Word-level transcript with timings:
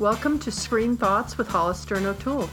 Welcome 0.00 0.40
to 0.40 0.50
Screen 0.50 0.96
Thoughts 0.96 1.38
with 1.38 1.46
Hollister 1.46 1.94
and 1.94 2.04
O'Toole. 2.06 2.50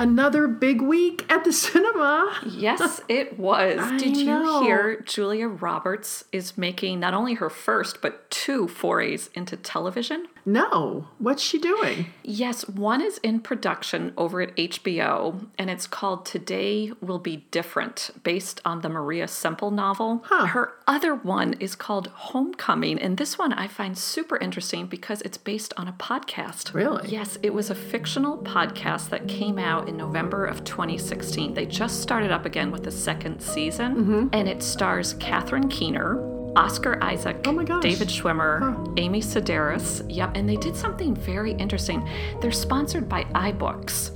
Another 0.00 0.48
big 0.48 0.82
week 0.82 1.24
at 1.30 1.44
the 1.44 1.52
cinema. 1.52 2.40
Yes, 2.44 3.00
it 3.08 3.38
was. 3.38 3.78
Did 4.00 4.16
you 4.16 4.62
hear 4.62 5.00
Julia 5.02 5.46
Roberts 5.46 6.24
is 6.32 6.58
making 6.58 6.98
not 6.98 7.14
only 7.14 7.34
her 7.34 7.48
first, 7.48 8.02
but 8.02 8.28
two 8.30 8.66
forays 8.66 9.30
into 9.34 9.56
television? 9.56 10.26
No, 10.44 11.06
what's 11.18 11.42
she 11.42 11.58
doing? 11.58 12.06
Yes, 12.24 12.68
one 12.68 13.00
is 13.00 13.18
in 13.18 13.40
production 13.40 14.12
over 14.16 14.40
at 14.40 14.56
HBO, 14.56 15.46
and 15.56 15.70
it's 15.70 15.86
called 15.86 16.26
Today 16.26 16.92
Will 17.00 17.18
Be 17.20 17.46
Different, 17.52 18.10
based 18.24 18.60
on 18.64 18.80
the 18.80 18.88
Maria 18.88 19.28
Semple 19.28 19.70
novel. 19.70 20.22
Huh. 20.26 20.46
Her 20.46 20.72
other 20.88 21.14
one 21.14 21.54
is 21.60 21.74
called 21.76 22.08
Homecoming, 22.08 22.98
and 23.00 23.18
this 23.18 23.38
one 23.38 23.52
I 23.52 23.68
find 23.68 23.96
super 23.96 24.36
interesting 24.36 24.86
because 24.86 25.22
it's 25.22 25.38
based 25.38 25.72
on 25.76 25.86
a 25.86 25.92
podcast. 25.92 26.74
Really? 26.74 27.08
Yes, 27.08 27.38
it 27.42 27.54
was 27.54 27.70
a 27.70 27.74
fictional 27.74 28.38
podcast 28.38 29.10
that 29.10 29.28
came 29.28 29.58
out 29.58 29.88
in 29.88 29.96
November 29.96 30.44
of 30.44 30.64
2016. 30.64 31.54
They 31.54 31.66
just 31.66 32.00
started 32.02 32.32
up 32.32 32.44
again 32.44 32.70
with 32.72 32.82
the 32.82 32.90
second 32.90 33.40
season, 33.40 33.94
Mm-hmm. 33.96 34.26
and 34.32 34.48
it 34.48 34.62
stars 34.62 35.14
Catherine 35.14 35.68
Keener. 35.68 36.41
Oscar 36.56 37.02
Isaac, 37.02 37.38
Oh 37.46 37.52
my 37.52 37.64
gosh. 37.64 37.82
David 37.82 38.08
Schwimmer, 38.08 38.98
Amy 38.98 39.20
Sedaris. 39.20 40.04
Yep, 40.08 40.36
and 40.36 40.48
they 40.48 40.56
did 40.56 40.76
something 40.76 41.14
very 41.14 41.52
interesting. 41.52 42.06
They're 42.40 42.52
sponsored 42.52 43.08
by 43.08 43.24
iBooks. 43.24 44.10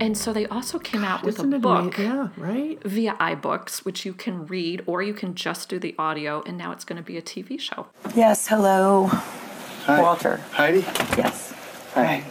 And 0.00 0.16
so 0.16 0.32
they 0.32 0.46
also 0.46 0.78
came 0.78 1.04
out 1.04 1.24
with 1.24 1.40
a 1.40 1.44
book 1.44 1.98
amazing? 1.98 2.04
Yeah, 2.04 2.28
right? 2.36 2.82
via 2.84 3.14
iBooks, 3.14 3.84
which 3.84 4.04
you 4.04 4.12
can 4.12 4.46
read 4.46 4.82
or 4.86 5.02
you 5.02 5.12
can 5.12 5.34
just 5.34 5.68
do 5.68 5.78
the 5.78 5.94
audio, 5.98 6.42
and 6.46 6.56
now 6.56 6.70
it's 6.72 6.84
going 6.84 6.98
to 6.98 7.02
be 7.02 7.16
a 7.16 7.22
TV 7.22 7.58
show. 7.58 7.86
Yes, 8.14 8.46
hello. 8.46 9.06
Hi. 9.06 10.00
Walter. 10.00 10.36
Heidi? 10.52 10.80
Yes. 11.16 11.52
Hi. 11.94 12.24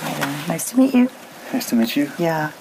Hi 0.00 0.12
there. 0.20 0.48
Nice 0.48 0.70
to 0.70 0.78
meet 0.78 0.94
you. 0.94 1.10
Nice 1.52 1.68
to 1.70 1.76
meet 1.76 1.96
you. 1.96 2.10
Yeah. 2.18 2.52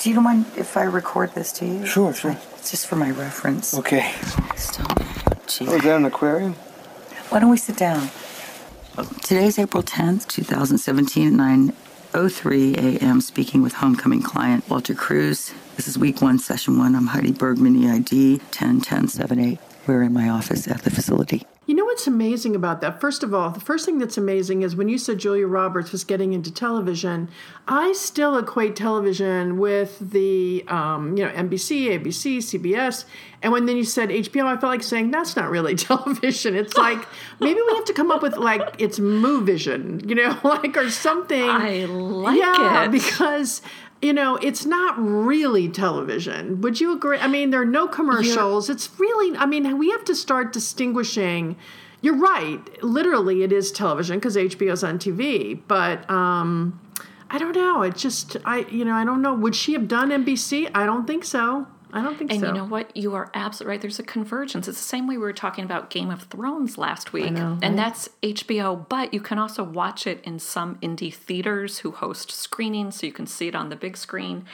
Do 0.00 0.10
you 0.10 0.20
mind 0.20 0.46
if 0.56 0.76
I 0.76 0.82
record 0.82 1.34
this 1.34 1.52
to 1.52 1.66
you? 1.66 1.86
Sure, 1.86 2.12
sure. 2.12 2.36
It's 2.56 2.70
just 2.70 2.86
for 2.86 2.96
my 2.96 3.10
reference. 3.10 3.74
Okay. 3.74 4.12
Still, 4.56 4.86
gee. 5.46 5.66
Oh, 5.68 5.76
is 5.76 5.82
that 5.82 5.96
an 5.96 6.04
aquarium? 6.04 6.54
Why 7.30 7.40
don't 7.40 7.50
we 7.50 7.56
sit 7.56 7.76
down? 7.76 8.10
Today's 9.22 9.58
April 9.58 9.82
10th, 9.82 10.26
2017 10.28 11.28
at 11.28 11.32
9.03 12.12 12.76
a.m. 13.00 13.20
Speaking 13.20 13.62
with 13.62 13.74
homecoming 13.74 14.22
client 14.22 14.68
Walter 14.68 14.94
Cruz. 14.94 15.52
This 15.76 15.86
is 15.88 15.98
week 15.98 16.22
one, 16.22 16.38
session 16.38 16.78
one. 16.78 16.94
I'm 16.94 17.08
Heidi 17.08 17.32
Bergman, 17.32 17.76
EID 17.76 18.40
101078. 18.40 19.58
We're 19.86 20.02
in 20.02 20.12
my 20.12 20.28
office 20.28 20.66
at 20.68 20.82
the 20.82 20.90
facility. 20.90 21.46
You 21.66 21.74
know 21.74 21.84
what's 21.84 22.06
amazing 22.06 22.54
about 22.54 22.80
that? 22.82 23.00
First 23.00 23.24
of 23.24 23.34
all, 23.34 23.50
the 23.50 23.58
first 23.58 23.84
thing 23.84 23.98
that's 23.98 24.16
amazing 24.16 24.62
is 24.62 24.76
when 24.76 24.88
you 24.88 24.98
said 24.98 25.18
Julia 25.18 25.48
Roberts 25.48 25.90
was 25.90 26.04
getting 26.04 26.32
into 26.32 26.52
television, 26.52 27.28
I 27.66 27.92
still 27.92 28.38
equate 28.38 28.76
television 28.76 29.58
with 29.58 29.98
the, 29.98 30.64
um, 30.68 31.16
you 31.16 31.24
know, 31.24 31.30
NBC, 31.32 31.88
ABC, 31.88 32.38
CBS. 32.38 33.04
And 33.42 33.52
when 33.52 33.66
then 33.66 33.76
you 33.76 33.82
said 33.82 34.10
HBO, 34.10 34.44
I 34.44 34.52
felt 34.60 34.70
like 34.70 34.84
saying 34.84 35.10
that's 35.10 35.34
not 35.34 35.50
really 35.50 35.74
television. 35.76 36.54
It's 36.54 36.76
like 36.76 37.04
maybe 37.40 37.60
we 37.66 37.74
have 37.74 37.84
to 37.86 37.92
come 37.92 38.12
up 38.12 38.22
with 38.22 38.36
like 38.36 38.76
it's 38.78 39.00
Moovision, 39.00 40.08
you 40.08 40.14
know, 40.14 40.38
like 40.44 40.76
or 40.76 40.88
something. 40.88 41.50
I 41.50 41.84
like 41.86 42.38
yeah, 42.38 42.84
it. 42.84 42.92
because 42.92 43.60
you 44.02 44.12
know 44.12 44.36
it's 44.36 44.64
not 44.64 44.94
really 44.98 45.68
television. 45.68 46.60
Would 46.60 46.80
you 46.80 46.92
agree? 46.92 47.18
I 47.18 47.28
mean, 47.28 47.50
there 47.50 47.62
are 47.62 47.64
no 47.64 47.88
commercials. 47.88 48.68
It's 48.70 48.90
really. 48.98 49.36
I 49.36 49.46
mean, 49.46 49.78
we 49.78 49.90
have 49.90 50.04
to 50.04 50.14
start 50.14 50.52
distinguishing. 50.52 51.56
You're 52.02 52.16
right. 52.16 52.60
Literally, 52.82 53.42
it 53.42 53.52
is 53.52 53.72
television 53.72 54.18
because 54.18 54.36
HBO's 54.36 54.84
on 54.84 54.98
TV. 54.98 55.60
But 55.66 56.08
um, 56.10 56.78
I 57.30 57.38
don't 57.38 57.54
know. 57.54 57.82
It 57.82 57.96
just 57.96 58.36
I 58.44 58.66
you 58.70 58.84
know 58.84 58.94
I 58.94 59.04
don't 59.04 59.22
know. 59.22 59.34
Would 59.34 59.56
she 59.56 59.72
have 59.72 59.88
done 59.88 60.10
NBC? 60.10 60.70
I 60.74 60.86
don't 60.86 61.06
think 61.06 61.24
so. 61.24 61.66
I 61.96 62.02
don't 62.02 62.16
think 62.18 62.30
And 62.30 62.40
so. 62.40 62.46
And 62.48 62.56
you 62.56 62.62
know 62.62 62.68
what? 62.68 62.94
You 62.96 63.14
are 63.14 63.30
absolutely 63.34 63.70
right. 63.72 63.80
There's 63.80 63.98
a 63.98 64.02
convergence. 64.04 64.68
It's 64.68 64.78
the 64.78 64.84
same 64.84 65.06
way 65.06 65.16
we 65.16 65.22
were 65.22 65.32
talking 65.32 65.64
about 65.64 65.90
Game 65.90 66.10
of 66.10 66.24
Thrones 66.24 66.76
last 66.76 67.12
week. 67.12 67.32
know, 67.32 67.58
And 67.62 67.78
that's 67.78 68.08
HBO, 68.22 68.88
but 68.88 69.14
you 69.14 69.20
can 69.20 69.38
also 69.38 69.64
watch 69.64 70.06
it 70.06 70.20
in 70.22 70.38
some 70.38 70.76
indie 70.76 71.12
theaters 71.12 71.78
who 71.78 71.90
host 71.92 72.30
screenings 72.30 72.96
so 73.00 73.06
you 73.06 73.12
can 73.12 73.26
see 73.26 73.48
it 73.48 73.54
on 73.54 73.70
the 73.70 73.76
big 73.76 73.96
screen. 73.96 74.44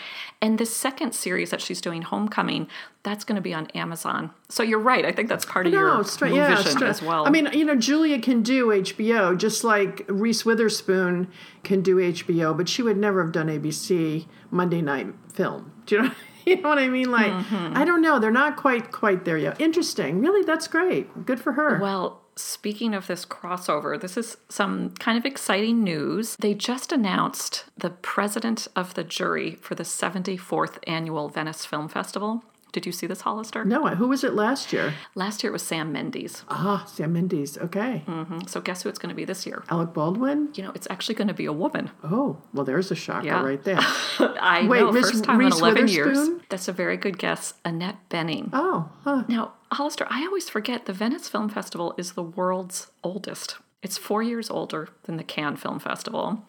And 0.40 0.58
the 0.58 0.66
second 0.66 1.14
series 1.14 1.50
that 1.50 1.60
she's 1.60 1.80
doing, 1.80 2.02
Homecoming, 2.02 2.68
that's 3.02 3.24
going 3.24 3.34
to 3.36 3.42
be 3.42 3.52
on 3.52 3.66
Amazon. 3.74 4.30
So 4.48 4.62
you're 4.62 4.78
right. 4.78 5.04
I 5.04 5.10
think 5.10 5.28
that's 5.28 5.44
part 5.44 5.66
of 5.66 5.72
No, 5.72 5.78
your 5.80 6.04
straight, 6.04 6.34
yeah, 6.34 6.54
vision 6.56 6.72
straight. 6.72 6.88
as 6.88 7.02
well. 7.02 7.26
I 7.26 7.30
mean, 7.30 7.48
you 7.52 7.64
know, 7.64 7.74
Julia 7.74 8.20
can 8.20 8.42
do 8.42 8.68
HBO 8.68 9.36
just 9.36 9.64
like 9.64 10.04
Reese 10.08 10.44
Witherspoon 10.44 11.26
can 11.64 11.82
do 11.82 11.96
HBO, 11.96 12.56
but 12.56 12.68
she 12.68 12.82
would 12.82 12.96
never 12.96 13.22
have 13.24 13.32
done 13.32 13.48
ABC 13.48 14.26
Monday 14.52 14.80
Night 14.82 15.12
Film. 15.32 15.72
Do 15.86 15.96
you 15.96 16.02
know? 16.02 16.10
You 16.46 16.60
know 16.60 16.68
what 16.68 16.78
I 16.78 16.88
mean? 16.88 17.10
Like, 17.10 17.32
Mm-hmm. 17.32 17.76
I 17.76 17.84
don't 17.84 18.02
know. 18.02 18.18
They're 18.18 18.30
not 18.30 18.56
quite 18.56 18.92
quite 18.92 19.24
there 19.24 19.38
yet. 19.38 19.60
Interesting. 19.60 20.20
Really, 20.20 20.44
that's 20.44 20.68
great. 20.68 21.24
Good 21.26 21.40
for 21.40 21.52
her. 21.52 21.78
Well, 21.78 22.20
speaking 22.36 22.94
of 22.94 23.06
this 23.06 23.24
crossover, 23.24 24.00
this 24.00 24.16
is 24.16 24.36
some 24.48 24.90
kind 24.98 25.18
of 25.18 25.24
exciting 25.24 25.82
news. 25.84 26.36
They 26.36 26.54
just 26.54 26.92
announced 26.92 27.64
the 27.76 27.90
president 27.90 28.68
of 28.74 28.94
the 28.94 29.04
jury 29.04 29.56
for 29.60 29.74
the 29.74 29.82
74th 29.84 30.78
annual 30.86 31.28
Venice 31.28 31.64
Film 31.66 31.88
Festival. 31.88 32.42
Did 32.72 32.86
you 32.86 32.92
see 32.92 33.06
this, 33.06 33.20
Hollister? 33.20 33.64
no, 33.64 33.86
who 33.88 34.08
was 34.08 34.24
it 34.24 34.34
last 34.34 34.72
year? 34.72 34.94
Last 35.14 35.42
year 35.42 35.50
it 35.50 35.52
was 35.52 35.62
Sam 35.62 35.92
Mendes. 35.92 36.42
Ah, 36.48 36.84
Sam 36.86 37.12
Mendes. 37.12 37.58
Okay. 37.58 38.02
Mhm. 38.06 38.48
So 38.48 38.60
guess 38.60 38.82
who 38.82 38.88
it's 38.88 38.98
going 38.98 39.10
to 39.10 39.14
be 39.14 39.24
this 39.26 39.46
year? 39.46 39.62
Alec 39.68 39.92
Baldwin. 39.92 40.48
You 40.54 40.62
know, 40.64 40.72
it's 40.74 40.86
actually 40.90 41.14
going 41.16 41.28
to 41.28 41.34
be 41.34 41.44
a 41.44 41.52
woman. 41.52 41.90
Oh, 42.02 42.38
well, 42.54 42.64
there's 42.64 42.90
a 42.90 42.94
shocker 42.94 43.26
Yeah. 43.26 43.42
right 43.42 43.62
there. 43.62 43.78
I 44.18 44.66
Wait, 44.66 44.80
know, 44.80 44.90
Miss 44.92 45.10
first 45.10 45.24
time 45.24 45.38
Reese 45.38 45.54
in 45.54 45.60
11 45.60 45.88
years. 45.88 46.28
That's 46.48 46.66
a 46.68 46.72
very 46.72 46.96
good 46.96 47.18
guess. 47.18 47.54
Annette 47.64 47.98
Bening. 48.08 48.48
Oh, 48.52 48.88
huh. 49.04 49.24
Now, 49.28 49.52
Hollister, 49.72 50.06
I 50.10 50.24
always 50.24 50.48
forget 50.48 50.86
the 50.86 50.92
Venice 50.92 51.28
Film 51.28 51.48
Festival 51.48 51.94
is 51.98 52.12
the 52.12 52.22
world's 52.22 52.88
oldest. 53.04 53.56
It's 53.82 53.98
four 53.98 54.22
years 54.22 54.48
older 54.48 54.88
than 55.04 55.16
the 55.16 55.24
Cannes 55.24 55.56
Film 55.56 55.80
Festival. 55.80 56.44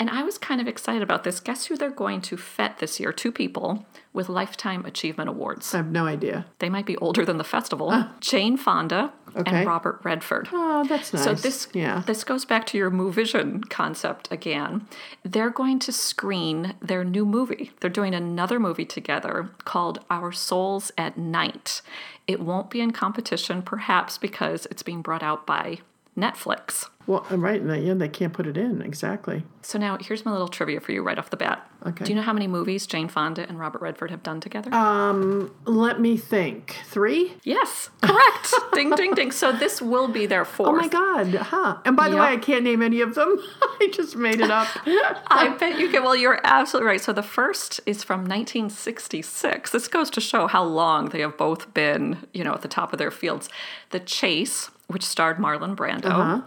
And 0.00 0.10
I 0.10 0.24
was 0.24 0.36
kind 0.36 0.60
of 0.60 0.66
excited 0.66 1.00
about 1.02 1.22
this. 1.22 1.38
Guess 1.38 1.66
who 1.66 1.76
they're 1.76 1.90
going 1.90 2.20
to 2.22 2.36
fet 2.36 2.78
this 2.78 2.98
year? 2.98 3.12
Two 3.12 3.30
people 3.30 3.86
with 4.12 4.28
Lifetime 4.28 4.84
Achievement 4.84 5.28
Awards. 5.30 5.72
I 5.72 5.76
have 5.76 5.92
no 5.92 6.06
idea. 6.06 6.44
They 6.58 6.68
might 6.68 6.86
be 6.86 6.96
older 6.96 7.24
than 7.24 7.38
the 7.38 7.44
festival. 7.44 8.06
Jane 8.20 8.56
Fonda 8.56 9.12
Okay. 9.36 9.58
and 9.58 9.66
Robert 9.66 10.00
Redford. 10.02 10.48
Oh, 10.52 10.84
that's 10.86 11.12
nice. 11.14 11.24
So 11.24 11.34
this 11.34 11.68
yeah. 11.72 12.02
this 12.06 12.22
goes 12.24 12.44
back 12.44 12.66
to 12.66 12.76
your 12.78 12.90
Moovision 12.90 13.66
concept 13.70 14.30
again. 14.30 14.86
They're 15.24 15.48
going 15.50 15.78
to 15.78 15.92
screen 15.92 16.74
their 16.82 17.02
new 17.04 17.24
movie. 17.24 17.70
They're 17.80 17.88
doing 17.88 18.12
another 18.14 18.58
movie 18.60 18.84
together 18.84 19.48
called 19.64 20.04
Our 20.10 20.32
Souls 20.32 20.92
at 20.98 21.16
Night. 21.16 21.80
It 22.26 22.40
won't 22.40 22.68
be 22.70 22.80
in 22.82 22.90
competition, 22.90 23.62
perhaps 23.62 24.18
because 24.18 24.66
it's 24.66 24.82
being 24.82 25.00
brought 25.00 25.22
out 25.22 25.46
by 25.46 25.78
Netflix. 26.16 26.88
Well, 27.06 27.26
right. 27.30 27.60
and 27.60 27.68
they- 27.68 27.80
Yeah, 27.80 27.94
they 27.94 28.08
can't 28.08 28.32
put 28.32 28.46
it 28.46 28.56
in 28.56 28.80
exactly. 28.80 29.42
So 29.62 29.76
now 29.78 29.98
here's 30.00 30.24
my 30.24 30.30
little 30.30 30.46
trivia 30.46 30.80
for 30.80 30.92
you 30.92 31.02
right 31.02 31.18
off 31.18 31.30
the 31.30 31.36
bat. 31.36 31.68
Okay. 31.84 32.04
Do 32.04 32.10
you 32.12 32.16
know 32.16 32.22
how 32.22 32.32
many 32.32 32.46
movies 32.46 32.86
Jane 32.86 33.08
Fonda 33.08 33.48
and 33.48 33.58
Robert 33.58 33.82
Redford 33.82 34.10
have 34.12 34.22
done 34.22 34.40
together? 34.40 34.72
Um, 34.72 35.52
let 35.64 36.00
me 36.00 36.16
think. 36.16 36.76
Three. 36.84 37.34
yes, 37.42 37.90
correct. 38.02 38.54
ding, 38.72 38.90
ding, 38.94 39.14
ding. 39.14 39.32
So 39.32 39.50
this 39.50 39.82
will 39.82 40.06
be 40.06 40.26
their 40.26 40.44
fourth. 40.44 40.68
Oh 40.68 40.72
my 40.76 40.86
God! 40.86 41.34
Huh? 41.34 41.78
And 41.84 41.96
by 41.96 42.08
the 42.08 42.14
Yep. 42.16 42.24
way, 42.24 42.32
I 42.34 42.36
can't 42.36 42.62
name 42.62 42.82
any 42.82 43.00
of 43.00 43.16
them. 43.16 43.36
I 43.62 43.88
just 43.92 44.14
made 44.14 44.40
it 44.40 44.50
up. 44.50 44.68
I 44.86 45.56
bet 45.58 45.80
you 45.80 45.88
can. 45.88 46.04
Well, 46.04 46.14
you're 46.14 46.40
absolutely 46.44 46.86
right. 46.86 47.00
So 47.00 47.12
the 47.12 47.22
first 47.24 47.80
is 47.84 48.04
from 48.04 48.20
1966. 48.26 49.70
This 49.70 49.88
goes 49.88 50.10
to 50.10 50.20
show 50.20 50.46
how 50.46 50.62
long 50.62 51.06
they 51.08 51.20
have 51.20 51.36
both 51.36 51.72
been, 51.74 52.18
you 52.32 52.44
know, 52.44 52.52
at 52.52 52.62
the 52.62 52.68
top 52.68 52.92
of 52.92 52.98
their 52.98 53.10
fields. 53.10 53.48
The 53.90 54.00
Chase, 54.00 54.70
which 54.92 55.04
starred 55.04 55.38
Marlon 55.38 55.74
Brando. 55.74 56.06
Uh-huh. 56.06 56.40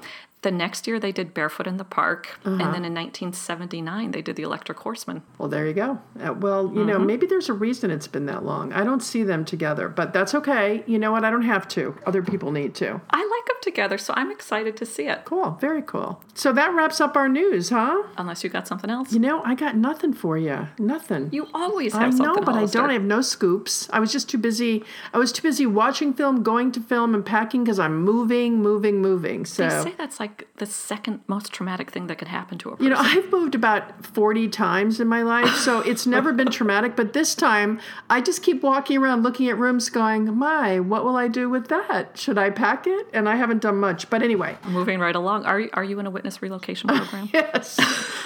The 0.46 0.52
next 0.52 0.86
year 0.86 1.00
they 1.00 1.12
did 1.12 1.34
Barefoot 1.34 1.66
in 1.66 1.78
the 1.78 1.84
Park, 1.84 2.38
and 2.46 2.60
then 2.60 2.86
in 2.86 2.94
1979 2.94 4.12
they 4.12 4.22
did 4.22 4.36
The 4.36 4.44
Electric 4.44 4.80
Horseman. 4.80 5.24
well, 5.40 5.50
there 5.50 5.66
you 5.66 5.74
go. 5.74 5.98
Uh, 6.24 6.34
well, 6.34 6.72
you 6.72 6.86
know, 6.86 7.00
maybe 7.00 7.26
there's 7.26 7.50
a 7.50 7.54
reason 7.54 7.90
it's 7.90 8.08
been 8.08 8.28
that 8.28 8.46
long. 8.46 8.72
I 8.72 8.84
don't 8.84 9.02
see 9.02 9.24
them 9.24 9.44
together, 9.44 9.90
but 9.90 10.14
that's 10.14 10.36
okay. 10.36 10.84
You 10.86 11.00
know 11.00 11.12
what? 11.12 11.26
I 11.26 11.32
don't 11.32 11.42
have 11.42 11.68
to. 11.70 11.98
Other 12.06 12.22
people 12.22 12.52
need 12.52 12.76
to. 12.76 13.02
I 13.10 13.22
like 13.24 13.46
them 13.48 13.58
together, 13.64 13.98
so 13.98 14.14
I'm 14.16 14.30
excited 14.32 14.78
to 14.78 14.86
see 14.86 15.08
it. 15.08 15.26
Cool. 15.26 15.58
Very 15.60 15.82
cool. 15.82 16.22
So 16.36 16.54
that 16.54 16.76
wraps 16.76 17.02
up 17.02 17.18
our 17.18 17.28
news, 17.28 17.70
huh? 17.72 18.04
Unless 18.18 18.44
you 18.44 18.52
got 18.52 18.68
something 18.68 18.92
else. 18.92 19.12
You 19.14 19.20
know, 19.20 19.42
I 19.44 19.56
got 19.56 19.76
nothing 19.76 20.14
for 20.14 20.38
you. 20.38 20.68
Nothing. 20.78 21.30
You 21.32 21.48
always 21.56 21.94
have 21.94 22.14
I 22.14 22.18
know, 22.18 22.36
but 22.36 22.54
I 22.56 22.66
don't 22.68 22.92
I 22.92 22.94
have 22.94 23.04
no 23.04 23.22
scoops. 23.22 23.90
I 23.92 24.00
was 24.00 24.12
just 24.12 24.30
too 24.30 24.38
busy. 24.38 24.84
I 25.12 25.18
was 25.18 25.32
too 25.32 25.42
busy 25.42 25.66
watching 25.66 26.14
film, 26.14 26.44
going 26.44 26.72
to 26.74 26.80
film, 26.80 27.16
and 27.16 27.26
packing 27.26 27.64
because 27.64 27.80
I'm 27.80 28.04
moving, 28.04 28.62
moving, 28.62 29.02
moving. 29.02 29.46
So 29.46 29.64
They 29.64 29.90
say 29.90 29.96
that's 29.98 30.20
like 30.20 30.35
like 30.36 30.48
the 30.58 30.66
second 30.66 31.22
most 31.28 31.52
traumatic 31.52 31.92
thing 31.92 32.08
that 32.08 32.18
could 32.18 32.28
happen 32.28 32.58
to 32.58 32.70
a 32.70 32.72
person. 32.72 32.86
You 32.86 32.90
know, 32.90 32.98
I've 33.00 33.32
moved 33.32 33.56
about 33.56 34.06
40 34.06 34.50
times 34.50 35.00
in 35.00 35.08
my 35.08 35.22
life, 35.22 35.50
so 35.56 35.80
it's 35.80 36.06
never 36.16 36.34
been 36.34 36.50
traumatic. 36.50 36.96
But 36.96 37.14
this 37.14 37.36
time, 37.36 37.80
I 38.10 38.22
just 38.22 38.42
keep 38.42 38.62
walking 38.62 38.98
around 38.98 39.24
looking 39.24 39.48
at 39.50 39.58
rooms 39.58 39.90
going, 39.90 40.34
my, 40.38 40.80
what 40.80 41.04
will 41.06 41.16
I 41.16 41.28
do 41.28 41.50
with 41.50 41.68
that? 41.70 42.18
Should 42.18 42.38
I 42.38 42.50
pack 42.50 42.86
it? 42.88 43.08
And 43.14 43.30
I 43.30 43.36
haven't 43.36 43.62
done 43.62 43.78
much. 43.78 44.10
But 44.10 44.22
anyway, 44.24 44.58
Moving 44.68 45.00
right 45.00 45.16
along. 45.16 45.46
Are, 45.46 45.62
are 45.74 45.84
you 45.84 46.00
in 46.00 46.06
a 46.06 46.10
witness 46.10 46.42
relocation 46.42 46.90
program? 46.90 47.30
yes, 47.34 47.78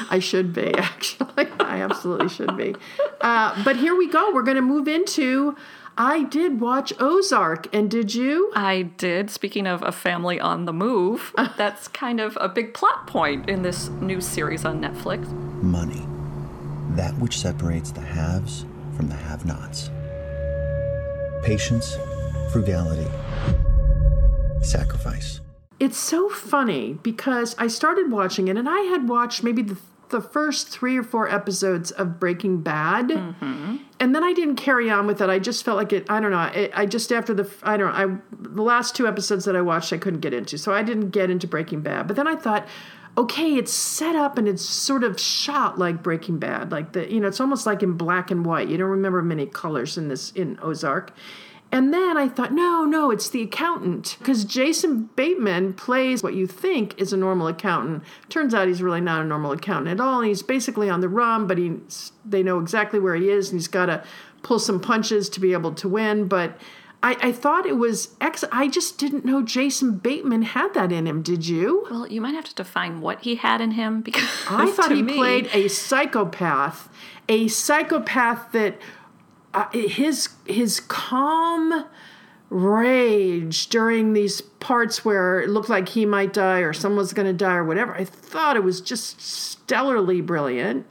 I 0.10 0.20
should 0.20 0.54
be, 0.54 0.74
actually. 0.76 1.48
I 1.60 1.82
absolutely 1.82 2.30
should 2.30 2.56
be. 2.58 2.76
Uh, 3.22 3.64
but 3.64 3.76
here 3.76 3.96
we 3.96 4.10
go. 4.10 4.34
We're 4.34 4.44
going 4.44 4.56
to 4.56 4.62
move 4.62 4.88
into. 4.88 5.56
I 5.98 6.24
did 6.24 6.62
watch 6.62 6.94
Ozark, 7.00 7.74
and 7.74 7.90
did 7.90 8.14
you? 8.16 8.52
I 8.56 8.84
did. 8.84 9.30
Speaking 9.30 9.68
of 9.68 9.82
a 9.84 9.92
family 9.92 10.40
on 10.40 10.66
the 10.66 10.74
move, 10.74 11.34
that's 11.58 11.88
kind 11.88 12.20
of 12.20 12.38
a 12.40 12.48
big 12.48 12.74
plot 12.74 13.08
point 13.08 13.50
in 13.50 13.62
this 13.62 13.90
new 13.90 14.22
series 14.22 14.66
on 14.66 14.82
Netflix. 14.82 15.30
Money. 15.62 16.06
That 16.96 17.18
which 17.20 17.40
separates 17.40 17.92
the 17.92 18.02
haves 18.02 18.66
from 18.96 19.08
the 19.08 19.16
have 19.16 19.46
nots. 19.46 19.90
Patience, 21.44 21.98
frugality, 22.52 23.10
sacrifice. 24.62 25.42
It's 25.80 25.98
so 25.98 26.28
funny 26.28 27.00
because 27.04 27.56
I 27.58 27.68
started 27.68 28.12
watching 28.12 28.50
it, 28.50 28.58
and 28.58 28.68
I 28.68 28.80
had 28.82 29.08
watched 29.08 29.44
maybe 29.44 29.62
the, 29.62 29.78
the 30.10 30.22
first 30.22 30.70
three 30.70 30.98
or 30.98 31.04
four 31.04 31.30
episodes 31.30 31.92
of 31.92 32.20
Breaking 32.20 32.62
Bad, 32.62 33.10
mm-hmm. 33.10 33.78
and 34.00 34.16
then 34.16 34.24
I 34.24 34.34
didn't 34.34 34.56
carry 34.56 34.90
on 34.90 35.08
with 35.08 35.22
it. 35.22 35.30
I 35.30 35.40
just 35.40 35.64
felt 35.64 35.78
like 35.78 35.94
it. 35.94 36.06
I 36.10 36.20
don't 36.20 36.32
know. 36.32 36.44
It, 36.44 36.72
I 36.74 36.86
just 36.86 37.12
after 37.12 37.34
the 37.34 37.50
I 37.64 37.78
don't 37.78 37.94
know. 37.94 38.14
I 38.14 38.18
the 38.40 38.62
last 38.62 38.96
two 38.96 39.08
episodes 39.08 39.46
that 39.46 39.56
I 39.56 39.62
watched, 39.62 39.94
I 39.94 39.98
couldn't 39.98 40.22
get 40.22 40.34
into, 40.34 40.58
so 40.58 40.74
I 40.74 40.84
didn't 40.84 41.10
get 41.10 41.30
into 41.30 41.48
Breaking 41.48 41.82
Bad. 41.82 42.08
But 42.08 42.16
then 42.16 42.28
I 42.28 42.36
thought. 42.36 42.68
Okay, 43.18 43.56
it's 43.56 43.74
set 43.74 44.16
up 44.16 44.38
and 44.38 44.48
it's 44.48 44.64
sort 44.64 45.04
of 45.04 45.20
shot 45.20 45.78
like 45.78 46.02
Breaking 46.02 46.38
Bad, 46.38 46.72
like 46.72 46.94
the 46.94 47.12
you 47.12 47.20
know, 47.20 47.28
it's 47.28 47.42
almost 47.42 47.66
like 47.66 47.84
in 47.84 47.94
black 47.94 48.32
and 48.32 48.46
white. 48.46 48.70
You 48.70 48.78
don't 48.78 48.92
remember 48.92 49.22
many 49.22 49.46
colors 49.46 49.98
in 49.98 50.08
this 50.08 50.32
in 50.32 50.58
Ozark. 50.62 51.12
And 51.72 51.94
then 51.94 52.18
I 52.18 52.28
thought, 52.28 52.52
no, 52.52 52.84
no, 52.84 53.12
it's 53.12 53.30
the 53.30 53.44
accountant. 53.44 54.16
Because 54.20 54.44
Jason 54.44 55.10
Bateman 55.16 55.74
plays 55.74 56.24
what 56.24 56.34
you 56.34 56.48
think 56.48 57.00
is 57.00 57.14
a 57.14 57.18
normal 57.18 57.48
accountant. 57.48 58.04
Turns 58.28 58.56
out 58.56 58.68
he's 58.68 58.82
really 58.82 59.02
not 59.02 59.22
a 59.22 59.26
normal 59.26 59.52
accountant 59.52 60.00
at 60.00 60.04
all. 60.04 60.22
He's 60.22 60.42
basically 60.42 60.90
on 60.90 61.02
the 61.02 61.10
run, 61.10 61.46
but 61.46 61.60
he's, 61.60 62.12
they 62.26 62.42
know 62.42 62.60
exactly 62.60 63.00
where 63.00 63.16
he 63.16 63.30
is, 63.30 63.52
and 63.52 63.60
he's 63.60 63.68
got 63.68 63.86
to 63.86 64.04
pull 64.42 64.58
some 64.58 64.80
punches 64.80 65.30
to 65.30 65.40
be 65.40 65.54
able 65.54 65.74
to 65.76 65.88
win. 65.88 66.28
But 66.28 66.60
I, 67.02 67.16
I 67.22 67.32
thought 67.32 67.66
it 67.66 67.78
was 67.78 68.16
ex. 68.20 68.44
I 68.52 68.68
just 68.68 68.98
didn't 68.98 69.24
know 69.24 69.42
Jason 69.42 69.98
Bateman 69.98 70.42
had 70.42 70.74
that 70.74 70.92
in 70.92 71.08
him. 71.08 71.22
Did 71.22 71.48
you? 71.48 71.88
Well, 71.90 72.08
you 72.08 72.20
might 72.20 72.36
have 72.36 72.46
to 72.46 72.56
define 72.56 73.00
what 73.00 73.22
he 73.22 73.36
had 73.36 73.62
in 73.62 73.72
him 73.72 74.02
because 74.02 74.28
I 74.50 74.72
thought 74.72 74.92
he 74.92 75.02
me- 75.02 75.16
played 75.16 75.50
a 75.54 75.68
psychopath, 75.68 76.90
a 77.30 77.48
psychopath 77.48 78.52
that 78.52 78.78
Uh, 79.60 79.68
his 79.74 80.30
his 80.46 80.80
calm 80.80 81.84
rage 82.50 83.68
during 83.68 84.14
these 84.14 84.40
parts 84.40 85.04
where 85.04 85.42
it 85.42 85.50
looked 85.50 85.68
like 85.68 85.90
he 85.90 86.06
might 86.06 86.32
die 86.32 86.60
or 86.60 86.72
someone's 86.72 87.12
going 87.12 87.28
to 87.28 87.34
die 87.34 87.56
or 87.56 87.66
whatever. 87.66 87.94
I 87.94 88.06
thought 88.06 88.56
it 88.56 88.64
was 88.64 88.80
just 88.80 89.20
stellarly 89.20 90.26
brilliant. 90.26 90.88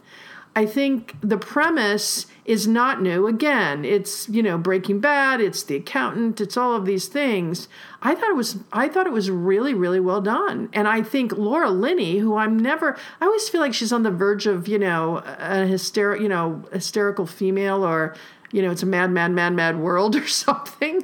I 0.55 0.67
think 0.67 1.17
the 1.23 1.39
premise 1.39 2.27
is 2.45 2.67
not 2.67 3.01
new. 3.01 3.27
Again, 3.27 3.87
it's 3.87 4.29
you 4.29 4.43
know 4.43 4.59
Breaking 4.59 5.01
Bad, 5.01 5.41
it's 5.41 5.63
The 5.63 5.77
Accountant, 5.77 6.39
it's 6.39 6.59
all 6.59 6.75
of 6.75 6.85
these 6.85 7.07
things. 7.07 7.69
I 8.03 8.15
thought 8.15 8.29
it 8.31 8.37
was 8.37 8.59
I 8.71 8.89
thought 8.89 9.07
it 9.07 9.13
was 9.13 9.31
really 9.31 9.73
really 9.73 10.01
well 10.01 10.21
done, 10.21 10.69
and 10.75 10.87
I 10.87 11.03
think 11.03 11.33
Laura 11.33 11.71
Linney, 11.71 12.19
who 12.19 12.37
I'm 12.37 12.59
never, 12.59 12.99
I 13.21 13.27
always 13.27 13.49
feel 13.49 13.63
like 13.63 13.73
she's 13.73 13.93
on 13.93 14.03
the 14.03 14.11
verge 14.11 14.47
of 14.47 14.69
you 14.69 14.79
know 14.79 15.23
a 15.27 15.65
hysterical 15.65 16.23
you 16.23 16.29
know 16.29 16.65
hysterical 16.73 17.25
female 17.25 17.83
or 17.83 18.15
you 18.53 18.63
know 18.63 18.71
it's 18.71 18.83
a 18.83 18.87
mad 18.87 19.11
mad 19.11 19.33
mad 19.33 19.55
mad 19.55 19.79
world 19.79 20.17
or 20.23 20.27
something, 20.27 21.03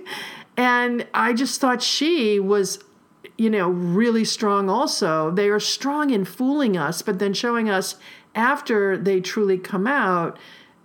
and 0.56 1.06
I 1.14 1.32
just 1.32 1.60
thought 1.60 1.82
she 1.82 2.40
was 2.40 2.78
you 3.36 3.50
know, 3.50 3.68
really 3.68 4.24
strong 4.24 4.70
also. 4.70 5.30
They 5.30 5.48
are 5.48 5.60
strong 5.60 6.10
in 6.10 6.24
fooling 6.24 6.76
us, 6.76 7.02
but 7.02 7.18
then 7.18 7.34
showing 7.34 7.68
us 7.68 7.96
after 8.34 8.96
they 8.96 9.20
truly 9.20 9.58
come 9.58 9.86
out 9.86 10.38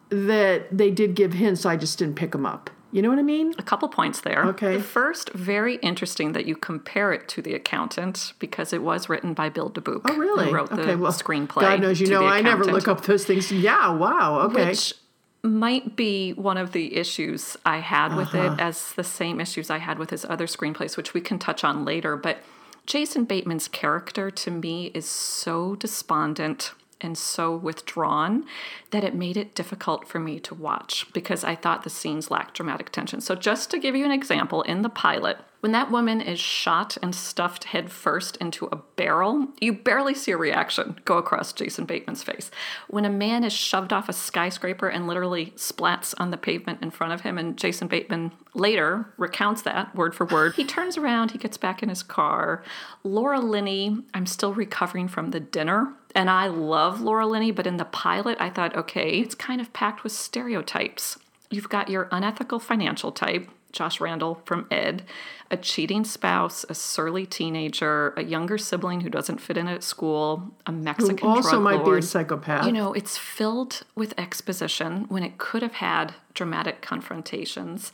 that 0.10 0.76
they 0.76 0.90
did 0.90 1.16
give 1.16 1.34
hints. 1.34 1.66
I 1.66 1.78
just 1.78 2.00
didn't 2.00 2.16
pick 2.16 2.32
them 2.32 2.46
up. 2.46 2.70
You 2.92 3.04
know 3.04 3.10
what 3.10 3.20
I 3.20 3.24
mean? 3.24 3.54
A 3.60 3.64
couple 3.64 3.88
points 3.88 4.22
there. 4.22 4.46
Okay. 4.46 4.78
The 4.78 4.84
first, 4.84 5.30
very 5.34 5.76
interesting 5.76 6.32
that 6.32 6.48
you 6.48 6.56
compare 6.56 7.14
it 7.14 7.28
to 7.30 7.42
The 7.44 7.54
Accountant 7.54 8.34
because 8.40 8.74
it 8.74 8.82
was 8.82 9.08
written 9.10 9.36
by 9.36 9.50
Bill 9.50 9.70
Dubuque. 9.70 10.02
Oh, 10.10 10.18
really? 10.18 10.46
Who 10.46 10.56
wrote 10.56 10.72
the 10.72 10.82
okay, 10.82 10.96
well, 10.96 11.12
screenplay. 11.12 11.62
God 11.62 11.82
knows 11.82 12.02
you 12.02 12.08
know 12.08 12.26
I 12.26 12.42
never 12.42 12.66
look 12.66 12.88
up 12.88 13.06
those 13.06 13.26
things. 13.26 13.52
Yeah, 13.52 13.92
wow. 13.92 14.40
Okay. 14.48 14.70
Which 14.70 14.96
might 15.42 15.96
be 15.96 16.34
one 16.34 16.58
of 16.58 16.72
the 16.74 16.96
issues 16.98 17.56
I 17.66 17.78
had 17.78 18.16
with 18.16 18.36
Uh-huh. 18.36 18.54
it, 18.54 18.60
as 18.60 18.94
the 18.94 19.04
same 19.04 19.40
issues 19.40 19.70
I 19.70 19.78
had 19.78 19.98
with 19.98 20.10
his 20.10 20.26
other 20.26 20.48
screenplays, 20.48 20.98
which 20.98 21.14
we 21.14 21.22
can 21.22 21.40
touch 21.40 21.64
on 21.64 21.86
later. 21.86 22.18
But 22.18 22.40
Jason 22.86 23.24
Bateman's 23.26 23.68
character 23.68 24.32
to 24.32 24.52
me 24.52 24.92
is 24.94 25.08
so 25.08 25.76
despondent 25.76 26.74
and 27.02 27.18
so 27.18 27.56
withdrawn 27.56 28.44
that 28.92 29.06
it 29.06 29.16
made 29.16 29.38
it 29.38 29.56
difficult 29.56 30.06
for 30.08 30.20
me 30.20 30.40
to 30.42 30.54
watch 30.54 31.06
because 31.14 31.46
I 31.46 31.56
thought 31.56 31.84
the 31.84 31.90
scenes 31.90 32.30
lacked 32.30 32.56
dramatic 32.56 32.92
tension. 32.92 33.22
So, 33.22 33.36
just 33.36 33.72
to 33.72 33.80
give 33.80 33.96
you 33.96 34.04
an 34.04 34.12
example, 34.12 34.64
in 34.64 34.82
the 34.82 34.90
pilot, 34.90 35.38
when 35.60 35.72
that 35.74 35.92
woman 35.92 36.22
is 36.22 36.40
shot 36.40 36.98
and 37.02 37.14
stuffed 37.14 37.66
headfirst 37.66 38.38
into 38.38 38.68
a 38.68 38.78
barrel, 38.96 39.48
you 39.60 39.74
barely 39.74 40.14
see 40.14 40.32
a 40.32 40.38
reaction 40.38 41.00
go 41.06 41.18
across 41.18 41.52
Jason 41.52 41.86
Bateman's 41.86 42.24
face. 42.24 42.50
When 42.88 43.06
a 43.06 43.10
man 43.10 43.44
is 43.44 43.52
shoved 43.52 43.92
off 43.92 44.08
a 44.08 44.14
skyscraper 44.14 44.88
and 44.88 45.08
literally 45.08 45.48
splats 45.58 46.14
on 46.18 46.32
the 46.32 46.38
pavement 46.38 46.82
in 46.82 46.92
front 46.92 47.14
of 47.14 47.22
him, 47.22 47.38
and 47.38 47.58
Jason 47.58 47.88
Bateman 47.88 48.32
later 48.54 49.14
recounts 49.18 49.62
that 49.64 49.94
word 49.96 50.16
for 50.16 50.26
word, 50.26 50.56
he 50.56 50.64
turns 50.64 50.98
around, 50.98 51.32
he 51.32 51.38
gets 51.38 51.58
back 51.58 51.84
in 51.84 51.90
his 51.90 52.04
car. 52.04 52.64
Laura 53.04 53.40
Linney, 53.40 54.04
I'm 54.14 54.26
still 54.26 54.54
recovering 54.54 55.08
from 55.08 55.32
the 55.32 55.40
dinner. 55.40 55.94
And 56.16 56.30
I 56.30 56.48
love 56.48 57.02
Laura 57.02 57.28
Linney, 57.28 57.52
but 57.52 57.68
in 57.68 57.78
the 57.78 57.86
pilot, 57.86 58.38
I 58.40 58.50
thought, 58.50 58.76
okay, 58.76 59.20
it's 59.20 59.36
kind 59.36 59.62
of 59.62 59.74
packed 59.74 60.04
with 60.04 60.12
stereotypes. 60.12 61.20
You've 61.52 61.70
got 61.70 61.90
your 61.90 62.08
unethical 62.12 62.60
financial 62.60 63.12
type, 63.12 63.48
Josh 63.72 64.00
Randall 64.00 64.42
from 64.46 64.68
Ed, 64.72 65.04
a 65.52 65.58
cheating 65.58 66.04
spouse, 66.04 66.66
a 66.70 66.76
surly 66.76 67.26
teenager, 67.26 68.14
a 68.18 68.24
younger 68.24 68.58
sibling 68.58 69.02
who 69.02 69.10
doesn't 69.10 69.40
fit 69.40 69.58
in 69.58 69.68
at 69.68 69.84
school, 69.84 70.52
a 70.66 70.72
Mexican 70.72 71.18
Who 71.18 71.28
also 71.28 71.52
drug 71.52 71.64
might 71.64 71.86
be 71.86 71.98
a 71.98 72.02
psychopath. 72.02 72.66
You 72.66 72.72
know, 72.72 72.94
it's 72.94 73.18
filled 73.18 73.84
with 73.96 74.14
exposition 74.18 75.06
when 75.10 75.24
it 75.24 75.38
could 75.38 75.62
have 75.62 75.74
had 75.74 76.16
dramatic 76.34 76.82
confrontations. 76.82 77.92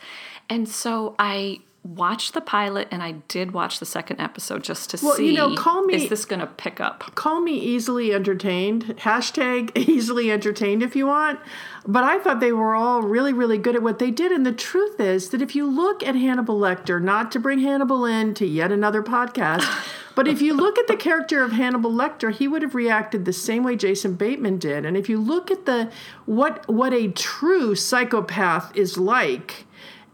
And 0.49 0.67
so 0.69 1.15
I 1.19 1.61
watched 1.85 2.33
the 2.33 2.41
pilot 2.41 2.87
and 2.89 3.03
I 3.03 3.11
did 3.27 3.51
watch 3.51 3.79
the 3.79 3.85
second 3.85 4.19
episode 4.19 4.63
just 4.63 4.89
to 4.89 4.99
Well, 5.05 5.15
see 5.15 5.27
you 5.27 5.33
know, 5.33 5.55
call 5.55 5.85
me- 5.85 5.93
is 5.93 6.09
this 6.09 6.25
going 6.25 6.39
to 6.39 6.47
pick 6.47 6.81
up? 6.81 7.13
Call 7.13 7.41
me 7.41 7.59
easily 7.59 8.11
entertained. 8.11 8.95
Hashtag 9.01 9.71
easily 9.77 10.31
entertained 10.31 10.81
if 10.81 10.95
you 10.95 11.05
want. 11.05 11.39
But 11.85 12.03
I 12.03 12.17
thought 12.17 12.39
they 12.39 12.51
were 12.51 12.73
all 12.73 13.03
really, 13.03 13.33
really 13.33 13.59
good 13.59 13.75
at 13.75 13.83
what 13.83 13.99
they 13.99 14.09
did. 14.09 14.31
And 14.31 14.43
the 14.43 14.51
truth 14.51 14.99
is 14.99 15.29
that 15.29 15.43
if 15.43 15.55
you 15.55 15.67
look 15.69 16.01
at 16.01 16.15
Hannibal 16.15 16.59
Lecter, 16.59 16.99
not 16.99 17.31
to 17.33 17.39
bring 17.39 17.59
Hannibal 17.59 18.03
in 18.03 18.33
to 18.33 18.47
yet 18.47 18.71
another 18.71 19.03
podcast, 19.03 19.63
but 20.15 20.27
if 20.27 20.41
you 20.41 20.55
look 20.55 20.79
at 20.79 20.87
the 20.87 20.95
character 20.97 21.43
of 21.43 21.51
Hannibal 21.51 21.91
Lecter, 21.91 22.33
he 22.33 22.47
would 22.47 22.63
have 22.63 22.73
reacted 22.73 23.25
the 23.25 23.33
same 23.33 23.61
way 23.63 23.75
Jason 23.75 24.15
Bateman 24.15 24.57
did. 24.57 24.85
And 24.87 24.97
if 24.97 25.07
you 25.07 25.19
look 25.19 25.51
at 25.51 25.67
the 25.67 25.91
what 26.25 26.67
what 26.67 26.93
a 26.95 27.09
true 27.09 27.75
psychopath 27.75 28.75
is 28.75 28.97
like, 28.97 29.65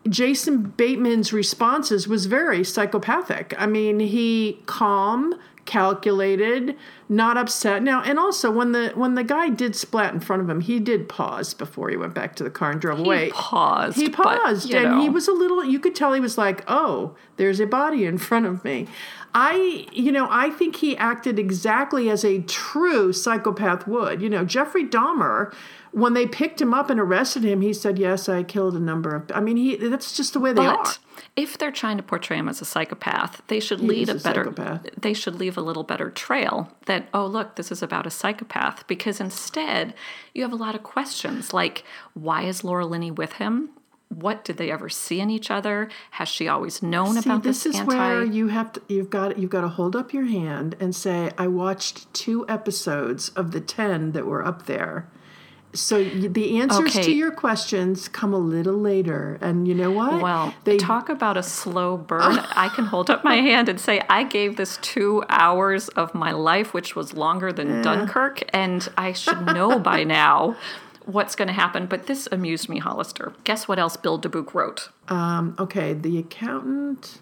Jason 0.10 0.74
Bateman's 0.78 1.32
responses 1.32 2.08
was 2.08 2.26
very 2.26 2.64
psychopathic. 2.64 3.54
I 3.58 3.68
mean, 3.68 4.00
he 4.00 4.62
calm, 4.66 5.36
calculated, 5.66 6.76
not 7.08 7.38
upset. 7.38 7.84
Now, 7.84 8.02
and 8.02 8.18
also 8.18 8.50
when 8.50 8.72
the 8.72 8.92
when 8.96 9.14
the 9.14 9.24
guy 9.24 9.50
did 9.50 9.76
splat 9.76 10.14
in 10.14 10.20
front 10.20 10.42
of 10.42 10.50
him, 10.50 10.62
he 10.62 10.80
did 10.80 11.08
pause 11.08 11.54
before 11.54 11.90
he 11.90 11.98
went 11.98 12.16
back 12.16 12.36
to 12.38 12.44
the 12.44 12.50
car 12.50 12.72
and 12.72 12.82
drove 12.82 13.00
away. 13.00 13.26
He 13.26 13.32
paused. 13.32 13.98
He 13.98 14.10
paused, 14.10 14.70
you 14.70 14.78
and 14.78 15.02
he 15.02 15.10
was 15.10 15.28
a 15.28 15.34
little. 15.34 15.64
You 15.64 15.80
could 15.80 15.94
tell 15.94 16.14
he 16.14 16.20
was 16.20 16.38
like, 16.38 16.64
"Oh, 16.68 17.16
there's 17.38 17.60
a 17.60 17.68
body 17.68 18.06
in 18.06 18.18
front 18.18 18.48
of 18.48 18.64
me." 18.64 18.88
I, 19.34 19.88
you 19.94 20.12
know, 20.12 20.28
I 20.30 20.50
think 20.50 20.78
he 20.78 20.98
acted 20.98 21.40
exactly 21.40 22.10
as 22.10 22.26
a 22.26 22.40
true 22.42 23.14
psychopath 23.14 23.88
would. 23.88 24.22
You 24.22 24.30
know, 24.30 24.44
Jeffrey 24.44 24.86
Dahmer, 24.86 25.54
when 25.92 26.14
they 26.14 26.26
picked 26.26 26.62
him 26.62 26.74
up 26.74 26.90
and 26.90 27.00
arrested 27.00 27.44
him, 27.44 27.62
he 27.62 27.74
said, 27.74 28.00
"Yes, 28.00 28.30
I 28.30 28.44
killed 28.44 28.76
a 28.76 28.80
number 28.80 29.16
of." 29.16 29.32
I 29.34 29.42
mean, 29.42 29.58
he. 29.58 29.76
That's 29.76 30.16
just 30.16 30.34
the 30.34 30.40
way 30.40 30.54
they 30.54 30.66
are. 30.66 30.78
But 30.78 31.00
if 31.36 31.58
they're 31.58 31.72
trying 31.72 31.98
to 31.98 32.04
portray 32.04 32.38
him 32.38 32.48
as 32.48 32.62
a 32.62 32.66
psychopath, 32.66 33.42
they 33.48 33.60
should 33.60 33.82
lead 33.82 34.10
a, 34.10 34.14
a 34.14 34.16
better. 34.16 34.46
psychopath. 34.46 34.90
They 34.98 35.14
should 35.14 35.36
leave 35.36 35.58
a 35.58 35.62
little 35.62 35.84
better 35.84 36.10
trail. 36.10 36.72
That 36.86 37.08
oh 37.14 37.26
look, 37.26 37.56
this 37.56 37.72
is 37.72 37.84
about 37.84 38.08
a 38.08 38.10
psychopath. 38.10 38.88
Because 38.88 39.20
instead, 39.20 39.94
you 40.34 40.44
have 40.44 40.54
a 40.54 40.58
lot 40.58 40.76
of 40.76 40.84
questions 40.84 41.54
like 41.54 41.84
why 42.14 42.44
is 42.44 42.64
Laura 42.64 42.86
Linney 42.86 43.12
with 43.12 43.34
him? 43.34 43.72
What 44.08 44.44
did 44.44 44.58
they 44.58 44.72
ever 44.72 44.90
see 44.90 45.22
in 45.22 45.30
each 45.30 45.50
other? 45.50 45.90
Has 46.12 46.28
she 46.28 46.48
always 46.50 46.84
known 46.84 47.14
See, 47.14 47.30
about 47.30 47.44
this 47.44 47.64
this, 47.64 47.76
is 47.76 47.80
anti? 47.82 47.96
where 47.98 48.24
you 48.24 48.48
have 48.48 48.74
to 48.74 48.82
you've 48.90 49.10
got 49.10 49.38
you've 49.38 49.50
got 49.50 49.62
to 49.62 49.70
hold 49.70 49.96
up 49.96 50.14
your 50.14 50.26
hand 50.26 50.76
and 50.80 50.94
say 50.96 51.32
I 51.38 51.48
watched 51.48 52.14
two 52.14 52.46
episodes 52.50 53.30
of 53.30 53.52
the 53.52 53.62
10 53.62 54.12
that 54.12 54.26
were 54.26 54.46
up 54.46 54.66
there. 54.66 55.10
So 55.74 56.04
the 56.04 56.60
answers 56.60 56.94
to 56.94 57.12
your 57.12 57.32
questions 57.32 58.08
come 58.08 58.34
a 58.34 58.38
little 58.38 58.78
later 58.78 59.38
and 59.42 59.68
you 59.68 59.74
know 59.74 59.92
what? 59.92 60.22
Well, 60.22 60.54
they 60.66 60.78
talk 60.78 61.10
about 61.10 61.38
a 61.38 61.44
slow 61.44 61.98
burn. 61.98 62.40
I 62.40 62.70
can 62.70 62.86
hold 62.86 63.10
up 63.10 63.24
my 63.24 63.36
hand 63.36 63.70
and 63.70 63.80
say 63.80 64.02
I 64.10 64.24
gave 64.24 64.58
this 64.58 64.78
two 64.82 65.24
hours 65.30 65.88
of 65.90 66.14
my 66.14 66.32
life, 66.32 66.74
which 66.74 66.96
was 66.96 67.14
longer 67.14 67.54
than 67.54 67.82
Dunkirk, 67.82 68.42
and 68.54 68.88
I 68.98 69.14
should 69.14 69.46
know 69.46 69.80
by 69.80 70.04
now 70.22 70.58
what's 71.06 71.36
going 71.36 71.48
to 71.48 71.54
happen. 71.54 71.86
But 71.86 72.08
this 72.08 72.28
amused 72.32 72.68
me, 72.70 72.80
Hollister. 72.80 73.34
Guess 73.44 73.68
what 73.68 73.80
else 73.80 73.96
Bill 73.98 74.18
Dubuque 74.18 74.54
wrote? 74.54 74.90
um 75.08 75.56
okay, 75.58 75.94
the 75.94 76.18
accountant 76.18 77.20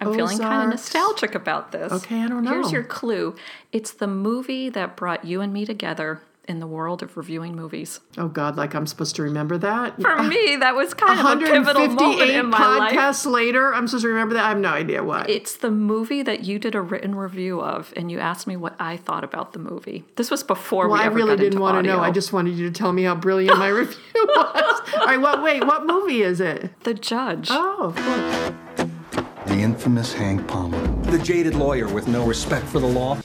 I'm 0.00 0.12
feeling 0.12 0.38
kind 0.38 0.64
of 0.64 0.70
nostalgic 0.70 1.34
about 1.34 1.72
this. 1.72 1.92
Okay, 1.92 2.20
I 2.20 2.28
don't 2.28 2.42
know. 2.42 2.50
Here's 2.50 2.72
your 2.72 2.82
clue. 2.82 3.36
It's 3.72 3.92
the 3.92 4.08
movie 4.08 4.68
that 4.70 4.96
brought 4.96 5.24
you 5.24 5.40
and 5.40 5.52
me 5.52 5.64
together 5.64 6.20
in 6.46 6.60
the 6.60 6.66
world 6.66 7.02
of 7.02 7.16
reviewing 7.16 7.54
movies. 7.56 8.00
Oh 8.18 8.28
God, 8.28 8.56
like 8.56 8.74
I'm 8.74 8.86
supposed 8.86 9.16
to 9.16 9.22
remember 9.22 9.56
that. 9.58 10.00
For 10.00 10.22
me, 10.22 10.56
that 10.56 10.74
was 10.74 10.92
kind 10.94 11.18
of 11.18 11.26
a 11.26 11.36
pivotal 11.44 11.86
moment 11.88 12.00
158 12.00 12.38
in 12.38 12.46
my 12.50 12.76
life. 12.78 12.92
podcasts 12.92 13.30
later, 13.30 13.74
I'm 13.74 13.88
supposed 13.88 14.02
to 14.04 14.08
remember 14.08 14.34
that. 14.34 14.44
I 14.44 14.48
have 14.50 14.58
no 14.58 14.68
idea 14.70 15.02
what. 15.02 15.28
It's 15.30 15.56
the 15.56 15.70
movie 15.70 16.22
that 16.22 16.44
you 16.44 16.58
did 16.58 16.74
a 16.74 16.80
written 16.82 17.14
review 17.14 17.60
of, 17.60 17.92
and 17.96 18.10
you 18.10 18.18
asked 18.18 18.46
me 18.46 18.56
what 18.56 18.74
I 18.78 18.96
thought 18.96 19.24
about 19.24 19.52
the 19.52 19.58
movie. 19.58 20.04
This 20.16 20.30
was 20.30 20.42
before 20.42 20.84
we 20.84 20.90
were. 20.90 20.92
well, 20.98 21.02
we 21.02 21.08
I 21.08 21.12
really 21.12 21.28
got 21.30 21.36
didn't 21.38 21.52
into 21.54 21.60
want 21.62 21.84
to 21.84 21.90
know. 21.90 22.00
I 22.00 22.10
just 22.10 22.32
wanted 22.32 22.54
you 22.56 22.66
to 22.70 22.72
tell 22.78 22.92
me 22.92 23.04
how 23.04 23.14
brilliant 23.14 23.58
my 23.58 23.68
review 23.80 23.96
was. 24.14 24.80
All 24.98 25.06
right, 25.06 25.20
what? 25.20 25.42
Wait, 25.42 25.64
what 25.66 25.86
movie 25.86 26.22
is 26.22 26.40
it? 26.40 26.70
the 26.84 26.94
judge. 26.94 27.48
Oh, 27.50 27.94
of 27.94 27.96
course. 27.96 28.88
The 29.46 29.54
infamous 29.60 30.12
Hank 30.12 30.46
Palmer. 30.48 30.86
The 31.10 31.18
jaded 31.18 31.54
lawyer 31.54 31.86
with 31.88 32.08
no 32.08 32.26
respect 32.26 32.66
for 32.66 32.80
the 32.80 32.86
law. 32.86 33.18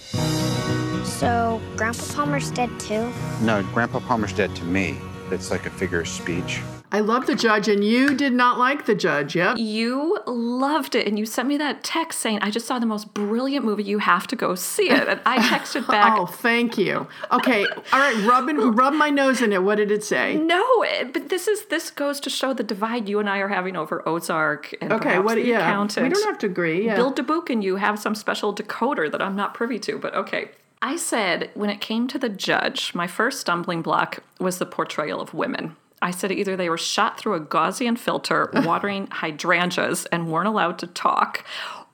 So, 1.20 1.60
Grandpa 1.76 2.04
Palmer's 2.14 2.50
dead 2.52 2.70
too? 2.80 3.12
No, 3.42 3.62
Grandpa 3.74 4.00
Palmer's 4.00 4.32
dead 4.32 4.56
to 4.56 4.64
me. 4.64 4.98
It's 5.32 5.52
like 5.52 5.66
a 5.66 5.70
figure 5.70 6.00
of 6.00 6.08
speech. 6.08 6.62
I 6.94 7.02
love 7.02 7.28
the 7.28 7.36
judge, 7.36 7.68
and 7.68 7.84
you 7.84 8.16
did 8.16 8.32
not 8.34 8.58
like 8.58 8.86
the 8.86 8.96
judge. 8.96 9.36
Yep. 9.36 9.58
You 9.60 10.18
loved 10.26 10.96
it, 10.96 11.06
and 11.08 11.20
you 11.20 11.26
sent 11.26 11.48
me 11.50 11.58
that 11.58 11.84
text 11.84 12.20
saying, 12.20 12.40
"I 12.42 12.50
just 12.50 12.66
saw 12.66 12.80
the 12.80 12.86
most 12.86 13.14
brilliant 13.14 13.66
movie. 13.66 13.84
You 13.84 14.00
have 14.00 14.28
to 14.28 14.36
go 14.38 14.56
see 14.56 14.90
it." 14.90 15.08
And 15.10 15.20
I 15.26 15.38
texted 15.40 15.86
back, 15.92 16.18
Oh, 16.18 16.26
thank 16.26 16.78
you. 16.78 17.06
Okay, 17.34 17.66
all 17.94 18.00
right. 18.00 18.16
Rub 18.26 18.48
and 18.48 18.76
rub 18.78 18.94
my 18.94 19.10
nose 19.10 19.42
in 19.42 19.52
it. 19.54 19.62
What 19.62 19.76
did 19.76 19.92
it 19.92 20.04
say? 20.06 20.36
"No, 20.38 20.64
it- 20.84 21.12
but 21.14 21.28
this 21.30 21.48
is 21.50 21.66
this 21.66 21.92
goes 21.92 22.20
to 22.22 22.30
show 22.30 22.54
the 22.54 22.64
divide 22.64 23.08
you 23.10 23.20
and 23.20 23.30
I 23.30 23.40
are 23.40 23.50
having 23.50 23.76
over 23.76 24.08
Ozark 24.08 24.74
and 24.82 24.94
Okay, 24.94 25.20
what? 25.20 25.36
the 25.36 25.46
Yeah, 25.46 25.60
accountant." 25.60 26.08
we 26.08 26.14
don't 26.14 26.24
have 26.28 26.40
to 26.40 26.48
agree. 26.48 26.86
Yeah. 26.86 26.96
Bill 26.96 27.12
Dubuque 27.12 27.50
and 27.52 27.62
you 27.64 27.76
have 27.76 28.00
some 28.00 28.16
special 28.16 28.56
decoder 28.56 29.12
that 29.12 29.22
I'm 29.22 29.36
not 29.36 29.54
privy 29.54 29.78
to, 29.80 30.00
but 30.00 30.16
okay. 30.16 30.50
I 30.82 30.96
said 30.96 31.52
when 31.54 31.70
it 31.70 31.82
came 31.82 32.08
to 32.08 32.18
the 32.18 32.30
judge, 32.30 32.94
my 32.96 33.08
first 33.08 33.42
stumbling 33.42 33.82
block 33.82 34.24
was 34.40 34.60
the 34.60 34.66
portrayal 34.66 35.22
of 35.22 35.34
women. 35.34 35.76
I 36.02 36.12
said 36.12 36.32
either 36.32 36.56
they 36.56 36.70
were 36.70 36.78
shot 36.78 37.20
through 37.20 37.34
a 37.34 37.42
Gaussian 37.42 37.98
filter, 37.98 38.50
watering 38.54 39.08
hydrangeas, 39.08 40.06
and 40.06 40.32
weren't 40.32 40.48
allowed 40.48 40.80
to 40.80 40.88
talk, 40.88 41.44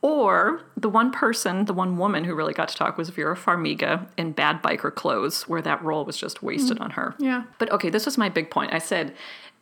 or 0.04 0.62
the 0.78 0.90
one 0.90 1.12
person, 1.12 1.66
the 1.66 1.74
one 1.74 1.98
woman 1.98 2.24
who 2.24 2.36
really 2.36 2.54
got 2.54 2.68
to 2.68 2.76
talk 2.76 2.96
was 2.96 3.10
Vera 3.10 3.36
Farmiga 3.36 4.06
in 4.18 4.34
bad 4.34 4.62
biker 4.62 4.94
clothes, 4.94 5.48
where 5.48 5.64
that 5.64 5.84
role 5.84 6.06
was 6.06 6.18
just 6.18 6.44
wasted 6.44 6.78
mm. 6.78 6.82
on 6.82 6.92
her. 6.92 7.16
Yeah. 7.18 7.46
But 7.58 7.72
okay, 7.72 7.90
this 7.90 8.06
was 8.06 8.16
my 8.16 8.30
big 8.30 8.52
point. 8.52 8.72
I 8.72 8.78
said, 8.78 9.16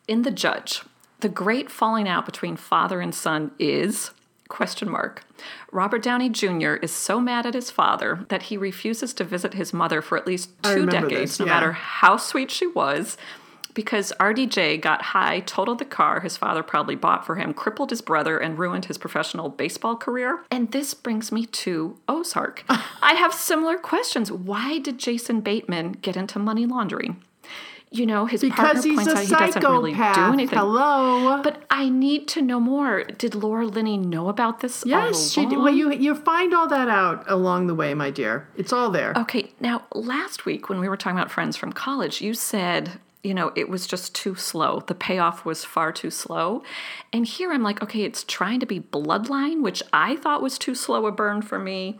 in 0.09 0.23
the 0.23 0.31
judge, 0.31 0.83
the 1.21 1.29
great 1.29 1.71
falling 1.71 2.09
out 2.09 2.25
between 2.25 2.57
father 2.57 2.99
and 2.99 3.15
son 3.15 3.51
is 3.57 4.11
question 4.49 4.89
mark. 4.89 5.25
Robert 5.71 6.03
Downey 6.03 6.29
Jr. 6.29 6.73
is 6.75 6.91
so 6.91 7.19
mad 7.19 7.45
at 7.45 7.53
his 7.53 7.71
father 7.71 8.25
that 8.29 8.43
he 8.43 8.57
refuses 8.57 9.13
to 9.15 9.23
visit 9.23 9.53
his 9.53 9.73
mother 9.73 10.01
for 10.01 10.17
at 10.17 10.27
least 10.27 10.51
two 10.63 10.85
decades, 10.85 11.37
this, 11.37 11.39
no 11.39 11.45
matter 11.45 11.71
how 11.71 12.17
sweet 12.17 12.51
she 12.51 12.67
was. 12.67 13.17
Because 13.73 14.13
RDJ 14.19 14.81
got 14.81 15.01
high, 15.01 15.39
totaled 15.39 15.79
the 15.79 15.85
car 15.85 16.19
his 16.19 16.37
father 16.37 16.61
probably 16.61 16.95
bought 16.95 17.25
for 17.25 17.35
him, 17.35 17.55
crippled 17.55 17.89
his 17.89 18.01
brother, 18.01 18.37
and 18.37 18.59
ruined 18.59 18.85
his 18.85 18.99
professional 18.99 19.49
baseball 19.49 19.95
career. 19.95 20.43
And 20.51 20.71
this 20.71 20.93
brings 20.93 21.31
me 21.31 21.47
to 21.47 21.97
Ozark. 22.07 22.63
I 22.69 23.15
have 23.15 23.33
similar 23.33 23.77
questions. 23.77 24.31
Why 24.31 24.77
did 24.77 24.99
Jason 24.99 25.41
Bateman 25.41 25.93
get 25.93 26.15
into 26.15 26.37
money 26.37 26.67
laundering? 26.67 27.23
You 27.93 28.07
know, 28.07 28.25
his 28.25 28.41
Because 28.41 28.57
partner 28.57 28.81
he's 28.81 28.95
points 28.95 29.07
a 29.13 29.15
out 29.17 29.23
he 29.23 29.29
doesn't 29.29 29.61
really 29.63 29.91
do 29.91 29.97
psychopath. 29.97 30.33
anything. 30.33 30.57
Hello. 30.57 31.41
But 31.43 31.61
I 31.69 31.89
need 31.89 32.27
to 32.29 32.41
know 32.41 32.59
more. 32.59 33.03
Did 33.03 33.35
Laura 33.35 33.67
Linney 33.67 33.97
know 33.97 34.29
about 34.29 34.61
this? 34.61 34.83
yes, 34.85 35.31
she 35.31 35.45
did. 35.45 35.59
Well, 35.59 35.73
you 35.73 35.91
you 35.93 36.15
find 36.15 36.53
all 36.55 36.67
that 36.67 36.89
out 36.89 37.23
along 37.29 37.67
the 37.67 37.75
way, 37.75 37.93
my 37.93 38.09
dear. 38.09 38.47
It's 38.57 38.73
all 38.73 38.89
there. 38.89 39.13
Okay, 39.15 39.51
now 39.59 39.83
last 39.93 40.45
week 40.45 40.69
when 40.69 40.79
we 40.79 40.89
were 40.89 40.97
talking 40.97 41.17
about 41.19 41.31
friends 41.31 41.55
from 41.55 41.71
college, 41.71 42.19
you 42.19 42.33
said, 42.33 42.93
you 43.23 43.33
know, 43.35 43.51
it 43.55 43.69
was 43.69 43.85
just 43.85 44.15
too 44.15 44.33
slow. 44.35 44.79
The 44.87 44.95
payoff 44.95 45.45
was 45.45 45.63
far 45.63 45.91
too 45.91 46.09
slow. 46.09 46.63
And 47.13 47.25
here 47.27 47.51
I'm 47.53 47.61
like, 47.63 47.81
okay, 47.83 48.01
it's 48.03 48.23
trying 48.23 48.59
to 48.59 48.65
be 48.65 48.79
bloodline, 48.79 49.61
which 49.61 49.83
I 49.93 50.15
thought 50.15 50.41
was 50.41 50.57
too 50.57 50.73
slow 50.75 51.05
a 51.05 51.11
burn 51.11 51.41
for 51.43 51.59
me. 51.59 51.99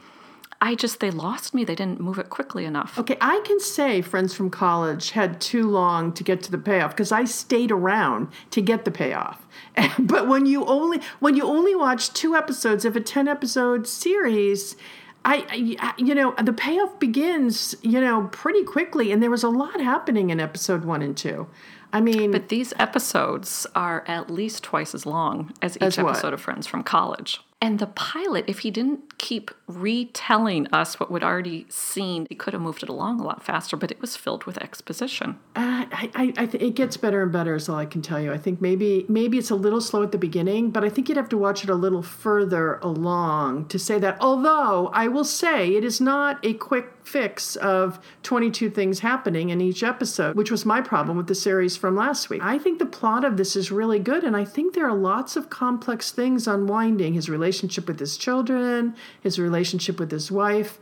I 0.64 0.76
just, 0.76 1.02
they 1.02 1.12
lost 1.12 1.54
me. 1.54 1.66
They 1.66 1.76
didn't 1.76 2.00
move 2.00 2.18
it 2.20 2.30
quickly 2.30 2.64
enough. 2.64 2.98
Okay, 2.98 3.18
I 3.20 3.42
can 3.44 3.60
say 3.60 4.02
friends 4.02 4.34
from 4.34 4.50
college 4.50 5.12
had 5.12 5.42
too 5.42 5.70
long 5.70 6.14
to 6.14 6.24
get 6.24 6.42
to 6.44 6.52
the 6.52 6.58
payoff 6.58 6.92
because 6.92 7.12
I 7.12 7.26
stayed 7.26 7.70
around 7.70 8.30
to 8.52 8.62
get 8.62 8.86
the 8.86 8.92
payoff. 8.92 9.46
but 10.00 10.30
when 10.30 10.46
you 10.46 10.64
only 10.64 11.02
when 11.20 11.36
you 11.36 11.44
only 11.44 11.76
watch 11.76 12.14
two 12.14 12.34
episodes 12.34 12.86
of 12.86 12.96
a 12.96 13.02
ten 13.02 13.28
episode 13.28 13.88
series, 13.88 14.78
I, 15.26 15.76
I 15.82 15.94
you 15.98 16.16
know 16.16 16.34
the 16.42 16.54
payoff 16.54 16.98
begins 16.98 17.76
you 17.82 18.00
know 18.00 18.30
pretty 18.32 18.64
quickly, 18.64 19.12
and 19.12 19.22
there 19.22 19.32
was 19.32 19.44
a 19.44 19.50
lot 19.50 19.82
happening 19.82 20.30
in 20.30 20.40
episode 20.40 20.86
one 20.86 21.02
and 21.02 21.18
two. 21.18 21.48
I 21.92 22.00
mean, 22.00 22.32
But 22.32 22.48
these 22.48 22.74
episodes 22.80 23.68
are 23.76 24.06
at 24.08 24.32
least 24.32 24.64
twice 24.64 24.96
as 24.96 25.06
long 25.06 25.52
as 25.62 25.76
each 25.76 25.84
As 25.84 26.00
episode 26.00 26.34
of 26.34 26.42
Friends 26.42 26.66
from 26.66 26.84
College. 26.84 27.42
And 27.64 27.80
the 27.80 27.88
pilot, 27.88 28.44
if 28.46 28.60
he 28.60 28.72
didn't 28.72 29.18
keep 29.18 29.50
retelling 29.68 30.68
us 30.74 31.00
what 31.00 31.10
we'd 31.10 31.24
already 31.24 31.66
seen, 31.70 32.28
he 32.28 32.36
could 32.36 32.52
have 32.52 32.62
moved 32.62 32.84
it 32.84 32.90
along 32.90 33.22
a 33.22 33.24
lot 33.24 33.42
faster, 33.42 33.78
but 33.78 33.90
it 33.90 34.02
was 34.02 34.18
filled 34.18 34.44
with 34.44 34.58
exposition. 34.58 35.40
Uh, 35.56 35.86
I, 35.90 36.12
I, 36.14 36.34
I 36.36 36.46
th- 36.46 36.62
it 36.62 36.76
gets 36.76 36.98
better 36.98 37.24
and 37.24 37.32
better 37.32 37.56
is 37.56 37.70
all 37.70 37.78
I 37.78 37.86
can 37.86 38.02
tell 38.02 38.20
you. 38.20 38.34
I 38.34 38.38
think 38.38 38.60
maybe 38.60 39.06
maybe 39.08 39.38
it's 39.38 39.50
a 39.50 39.56
little 39.56 39.80
slow 39.80 40.04
at 40.04 40.12
the 40.12 40.18
beginning, 40.18 40.72
but 40.72 40.84
I 40.84 40.90
think 40.90 41.08
you'd 41.08 41.16
have 41.16 41.30
to 41.30 41.38
watch 41.38 41.64
it 41.64 41.70
a 41.70 41.76
little 41.76 42.02
further 42.02 42.80
along 42.80 43.70
to 43.70 43.80
say 43.80 43.98
that. 43.98 44.18
Although 44.20 44.90
I 44.90 45.08
will 45.08 45.24
say 45.24 45.74
it 45.74 45.86
is 45.86 46.02
not 46.02 46.46
a 46.46 46.56
quick 46.56 46.90
fix 47.06 47.56
of 47.58 48.00
22 48.24 48.70
things 48.72 49.00
happening 49.00 49.52
in 49.52 49.62
each 49.62 49.84
episode, 49.84 50.36
which 50.36 50.52
was 50.52 50.66
my 50.66 50.82
problem 50.82 51.16
with 51.16 51.28
the 51.28 51.36
series 51.36 51.78
from 51.78 51.96
last 51.96 52.30
week. 52.30 52.42
I 52.44 52.58
think 52.58 52.80
the 52.80 52.86
plot 52.86 53.24
of 53.24 53.38
this 53.38 53.56
is 53.56 53.72
really 53.72 54.00
good, 54.00 54.26
and 54.26 54.36
I 54.36 54.44
think 54.44 54.74
there 54.74 54.88
are 54.88 54.96
lots 54.96 55.38
of 55.38 55.50
complex 55.50 56.12
things 56.12 56.46
unwinding 56.46 57.14
his 57.14 57.30
relationship 57.30 57.53
with 57.62 58.00
his 58.00 58.18
children, 58.18 58.96
his 59.22 59.38
relationship 59.38 60.00
with 60.00 60.12
his 60.12 60.32
wife, 60.32 60.80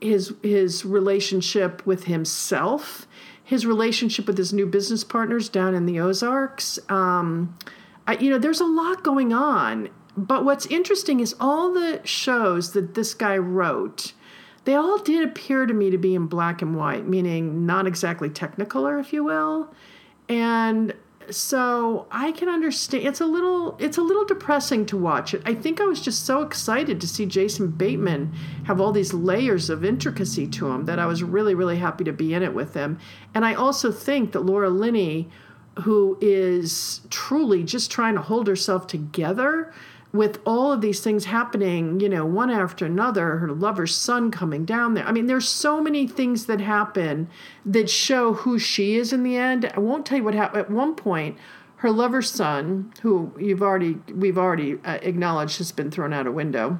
his 0.00 0.32
his 0.42 0.84
relationship 0.84 1.84
with 1.84 2.04
himself, 2.04 3.06
his 3.42 3.66
relationship 3.66 4.26
with 4.26 4.38
his 4.38 4.52
new 4.52 4.66
business 4.66 5.04
partners 5.04 5.48
down 5.48 5.74
in 5.74 5.86
the 5.86 5.98
Ozarks. 5.98 6.78
Um, 6.88 7.56
I, 8.06 8.16
you 8.18 8.30
know, 8.30 8.38
there's 8.38 8.60
a 8.60 8.66
lot 8.66 9.02
going 9.02 9.32
on. 9.32 9.90
But 10.16 10.44
what's 10.44 10.66
interesting 10.66 11.20
is 11.20 11.36
all 11.38 11.72
the 11.72 12.00
shows 12.04 12.72
that 12.72 12.94
this 12.94 13.14
guy 13.14 13.36
wrote. 13.36 14.14
They 14.64 14.74
all 14.74 14.98
did 14.98 15.26
appear 15.26 15.64
to 15.64 15.72
me 15.72 15.90
to 15.90 15.98
be 15.98 16.14
in 16.14 16.26
black 16.26 16.60
and 16.60 16.76
white, 16.76 17.06
meaning 17.06 17.64
not 17.66 17.86
exactly 17.86 18.28
technicolor, 18.28 19.00
if 19.00 19.12
you 19.12 19.22
will. 19.22 19.72
And 20.28 20.92
so 21.30 22.06
I 22.10 22.32
can 22.32 22.48
understand 22.48 23.06
it's 23.06 23.20
a 23.20 23.26
little 23.26 23.76
it's 23.78 23.98
a 23.98 24.02
little 24.02 24.24
depressing 24.24 24.86
to 24.86 24.96
watch 24.96 25.34
it. 25.34 25.42
I 25.44 25.54
think 25.54 25.80
I 25.80 25.84
was 25.84 26.00
just 26.00 26.24
so 26.24 26.42
excited 26.42 27.00
to 27.00 27.08
see 27.08 27.26
Jason 27.26 27.68
Bateman 27.68 28.32
have 28.64 28.80
all 28.80 28.92
these 28.92 29.12
layers 29.12 29.70
of 29.70 29.84
intricacy 29.84 30.46
to 30.48 30.68
him 30.68 30.86
that 30.86 30.98
I 30.98 31.06
was 31.06 31.22
really 31.22 31.54
really 31.54 31.78
happy 31.78 32.04
to 32.04 32.12
be 32.12 32.34
in 32.34 32.42
it 32.42 32.54
with 32.54 32.74
him. 32.74 32.98
And 33.34 33.44
I 33.44 33.54
also 33.54 33.92
think 33.92 34.32
that 34.32 34.40
Laura 34.40 34.70
Linney 34.70 35.28
who 35.82 36.18
is 36.20 37.02
truly 37.10 37.62
just 37.62 37.90
trying 37.90 38.14
to 38.14 38.20
hold 38.20 38.48
herself 38.48 38.86
together 38.86 39.72
with 40.12 40.40
all 40.46 40.72
of 40.72 40.80
these 40.80 41.00
things 41.00 41.26
happening, 41.26 42.00
you 42.00 42.08
know, 42.08 42.24
one 42.24 42.50
after 42.50 42.86
another, 42.86 43.36
her 43.38 43.52
lover's 43.52 43.94
son 43.94 44.30
coming 44.30 44.64
down 44.64 44.94
there. 44.94 45.06
I 45.06 45.12
mean, 45.12 45.26
there's 45.26 45.48
so 45.48 45.82
many 45.82 46.06
things 46.06 46.46
that 46.46 46.60
happen 46.60 47.28
that 47.66 47.90
show 47.90 48.32
who 48.32 48.58
she 48.58 48.96
is 48.96 49.12
in 49.12 49.22
the 49.22 49.36
end. 49.36 49.70
I 49.74 49.80
won't 49.80 50.06
tell 50.06 50.18
you 50.18 50.24
what 50.24 50.34
happened. 50.34 50.62
At 50.62 50.70
one 50.70 50.94
point, 50.94 51.36
her 51.76 51.90
lover's 51.90 52.30
son, 52.30 52.92
who 53.02 53.32
you've 53.38 53.62
already 53.62 53.98
we've 54.12 54.38
already 54.38 54.78
uh, 54.84 54.98
acknowledged 55.02 55.58
has 55.58 55.72
been 55.72 55.90
thrown 55.90 56.12
out 56.12 56.26
a 56.26 56.32
window, 56.32 56.78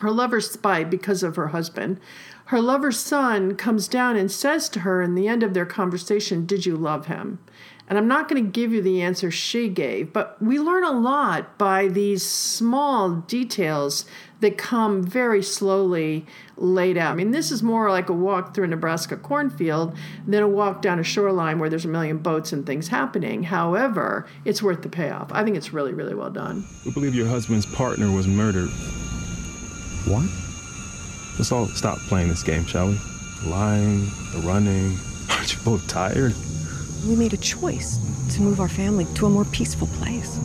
her 0.00 0.10
lover's 0.10 0.50
spy 0.50 0.84
because 0.84 1.22
of 1.22 1.36
her 1.36 1.48
husband. 1.48 2.00
Her 2.46 2.60
lover's 2.60 2.98
son 2.98 3.56
comes 3.56 3.88
down 3.88 4.16
and 4.16 4.30
says 4.30 4.68
to 4.70 4.80
her 4.80 5.02
in 5.02 5.16
the 5.16 5.26
end 5.26 5.42
of 5.42 5.52
their 5.52 5.66
conversation, 5.66 6.46
Did 6.46 6.64
you 6.64 6.76
love 6.76 7.06
him? 7.06 7.40
And 7.88 7.96
I'm 7.98 8.08
not 8.08 8.28
going 8.28 8.44
to 8.44 8.50
give 8.50 8.72
you 8.72 8.82
the 8.82 9.00
answer 9.02 9.30
she 9.30 9.68
gave, 9.68 10.12
but 10.12 10.40
we 10.42 10.58
learn 10.58 10.82
a 10.82 10.90
lot 10.90 11.56
by 11.56 11.86
these 11.86 12.24
small 12.24 13.10
details 13.12 14.04
that 14.40 14.58
come 14.58 15.02
very 15.02 15.42
slowly 15.42 16.26
laid 16.56 16.98
out. 16.98 17.12
I 17.12 17.14
mean, 17.14 17.30
this 17.30 17.50
is 17.50 17.62
more 17.62 17.90
like 17.90 18.08
a 18.08 18.12
walk 18.12 18.54
through 18.54 18.64
a 18.64 18.68
Nebraska 18.68 19.16
cornfield 19.16 19.96
than 20.26 20.42
a 20.42 20.48
walk 20.48 20.82
down 20.82 20.98
a 20.98 21.04
shoreline 21.04 21.58
where 21.58 21.70
there's 21.70 21.84
a 21.84 21.88
million 21.88 22.18
boats 22.18 22.52
and 22.52 22.66
things 22.66 22.88
happening. 22.88 23.44
However, 23.44 24.26
it's 24.44 24.62
worth 24.62 24.82
the 24.82 24.88
payoff. 24.88 25.32
I 25.32 25.44
think 25.44 25.56
it's 25.56 25.72
really, 25.72 25.94
really 25.94 26.14
well 26.14 26.30
done. 26.30 26.64
We 26.84 26.90
believe 26.90 27.14
your 27.14 27.28
husband's 27.28 27.66
partner 27.66 28.10
was 28.10 28.26
murdered. 28.26 28.68
What? 30.06 30.28
Let's 31.38 31.52
all 31.52 31.66
stop 31.66 31.98
playing 32.08 32.28
this 32.28 32.42
game, 32.42 32.66
shall 32.66 32.88
we? 32.88 32.98
The 33.42 33.48
lying, 33.48 34.06
the 34.32 34.42
running. 34.44 34.98
Aren't 35.30 35.54
you 35.54 35.60
both 35.64 35.86
tired? 35.88 36.34
We 37.06 37.14
made 37.14 37.32
a 37.32 37.36
choice 37.36 38.34
to 38.34 38.42
move 38.42 38.60
our 38.60 38.68
family 38.68 39.04
to 39.14 39.26
a 39.26 39.30
more 39.30 39.44
peaceful 39.44 39.86
place. 39.86 40.38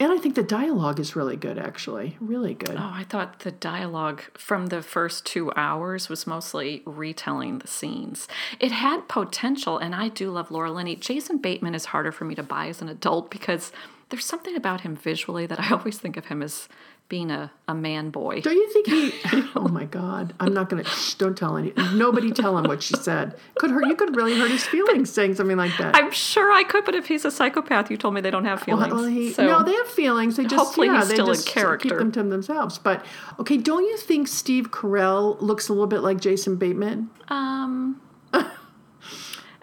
And 0.00 0.12
I 0.12 0.18
think 0.18 0.34
the 0.34 0.42
dialogue 0.42 1.00
is 1.00 1.16
really 1.16 1.34
good, 1.34 1.58
actually. 1.58 2.16
Really 2.20 2.54
good. 2.54 2.76
Oh, 2.76 2.90
I 2.92 3.04
thought 3.08 3.40
the 3.40 3.50
dialogue 3.50 4.22
from 4.34 4.66
the 4.66 4.80
first 4.82 5.26
two 5.26 5.50
hours 5.56 6.08
was 6.08 6.26
mostly 6.26 6.82
retelling 6.84 7.58
the 7.58 7.66
scenes. 7.66 8.28
It 8.60 8.70
had 8.70 9.08
potential, 9.08 9.78
and 9.78 9.94
I 9.94 10.08
do 10.08 10.30
love 10.30 10.50
Laura 10.50 10.70
Linney. 10.70 10.94
Jason 10.94 11.38
Bateman 11.38 11.74
is 11.74 11.86
harder 11.86 12.12
for 12.12 12.24
me 12.24 12.34
to 12.36 12.42
buy 12.44 12.68
as 12.68 12.80
an 12.80 12.88
adult 12.88 13.30
because 13.30 13.72
there's 14.10 14.24
something 14.24 14.54
about 14.54 14.82
him 14.82 14.94
visually 14.94 15.46
that 15.46 15.58
I 15.58 15.70
always 15.76 15.98
think 15.98 16.16
of 16.16 16.26
him 16.26 16.42
as 16.42 16.68
being 17.08 17.30
a, 17.30 17.50
a 17.66 17.74
man 17.74 18.10
boy. 18.10 18.40
Don't 18.42 18.54
you 18.54 18.68
think 18.72 18.86
he? 18.86 19.12
Oh 19.56 19.66
my 19.66 19.86
God! 19.86 20.34
I'm 20.38 20.52
not 20.52 20.68
gonna. 20.68 20.84
Shh, 20.84 21.14
don't 21.14 21.36
tell 21.36 21.56
any. 21.56 21.72
Nobody 21.94 22.30
tell 22.30 22.56
him 22.56 22.64
what 22.64 22.82
she 22.82 22.94
said. 22.94 23.34
Could 23.56 23.70
hurt. 23.70 23.86
You 23.86 23.96
could 23.96 24.14
really 24.14 24.38
hurt 24.38 24.50
his 24.50 24.64
feelings 24.64 25.10
saying 25.10 25.34
something 25.34 25.56
like 25.56 25.76
that. 25.78 25.96
I'm 25.96 26.12
sure 26.12 26.52
I 26.52 26.62
could, 26.64 26.84
but 26.84 26.94
if 26.94 27.06
he's 27.06 27.24
a 27.24 27.30
psychopath, 27.30 27.90
you 27.90 27.96
told 27.96 28.14
me 28.14 28.20
they 28.20 28.30
don't 28.30 28.44
have 28.44 28.62
feelings. 28.62 28.92
Well, 28.92 29.06
he, 29.06 29.32
so 29.32 29.44
no, 29.44 29.64
they 29.64 29.74
have 29.74 29.88
feelings. 29.88 30.36
They 30.36 30.44
just 30.44 30.54
hopefully 30.54 30.88
yeah, 30.88 31.00
he's 31.00 31.08
they 31.08 31.14
still 31.14 31.28
in 31.28 31.34
just 31.34 31.48
character. 31.48 31.88
Keep 31.88 31.98
them 31.98 32.12
to 32.12 32.22
themselves. 32.22 32.78
But 32.78 33.04
okay, 33.40 33.56
don't 33.56 33.84
you 33.84 33.96
think 33.96 34.28
Steve 34.28 34.70
Carell 34.70 35.40
looks 35.40 35.68
a 35.68 35.72
little 35.72 35.88
bit 35.88 36.00
like 36.00 36.20
Jason 36.20 36.56
Bateman? 36.56 37.10
Um, 37.28 38.00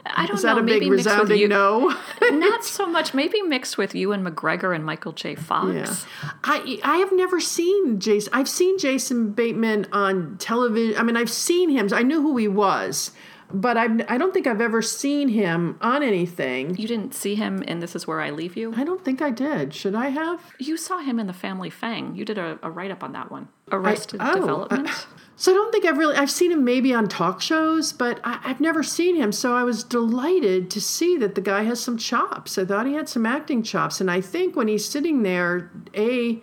I 0.05 0.25
don't 0.27 0.37
Is 0.37 0.43
know. 0.43 0.55
that 0.55 0.61
a 0.61 0.63
maybe 0.63 0.81
big 0.81 0.91
resounding 0.91 1.49
no? 1.49 1.95
Not 2.21 2.63
so 2.65 2.85
much. 2.85 3.13
Maybe 3.13 3.41
mixed 3.41 3.77
with 3.77 3.95
Ewan 3.95 4.23
McGregor 4.23 4.75
and 4.75 4.85
Michael 4.85 5.13
J. 5.13 5.35
Fox. 5.35 5.73
Yeah. 5.73 6.31
I 6.43 6.79
I 6.83 6.97
have 6.97 7.11
never 7.11 7.39
seen 7.39 7.99
Jason. 7.99 8.31
I've 8.33 8.49
seen 8.49 8.77
Jason 8.77 9.31
Bateman 9.31 9.87
on 9.91 10.37
television. 10.37 10.97
I 10.99 11.03
mean, 11.03 11.17
I've 11.17 11.29
seen 11.29 11.69
him. 11.69 11.89
I 11.91 12.03
knew 12.03 12.21
who 12.21 12.37
he 12.37 12.47
was, 12.47 13.11
but 13.53 13.77
I 13.77 13.85
I 14.07 14.17
don't 14.17 14.33
think 14.33 14.47
I've 14.47 14.61
ever 14.61 14.81
seen 14.81 15.29
him 15.29 15.77
on 15.81 16.03
anything. 16.03 16.75
You 16.77 16.87
didn't 16.87 17.13
see 17.13 17.35
him 17.35 17.63
in 17.63 17.79
This 17.79 17.95
Is 17.95 18.07
Where 18.07 18.21
I 18.21 18.29
Leave 18.31 18.55
You? 18.57 18.73
I 18.75 18.83
don't 18.83 19.03
think 19.03 19.21
I 19.21 19.29
did. 19.29 19.73
Should 19.73 19.95
I 19.95 20.09
have? 20.09 20.41
You 20.59 20.77
saw 20.77 20.99
him 20.99 21.19
in 21.19 21.27
The 21.27 21.33
Family 21.33 21.69
Fang. 21.69 22.15
You 22.15 22.25
did 22.25 22.37
a, 22.37 22.59
a 22.63 22.69
write 22.71 22.91
up 22.91 23.03
on 23.03 23.13
that 23.13 23.31
one. 23.31 23.47
Arrested 23.71 24.19
I- 24.21 24.31
oh, 24.33 24.35
Development. 24.41 24.89
uh, 24.89 24.93
so 25.37 25.51
I 25.51 25.55
don't 25.55 25.71
think 25.71 25.85
I've 25.85 25.97
really 25.97 26.15
I've 26.15 26.31
seen 26.31 26.51
him 26.51 26.63
maybe 26.63 26.93
on 26.93 27.07
talk 27.07 27.41
shows, 27.41 27.91
but 27.93 28.19
I, 28.23 28.39
I've 28.43 28.61
never 28.61 28.83
seen 28.83 29.15
him. 29.15 29.31
So 29.31 29.55
I 29.55 29.63
was 29.63 29.83
delighted 29.83 30.69
to 30.71 30.81
see 30.81 31.17
that 31.17 31.35
the 31.35 31.41
guy 31.41 31.63
has 31.63 31.79
some 31.81 31.97
chops. 31.97 32.57
I 32.57 32.65
thought 32.65 32.85
he 32.87 32.93
had 32.93 33.09
some 33.09 33.25
acting 33.25 33.61
chops, 33.63 33.99
and 34.01 34.09
I 34.09 34.21
think 34.21 34.55
when 34.55 34.67
he's 34.67 34.87
sitting 34.87 35.23
there, 35.23 35.71
a 35.93 36.41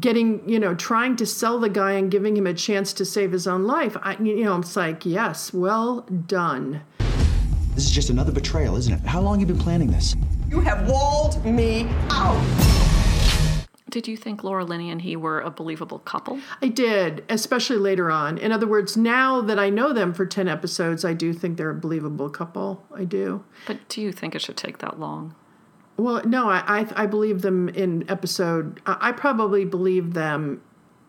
getting 0.00 0.48
you 0.48 0.58
know 0.58 0.74
trying 0.74 1.16
to 1.16 1.26
sell 1.26 1.58
the 1.58 1.68
guy 1.68 1.92
and 1.92 2.10
giving 2.10 2.36
him 2.36 2.46
a 2.46 2.54
chance 2.54 2.92
to 2.94 3.04
save 3.04 3.32
his 3.32 3.46
own 3.46 3.64
life, 3.64 3.96
I 4.02 4.16
you 4.22 4.44
know 4.44 4.58
it's 4.58 4.76
like 4.76 5.04
yes, 5.04 5.52
well 5.52 6.00
done. 6.26 6.82
This 7.74 7.86
is 7.86 7.90
just 7.90 8.10
another 8.10 8.32
betrayal, 8.32 8.76
isn't 8.76 8.92
it? 8.92 9.00
How 9.00 9.20
long 9.20 9.40
you 9.40 9.46
been 9.46 9.58
planning 9.58 9.90
this? 9.90 10.14
You 10.48 10.60
have 10.60 10.86
walled 10.88 11.42
me 11.44 11.88
out. 12.10 12.82
Did 13.88 14.08
you 14.08 14.16
think 14.16 14.42
Laura 14.42 14.64
Linney 14.64 14.90
and 14.90 15.02
he 15.02 15.16
were 15.16 15.40
a 15.40 15.50
believable 15.50 15.98
couple? 15.98 16.40
I 16.62 16.68
did, 16.68 17.24
especially 17.28 17.76
later 17.76 18.10
on. 18.10 18.38
In 18.38 18.50
other 18.50 18.66
words, 18.66 18.96
now 18.96 19.42
that 19.42 19.58
I 19.58 19.68
know 19.68 19.92
them 19.92 20.14
for 20.14 20.24
10 20.24 20.48
episodes, 20.48 21.04
I 21.04 21.12
do 21.12 21.34
think 21.34 21.58
they're 21.58 21.68
a 21.68 21.74
believable 21.74 22.30
couple. 22.30 22.86
I 22.94 23.04
do. 23.04 23.44
But 23.66 23.86
do 23.90 24.00
you 24.00 24.10
think 24.10 24.34
it 24.34 24.40
should 24.40 24.56
take 24.56 24.78
that 24.78 24.98
long? 24.98 25.34
Well, 26.02 26.20
no, 26.24 26.50
I, 26.50 26.62
I, 26.66 27.02
I 27.04 27.06
believe 27.06 27.42
them 27.42 27.68
in 27.68 28.10
episode, 28.10 28.80
I, 28.84 29.12
probably 29.12 29.64
believe 29.64 30.14
them. 30.14 30.60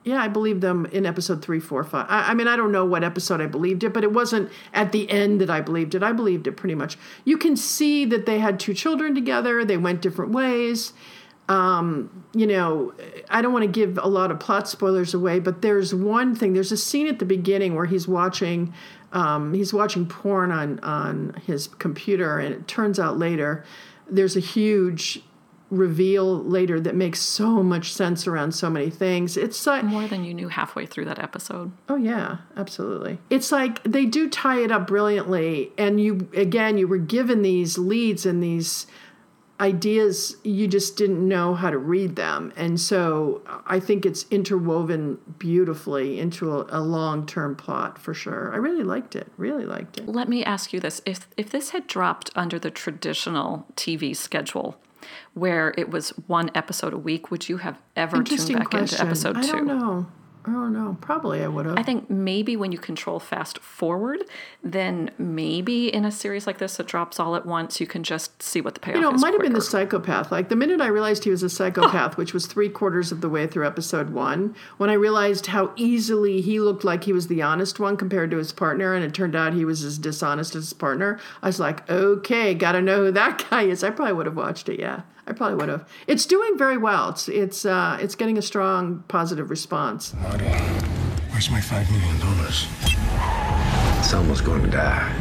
Yeah, 0.03 0.21
I 0.21 0.27
believe 0.27 0.61
them 0.61 0.85
in 0.87 1.07
episode 1.07 1.41
three, 1.41 1.59
four, 1.59 1.83
five. 1.83 2.05
I, 2.09 2.29
I 2.29 2.33
mean, 2.35 2.47
I 2.47 2.55
don't 2.55 2.71
know 2.71 2.85
what 2.85 3.03
episode 3.03 3.41
I 3.41 3.47
believed 3.47 3.83
it, 3.83 3.91
but 3.91 4.03
it 4.03 4.11
wasn't 4.11 4.51
at 4.71 4.91
the 4.91 5.09
end 5.09 5.41
that 5.41 5.49
I 5.49 5.61
believed 5.61 5.95
it. 5.95 6.03
I 6.03 6.11
believed 6.11 6.45
it 6.45 6.51
pretty 6.51 6.75
much. 6.75 6.97
You 7.25 7.37
can 7.37 7.57
see 7.57 8.05
that 8.05 8.27
they 8.27 8.37
had 8.37 8.59
two 8.59 8.75
children 8.75 9.15
together, 9.15 9.65
they 9.65 9.77
went 9.77 10.03
different 10.03 10.31
ways. 10.31 10.93
Um, 11.49 12.23
you 12.35 12.45
know, 12.45 12.93
I 13.29 13.41
don't 13.41 13.51
want 13.51 13.63
to 13.63 13.71
give 13.71 13.97
a 13.97 14.07
lot 14.07 14.29
of 14.29 14.39
plot 14.39 14.67
spoilers 14.67 15.15
away, 15.15 15.39
but 15.39 15.63
there's 15.63 15.93
one 15.93 16.35
thing. 16.35 16.53
There's 16.53 16.71
a 16.71 16.77
scene 16.77 17.07
at 17.07 17.17
the 17.17 17.25
beginning 17.25 17.73
where 17.73 17.85
he's 17.85 18.07
watching, 18.07 18.73
um, 19.11 19.55
he's 19.55 19.73
watching 19.73 20.05
porn 20.05 20.51
on 20.51 20.79
on 20.81 21.41
his 21.47 21.67
computer, 21.67 22.37
and 22.37 22.53
it 22.53 22.67
turns 22.67 22.99
out 22.99 23.17
later 23.17 23.65
there's 24.15 24.35
a 24.37 24.41
huge 24.41 25.21
reveal 25.69 26.43
later 26.43 26.79
that 26.79 26.95
makes 26.95 27.19
so 27.19 27.63
much 27.63 27.91
sense 27.91 28.27
around 28.27 28.53
so 28.53 28.69
many 28.69 28.89
things. 28.89 29.35
It's 29.35 29.65
like 29.65 29.83
More 29.83 30.07
than 30.07 30.23
you 30.23 30.33
knew 30.33 30.47
halfway 30.47 30.85
through 30.85 31.05
that 31.05 31.19
episode. 31.19 31.71
Oh 31.89 31.95
yeah, 31.95 32.37
absolutely. 32.55 33.17
It's 33.29 33.51
like 33.51 33.81
they 33.83 34.05
do 34.05 34.29
tie 34.29 34.61
it 34.61 34.71
up 34.71 34.87
brilliantly 34.87 35.71
and 35.77 35.99
you 35.99 36.29
again 36.35 36.77
you 36.77 36.87
were 36.87 36.99
given 36.99 37.41
these 37.41 37.77
leads 37.77 38.25
and 38.25 38.43
these 38.43 38.85
ideas 39.63 40.35
you 40.43 40.67
just 40.67 40.97
didn't 40.97 41.25
know 41.25 41.55
how 41.55 41.69
to 41.69 41.77
read 41.77 42.17
them. 42.17 42.51
And 42.57 42.77
so 42.77 43.41
I 43.65 43.79
think 43.79 44.05
it's 44.05 44.25
interwoven 44.29 45.17
beautifully 45.39 46.19
into 46.19 46.51
a, 46.51 46.65
a 46.69 46.81
long-term 46.81 47.55
plot 47.55 47.97
for 47.97 48.13
sure. 48.13 48.53
I 48.53 48.57
really 48.57 48.83
liked 48.83 49.15
it. 49.15 49.31
Really 49.37 49.65
liked 49.65 49.97
it. 49.97 50.07
Let 50.07 50.27
me 50.27 50.43
ask 50.43 50.73
you 50.73 50.81
this. 50.81 51.01
If 51.05 51.29
if 51.37 51.49
this 51.49 51.69
had 51.69 51.87
dropped 51.87 52.29
under 52.35 52.59
the 52.59 52.69
traditional 52.69 53.65
TV 53.75 54.13
schedule 54.13 54.77
where 55.33 55.73
it 55.77 55.89
was 55.89 56.09
one 56.27 56.51
episode 56.53 56.93
a 56.93 56.97
week, 56.97 57.31
would 57.31 57.47
you 57.47 57.57
have 57.57 57.81
ever 57.95 58.21
tuned 58.21 58.59
back 58.59 58.69
question. 58.69 58.99
into 58.99 59.01
episode 59.01 59.41
two 59.43 59.49
I 59.49 59.51
don't 59.51 59.67
know. 59.67 60.07
I 60.45 60.51
don't 60.51 60.73
know. 60.73 60.97
Probably 60.99 61.41
I 61.41 61.47
would 61.47 61.65
have. 61.65 61.77
I 61.77 61.83
think 61.83 62.09
maybe 62.09 62.57
when 62.57 62.71
you 62.73 62.77
control 62.77 63.19
fast 63.19 63.59
forward, 63.59 64.23
then 64.61 65.11
maybe 65.17 65.93
in 65.93 66.03
a 66.03 66.11
series 66.11 66.45
like 66.45 66.57
this 66.57 66.77
that 66.77 66.87
drops 66.87 67.19
all 67.19 67.35
at 67.35 67.45
once, 67.45 67.79
you 67.79 67.87
can 67.87 68.03
just 68.03 68.41
see 68.43 68.59
what 68.59 68.73
the 68.73 68.81
payoff 68.81 68.95
You 68.95 69.01
know, 69.01 69.11
it 69.11 69.19
might 69.19 69.33
have 69.33 69.41
been 69.41 69.53
the 69.53 69.61
psychopath. 69.61 70.31
Like 70.31 70.49
the 70.49 70.57
minute 70.57 70.81
I 70.81 70.87
realized 70.87 71.23
he 71.23 71.29
was 71.29 71.43
a 71.43 71.49
psychopath, 71.49 72.17
which 72.17 72.33
was 72.33 72.45
three 72.45 72.67
quarters 72.67 73.11
of 73.11 73.21
the 73.21 73.29
way 73.29 73.47
through 73.47 73.65
episode 73.65 74.09
one, 74.09 74.53
when 74.77 74.89
I 74.89 74.93
realized 74.93 75.47
how 75.47 75.71
easily 75.77 76.41
he 76.41 76.59
looked 76.59 76.83
like 76.83 77.05
he 77.05 77.13
was 77.13 77.27
the 77.27 77.41
honest 77.41 77.79
one 77.79 77.95
compared 77.95 78.29
to 78.31 78.37
his 78.37 78.51
partner, 78.51 78.93
and 78.93 79.05
it 79.05 79.13
turned 79.13 79.35
out 79.35 79.53
he 79.53 79.65
was 79.65 79.83
as 79.83 79.97
dishonest 79.97 80.55
as 80.55 80.65
his 80.65 80.73
partner, 80.73 81.19
I 81.41 81.47
was 81.47 81.59
like, 81.59 81.89
okay, 81.89 82.53
gotta 82.53 82.81
know 82.81 83.05
who 83.05 83.11
that 83.11 83.45
guy 83.49 83.63
is. 83.63 83.83
I 83.83 83.91
probably 83.91 84.13
would 84.13 84.25
have 84.25 84.35
watched 84.35 84.67
it. 84.67 84.79
Yeah, 84.79 85.03
I 85.25 85.31
probably 85.31 85.55
would 85.55 85.69
have. 85.69 85.87
It's 86.07 86.25
doing 86.25 86.57
very 86.57 86.77
well. 86.77 87.09
It's 87.09 87.29
it's 87.29 87.65
uh, 87.65 87.97
it's 88.01 88.15
getting 88.15 88.37
a 88.37 88.41
strong 88.41 89.03
positive 89.07 89.49
response. 89.49 90.13
Marty, 90.15 90.45
where's 91.31 91.49
my 91.49 91.61
five 91.61 91.89
million 91.91 92.19
dollars? 92.19 92.67
Someone's 94.05 94.41
going 94.41 94.63
to 94.63 94.69
die. 94.69 95.13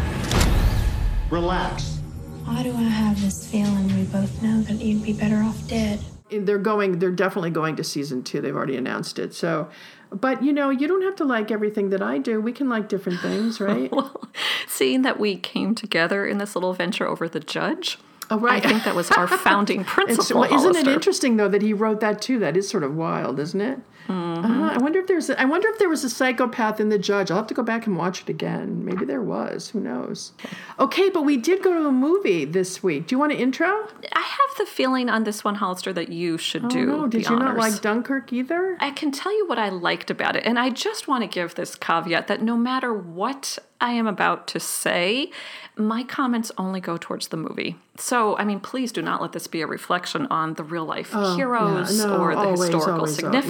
Relax. 1.31 1.99
Why 2.45 2.63
do 2.63 2.73
I 2.73 2.83
have 2.83 3.21
this 3.23 3.49
feeling 3.51 3.87
we 3.97 4.05
both 4.05 4.43
know 4.43 4.61
that 4.63 4.75
you'd 4.75 5.03
be 5.03 5.13
better 5.13 5.37
off 5.37 5.67
dead? 5.69 6.01
They're 6.31 6.59
going. 6.59 6.99
They're 6.99 7.11
definitely 7.13 7.51
going 7.51 7.77
to 7.77 7.85
season 7.85 8.25
two. 8.25 8.41
They've 8.41 8.57
already 8.57 8.77
announced 8.77 9.19
it. 9.19 9.35
So. 9.35 9.69
But 10.11 10.43
you 10.43 10.53
know, 10.53 10.69
you 10.69 10.87
don't 10.89 11.01
have 11.03 11.17
to 11.17 11.25
like 11.25 11.51
everything 11.51 11.89
that 11.89 12.03
I 12.03 12.19
do. 12.19 12.39
We 12.39 12.53
can 12.53 12.69
like 12.69 12.87
different 12.87 13.21
things, 13.21 13.63
right? 13.63 13.91
well, 13.93 14.29
seeing 14.67 15.03
that 15.03 15.19
we 15.19 15.37
came 15.37 15.75
together 15.75 16.27
in 16.27 16.37
this 16.37 16.55
little 16.55 16.75
venture 16.75 17.07
over 17.07 17.29
the 17.31 17.41
judge. 17.41 17.99
Oh, 18.33 18.39
right. 18.39 18.65
I 18.65 18.69
think 18.69 18.85
that 18.85 18.95
was 18.95 19.11
our 19.11 19.29
founding 19.29 19.85
principle. 19.97 20.41
Well, 20.41 20.55
isn't 20.55 20.75
it 20.77 20.89
interesting 20.89 21.37
though 21.37 21.49
that 21.49 21.61
he 21.61 21.75
wrote 21.75 22.01
that 22.01 22.23
too? 22.23 22.39
That 22.39 22.57
is 22.57 22.67
sort 22.69 22.83
of 22.83 22.97
wild, 22.97 23.39
isn't 23.39 23.61
it? 23.61 23.79
Mm-hmm. 24.09 24.63
Uh, 24.63 24.71
I 24.73 24.79
wonder 24.79 24.99
if 25.01 25.07
there's. 25.07 25.31
A, 25.31 25.41
I 25.41 25.45
wonder 25.45 25.69
if 25.69 25.79
there 25.79 25.89
was 25.89 26.05
a 26.05 26.11
psychopath 26.11 26.81
in 26.81 26.89
the 26.89 26.99
judge. 26.99 27.31
I'll 27.31 27.37
have 27.39 27.47
to 27.49 27.55
go 27.55 27.63
back 27.63 27.87
and 27.87 27.97
watch 27.97 28.23
it 28.23 28.29
again. 28.29 28.85
Maybe 28.85 29.05
there 29.05 29.23
was. 29.23 29.71
Who 29.71 29.81
knows? 29.81 30.33
Okay, 30.79 31.11
but 31.11 31.23
we 31.23 31.37
did 31.37 31.63
go 31.63 31.73
to 31.73 31.87
a 31.89 31.93
movie 31.93 32.45
this 32.45 32.83
week. 32.83 33.07
Do 33.07 33.15
you 33.15 33.19
want 33.19 33.33
an 33.33 33.39
intro? 33.39 33.89
I 34.13 34.21
have 34.21 34.57
the 34.59 34.67
feeling 34.67 35.09
on 35.09 35.25
this 35.25 35.45
one, 35.45 35.57
Hollister, 35.57 35.93
that 35.93 36.09
you 36.11 36.39
should 36.39 36.65
Oh 36.65 36.69
do. 36.69 36.87
no! 36.87 37.07
Did 37.07 37.29
you 37.29 37.37
not 37.39 37.57
like 37.57 37.81
Dunkirk 37.81 38.33
either? 38.33 38.77
I 38.81 38.91
can 38.91 39.13
tell 39.13 39.37
you 39.37 39.47
what 39.47 39.59
I 39.59 39.69
liked 39.69 40.11
about 40.11 40.37
it. 40.37 40.45
And 40.45 40.59
I 40.59 40.71
just 40.71 41.09
want 41.09 41.23
to 41.23 41.29
give 41.29 41.55
this 41.55 41.75
caveat 41.75 42.27
that 42.29 42.43
no 42.43 42.57
matter 42.57 42.93
what 42.93 43.59
I 43.81 43.93
am 43.93 44.07
about 44.07 44.47
to 44.49 44.61
say, 44.61 45.31
my 45.77 46.05
comments 46.05 46.53
only 46.57 46.81
go 46.81 46.97
towards 46.97 47.29
the 47.29 47.37
movie. 47.37 47.77
So, 47.97 48.37
I 48.39 48.45
mean, 48.45 48.61
please 48.61 48.93
do 48.93 49.03
not 49.03 49.21
let 49.21 49.33
this 49.33 49.47
be 49.47 49.61
a 49.61 49.67
reflection 49.67 50.27
on 50.27 50.55
the 50.55 50.63
real 50.65 50.85
life 50.85 51.11
Oh, 51.13 51.35
heroes 51.37 51.99
yeah, 51.99 52.07
no, 52.07 52.17
or 52.19 52.35
the 52.35 52.41
always, 52.41 52.61
historical 52.61 52.93
always, 52.95 53.23
oh, 53.23 53.27
yeah, 53.33 53.41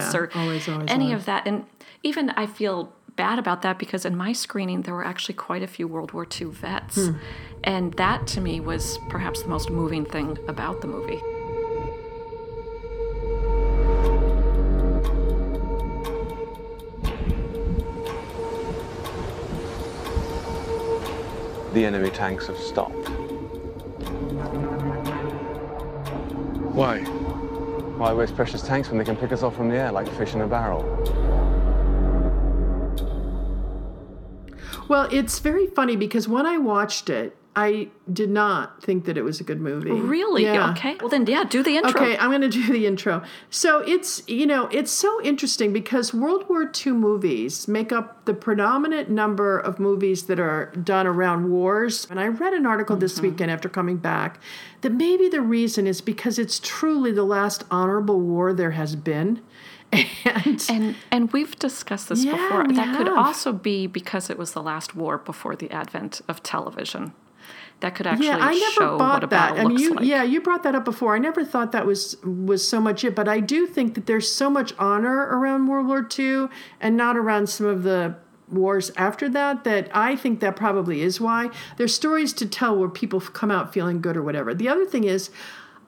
significance 0.00 0.14
yeah. 0.34 0.38
or 0.38 0.42
Always, 0.42 0.68
always, 0.68 0.90
any 0.90 1.04
always. 1.06 1.20
of 1.20 1.26
that. 1.26 1.46
And 1.46 1.64
even 2.02 2.30
I 2.30 2.46
feel 2.46 2.92
bad 3.16 3.38
about 3.38 3.62
that 3.62 3.78
because 3.78 4.04
in 4.04 4.16
my 4.16 4.32
screening, 4.32 4.82
there 4.82 4.94
were 4.94 5.04
actually 5.04 5.34
quite 5.34 5.62
a 5.62 5.66
few 5.66 5.88
World 5.88 6.12
War 6.12 6.26
II 6.40 6.48
vets. 6.48 7.06
Hmm. 7.06 7.16
And 7.64 7.92
that 7.94 8.26
to 8.28 8.40
me 8.40 8.60
was 8.60 8.98
perhaps 9.08 9.42
the 9.42 9.48
most 9.48 9.70
moving 9.70 10.04
thing 10.04 10.38
about 10.46 10.80
the 10.82 10.86
movie. 10.88 11.20
The 21.72 21.84
enemy 21.84 22.10
tanks 22.10 22.46
have 22.46 22.56
stopped. 22.58 23.08
Why? 26.72 27.04
Why 27.96 28.12
waste 28.12 28.36
precious 28.36 28.60
tanks 28.60 28.90
when 28.90 28.98
they 28.98 29.04
can 29.04 29.16
pick 29.16 29.32
us 29.32 29.42
off 29.42 29.56
from 29.56 29.70
the 29.70 29.76
air 29.76 29.90
like 29.90 30.06
fish 30.12 30.34
in 30.34 30.42
a 30.42 30.46
barrel? 30.46 30.82
Well, 34.86 35.08
it's 35.10 35.38
very 35.38 35.66
funny 35.66 35.96
because 35.96 36.28
when 36.28 36.44
I 36.44 36.58
watched 36.58 37.08
it, 37.08 37.36
I 37.58 37.88
did 38.12 38.28
not 38.28 38.82
think 38.82 39.06
that 39.06 39.16
it 39.16 39.22
was 39.22 39.40
a 39.40 39.44
good 39.44 39.62
movie. 39.62 39.90
Really? 39.90 40.42
Yeah. 40.44 40.72
Okay. 40.72 40.96
Well, 41.00 41.08
then, 41.08 41.26
yeah, 41.26 41.42
do 41.42 41.62
the 41.62 41.78
intro. 41.78 41.90
Okay, 41.98 42.16
I'm 42.18 42.28
going 42.28 42.42
to 42.42 42.50
do 42.50 42.70
the 42.70 42.84
intro. 42.86 43.22
So 43.48 43.78
it's, 43.80 44.22
you 44.28 44.44
know, 44.46 44.66
it's 44.66 44.92
so 44.92 45.22
interesting 45.22 45.72
because 45.72 46.12
World 46.12 46.46
War 46.50 46.70
II 46.86 46.92
movies 46.92 47.66
make 47.66 47.92
up 47.92 48.26
the 48.26 48.34
predominant 48.34 49.08
number 49.08 49.58
of 49.58 49.80
movies 49.80 50.24
that 50.26 50.38
are 50.38 50.66
done 50.72 51.06
around 51.06 51.50
wars. 51.50 52.06
And 52.10 52.20
I 52.20 52.26
read 52.28 52.52
an 52.52 52.66
article 52.66 52.94
this 52.96 53.14
Mm-hmm. 53.14 53.22
weekend 53.30 53.50
after 53.50 53.70
coming 53.70 53.96
back 53.96 54.38
that 54.82 54.92
maybe 54.92 55.30
the 55.30 55.40
reason 55.40 55.86
is 55.86 56.02
because 56.02 56.38
it's 56.38 56.60
truly 56.62 57.10
the 57.10 57.24
last 57.24 57.64
honorable 57.70 58.20
war 58.20 58.52
there 58.52 58.72
has 58.72 58.94
been. 58.96 59.40
And, 60.44 60.66
and 60.68 60.96
and 61.10 61.32
we've 61.32 61.56
discussed 61.58 62.08
this 62.10 62.22
Yeah, 62.24 62.32
before. 62.32 62.66
That 62.74 62.96
could 62.98 63.08
also 63.08 63.52
be 63.52 63.86
because 63.86 64.28
it 64.28 64.36
was 64.36 64.52
the 64.52 64.62
last 64.62 64.94
war 64.94 65.16
before 65.16 65.56
the 65.56 65.70
advent 65.70 66.20
of 66.28 66.42
television. 66.42 67.12
That 67.80 67.94
could 67.94 68.06
actually 68.06 68.28
yeah, 68.28 68.38
I 68.40 68.54
never 68.54 68.72
show 68.72 68.98
bought 68.98 69.22
what 69.22 69.24
a 69.24 69.26
that. 69.26 69.54
battle 69.54 69.66
I 69.66 69.68
mean, 69.68 69.78
you, 69.78 69.94
like. 69.94 70.06
yeah, 70.06 70.22
you 70.22 70.40
brought 70.40 70.62
that 70.62 70.74
up 70.74 70.84
before. 70.84 71.14
I 71.14 71.18
never 71.18 71.44
thought 71.44 71.72
that 71.72 71.84
was 71.84 72.16
was 72.22 72.66
so 72.66 72.80
much 72.80 73.04
it, 73.04 73.14
but 73.14 73.28
I 73.28 73.40
do 73.40 73.66
think 73.66 73.94
that 73.94 74.06
there's 74.06 74.30
so 74.30 74.48
much 74.48 74.72
honor 74.78 75.26
around 75.26 75.66
World 75.66 75.86
War 75.86 76.06
II 76.18 76.48
and 76.80 76.96
not 76.96 77.18
around 77.18 77.48
some 77.48 77.66
of 77.66 77.82
the 77.82 78.16
wars 78.48 78.92
after 78.96 79.28
that 79.28 79.64
that 79.64 79.90
I 79.92 80.16
think 80.16 80.40
that 80.40 80.56
probably 80.56 81.02
is 81.02 81.20
why 81.20 81.50
there's 81.76 81.94
stories 81.94 82.32
to 82.34 82.46
tell 82.46 82.76
where 82.76 82.88
people 82.88 83.20
come 83.20 83.50
out 83.50 83.74
feeling 83.74 84.00
good 84.00 84.16
or 84.16 84.22
whatever. 84.22 84.54
The 84.54 84.68
other 84.68 84.86
thing 84.86 85.04
is, 85.04 85.30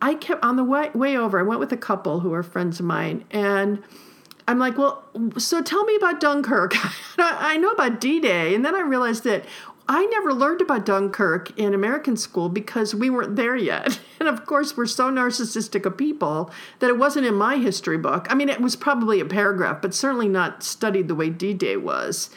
I 0.02 0.14
kept 0.14 0.44
on 0.44 0.56
the 0.56 0.64
way 0.64 0.90
way 0.94 1.16
over. 1.16 1.40
I 1.40 1.42
went 1.42 1.60
with 1.60 1.72
a 1.72 1.76
couple 1.78 2.20
who 2.20 2.34
are 2.34 2.42
friends 2.42 2.80
of 2.80 2.86
mine 2.86 3.24
and. 3.30 3.82
I'm 4.50 4.58
like, 4.58 4.78
well, 4.78 5.04
so 5.36 5.60
tell 5.60 5.84
me 5.84 5.94
about 5.96 6.20
Dunkirk. 6.20 6.72
I 7.18 7.58
know 7.58 7.68
about 7.68 8.00
D 8.00 8.18
Day. 8.18 8.54
And 8.54 8.64
then 8.64 8.74
I 8.74 8.80
realized 8.80 9.24
that 9.24 9.44
I 9.90 10.04
never 10.06 10.34
learned 10.34 10.60
about 10.60 10.84
Dunkirk 10.84 11.58
in 11.58 11.72
American 11.72 12.18
school 12.18 12.50
because 12.50 12.94
we 12.94 13.08
weren't 13.08 13.36
there 13.36 13.56
yet. 13.56 14.00
And 14.20 14.28
of 14.28 14.46
course, 14.46 14.76
we're 14.76 14.86
so 14.86 15.12
narcissistic 15.12 15.86
of 15.86 15.96
people 15.96 16.50
that 16.80 16.90
it 16.90 16.98
wasn't 16.98 17.24
in 17.26 17.36
my 17.36 17.56
history 17.56 17.96
book. 17.96 18.26
I 18.28 18.34
mean, 18.34 18.48
it 18.48 18.60
was 18.60 18.74
probably 18.74 19.20
a 19.20 19.24
paragraph, 19.24 19.80
but 19.80 19.94
certainly 19.94 20.28
not 20.28 20.64
studied 20.64 21.06
the 21.06 21.14
way 21.14 21.30
D 21.30 21.54
Day 21.54 21.76
was. 21.76 22.28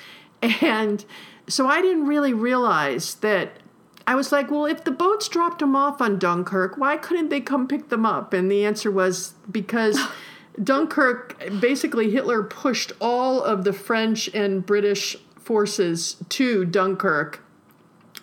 And 0.44 1.04
so 1.48 1.68
I 1.68 1.82
didn't 1.82 2.06
really 2.06 2.34
realize 2.34 3.16
that. 3.16 3.54
I 4.06 4.14
was 4.14 4.32
like, 4.32 4.52
well, 4.52 4.66
if 4.66 4.84
the 4.84 4.92
boats 4.92 5.28
dropped 5.28 5.58
them 5.58 5.76
off 5.76 6.02
on 6.02 6.20
Dunkirk, 6.20 6.78
why 6.78 6.98
couldn't 6.98 7.30
they 7.30 7.42
come 7.42 7.68
pick 7.68 7.90
them 7.90 8.06
up? 8.06 8.32
And 8.32 8.52
the 8.52 8.64
answer 8.64 8.92
was 8.92 9.34
because. 9.52 10.00
Dunkirk, 10.62 11.62
basically, 11.62 12.12
Hitler 12.12 12.44
pushed 12.44 12.92
all 13.00 13.42
of 13.42 13.64
the 13.64 13.72
French 13.72 14.28
and 14.34 14.66
British 14.66 15.16
forces 15.42 16.18
to 16.30 16.66
Dunkirk. 16.66 17.41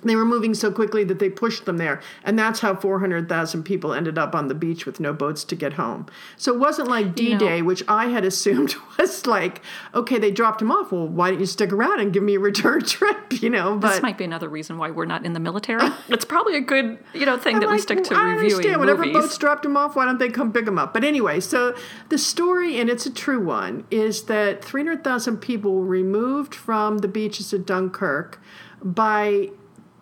They 0.03 0.17
were 0.17 0.25
moving 0.25 0.55
so 0.55 0.71
quickly 0.71 1.05
that 1.05 1.19
they 1.19 1.29
pushed 1.29 1.65
them 1.65 1.79
there. 1.79 2.01
And 2.25 2.39
that's 2.39 2.61
how 2.61 2.75
400,000 2.75 3.63
people 3.63 3.93
ended 3.93 4.19
up 4.19 4.35
on 4.35 4.49
the 4.49 4.55
beach 4.55 4.87
with 4.87 5.01
no 5.01 5.13
boats 5.13 5.45
to 5.45 5.57
get 5.57 5.75
home. 5.75 6.07
So 6.37 6.53
it 6.55 6.59
wasn't 6.59 6.89
like 6.89 7.15
D 7.15 7.37
Day, 7.37 7.63
which 7.63 7.83
I 7.89 8.07
had 8.07 8.25
assumed 8.25 8.75
was 8.99 9.27
like, 9.27 9.63
okay, 9.95 10.19
they 10.19 10.31
dropped 10.31 10.63
him 10.63 10.71
off. 10.71 10.93
Well, 10.93 11.07
why 11.07 11.31
don't 11.31 11.41
you 11.41 11.47
stick 11.47 11.73
around 11.73 12.01
and 12.01 12.13
give 12.13 12.23
me 12.23 12.37
a 12.37 12.41
return 12.41 12.81
trip? 12.85 13.43
You 13.43 13.51
know, 13.51 13.77
but 13.77 13.93
this 13.93 14.03
might 14.03 14.19
be 14.19 14.25
another 14.25 14.49
reason 14.49 14.79
why 14.79 14.91
we're 14.91 15.05
not 15.05 15.25
in 15.25 15.33
the 15.33 15.41
military. 15.41 15.89
it's 16.09 16.25
probably 16.25 16.57
a 16.57 16.61
good, 16.61 16.99
you 17.13 17.27
know, 17.27 17.37
thing 17.37 17.61
that 17.61 17.69
we 17.69 17.79
stick 17.79 18.05
to 18.05 18.15
I 18.15 18.33
reviewing 18.33 18.53
understand. 18.53 18.81
Whenever 18.81 19.05
movies. 19.05 19.23
boats 19.23 19.39
dropped 19.39 19.65
him 19.65 19.77
off, 19.77 19.97
why 19.97 20.05
don't 20.05 20.19
they 20.19 20.29
come 20.29 20.53
pick 20.53 20.67
him 20.67 20.79
up? 20.79 20.93
But 20.93 21.05
anyway, 21.05 21.41
so 21.41 21.77
the 22.09 22.19
story, 22.19 22.81
and 22.81 22.89
it's 22.89 23.07
a 23.07 23.11
true 23.11 23.45
one, 23.45 23.87
is 23.91 24.25
that 24.25 24.65
300,000 24.65 25.39
people 25.39 25.75
were 25.75 25.87
removed 25.87 26.55
from 26.55 26.99
the 26.99 27.09
beaches 27.09 27.53
of 27.53 27.67
Dunkirk 27.67 28.41
by 28.83 29.51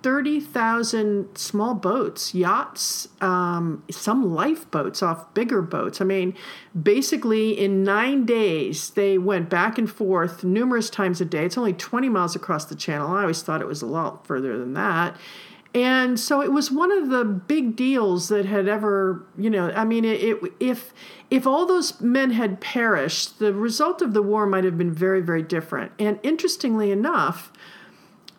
30,000 0.07 1.37
small 1.37 1.75
boats, 1.75 2.33
yachts, 2.33 3.09
um, 3.21 3.83
some 3.91 4.33
lifeboats 4.33 5.03
off 5.03 5.35
bigger 5.35 5.61
boats. 5.61 6.01
I 6.01 6.05
mean, 6.05 6.33
basically, 6.81 7.59
in 7.59 7.83
nine 7.83 8.25
days, 8.25 8.91
they 8.91 9.19
went 9.19 9.51
back 9.51 9.79
and 9.79 9.91
forth 9.91 10.45
numerous 10.45 10.91
times 10.91 11.21
a 11.21 11.25
day. 11.25 11.45
It's 11.45 11.59
only 11.59 11.73
20 11.73 12.09
miles 12.09 12.37
across 12.37 12.67
the 12.67 12.77
channel. 12.77 13.17
I 13.17 13.23
always 13.23 13.43
thought 13.43 13.61
it 13.61 13.67
was 13.67 13.83
a 13.83 13.87
lot 13.87 14.25
further 14.25 14.57
than 14.57 14.75
that. 14.75 15.17
And 15.75 16.21
so 16.21 16.41
it 16.41 16.53
was 16.53 16.71
one 16.71 16.93
of 16.93 17.09
the 17.09 17.25
big 17.25 17.75
deals 17.75 18.29
that 18.29 18.47
had 18.47 18.69
ever, 18.69 19.27
you 19.37 19.51
know, 19.51 19.73
I 19.73 19.85
mean, 19.85 20.05
it, 20.05 20.21
it, 20.23 20.53
if 20.61 20.95
if 21.31 21.49
all 21.49 21.67
those 21.67 22.01
men 22.01 22.31
had 22.31 22.61
perished, 22.61 23.41
the 23.41 23.53
result 23.53 24.03
of 24.03 24.15
the 24.15 24.23
war 24.23 24.47
might 24.47 24.63
have 24.63 24.79
been 24.79 24.93
very, 24.93 25.21
very 25.21 25.43
different. 25.43 25.91
And 25.99 26.21
interestingly 26.23 26.93
enough, 26.93 27.51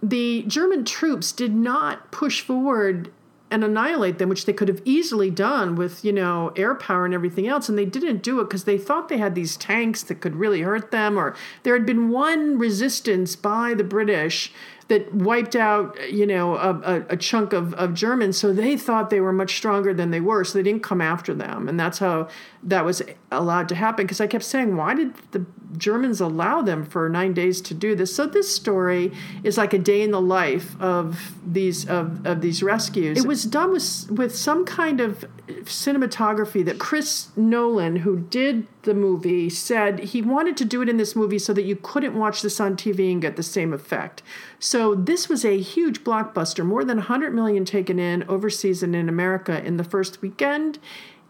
the 0.09 0.43
German 0.47 0.85
troops 0.85 1.31
did 1.31 1.53
not 1.53 2.11
push 2.11 2.41
forward 2.41 3.11
and 3.49 3.63
annihilate 3.63 4.17
them, 4.17 4.27
which 4.27 4.45
they 4.45 4.51
could 4.51 4.67
have 4.67 4.81
easily 4.83 5.29
done 5.29 5.75
with, 5.75 6.03
you 6.03 6.11
know, 6.11 6.51
air 6.57 6.75
power 6.75 7.05
and 7.05 7.13
everything 7.13 7.47
else. 7.47 7.69
And 7.69 7.77
they 7.77 7.85
didn't 7.85 8.21
do 8.21 8.41
it 8.41 8.45
because 8.45 8.65
they 8.65 8.77
thought 8.77 9.07
they 9.07 9.17
had 9.17 9.35
these 9.35 9.55
tanks 9.55 10.03
that 10.03 10.19
could 10.19 10.35
really 10.35 10.61
hurt 10.61 10.91
them, 10.91 11.17
or 11.17 11.35
there 11.63 11.73
had 11.73 11.85
been 11.85 12.09
one 12.09 12.57
resistance 12.57 13.37
by 13.37 13.73
the 13.73 13.85
British 13.85 14.51
that 14.89 15.13
wiped 15.13 15.55
out, 15.55 15.97
you 16.11 16.25
know, 16.25 16.55
a, 16.55 16.79
a, 16.79 17.05
a 17.11 17.17
chunk 17.17 17.53
of, 17.53 17.73
of 17.75 17.93
Germans. 17.93 18.37
So 18.37 18.53
they 18.53 18.77
thought 18.77 19.09
they 19.09 19.21
were 19.21 19.33
much 19.33 19.55
stronger 19.55 19.93
than 19.93 20.11
they 20.11 20.21
were. 20.21 20.43
So 20.43 20.57
they 20.57 20.63
didn't 20.63 20.83
come 20.83 21.01
after 21.01 21.33
them. 21.33 21.67
And 21.67 21.79
that's 21.79 21.99
how 21.99 22.29
that 22.63 22.85
was 22.85 23.01
allowed 23.31 23.69
to 23.69 23.75
happen. 23.75 24.05
Because 24.05 24.21
I 24.21 24.27
kept 24.27 24.43
saying, 24.43 24.75
why 24.75 24.93
did 24.95 25.13
the 25.31 25.45
Germans 25.77 26.21
allow 26.21 26.61
them 26.61 26.85
for 26.85 27.09
nine 27.09 27.33
days 27.33 27.61
to 27.61 27.73
do 27.73 27.95
this? 27.95 28.15
So 28.15 28.25
this 28.25 28.53
story 28.53 29.11
is 29.43 29.57
like 29.57 29.73
a 29.73 29.77
day 29.77 30.01
in 30.01 30.11
the 30.11 30.21
life 30.21 30.79
of 30.81 31.33
these 31.45 31.87
of, 31.87 32.25
of 32.25 32.41
these 32.41 32.63
rescues. 32.63 33.17
It 33.17 33.27
was 33.27 33.43
done 33.43 33.71
with 33.71 34.09
with 34.11 34.35
some 34.35 34.65
kind 34.65 35.01
of 35.01 35.25
cinematography 35.63 36.63
that 36.65 36.79
Chris 36.79 37.29
Nolan, 37.35 37.97
who 37.97 38.19
did 38.19 38.67
the 38.83 38.93
movie, 38.93 39.49
said 39.49 39.99
he 39.99 40.21
wanted 40.21 40.57
to 40.57 40.65
do 40.65 40.81
it 40.81 40.89
in 40.89 40.97
this 40.97 41.15
movie 41.15 41.39
so 41.39 41.53
that 41.53 41.63
you 41.63 41.75
couldn't 41.75 42.17
watch 42.17 42.41
this 42.41 42.59
on 42.59 42.75
TV 42.75 43.11
and 43.11 43.21
get 43.21 43.35
the 43.35 43.43
same 43.43 43.73
effect. 43.73 44.23
So 44.59 44.95
this 44.95 45.29
was 45.29 45.45
a 45.45 45.59
huge 45.59 46.03
blockbuster, 46.03 46.65
more 46.65 46.83
than 46.83 46.97
100 46.97 47.33
million 47.33 47.65
taken 47.65 47.99
in 47.99 48.23
overseas 48.23 48.83
and 48.83 48.95
in 48.95 49.09
America 49.09 49.63
in 49.63 49.77
the 49.77 49.83
first 49.83 50.21
weekend. 50.21 50.79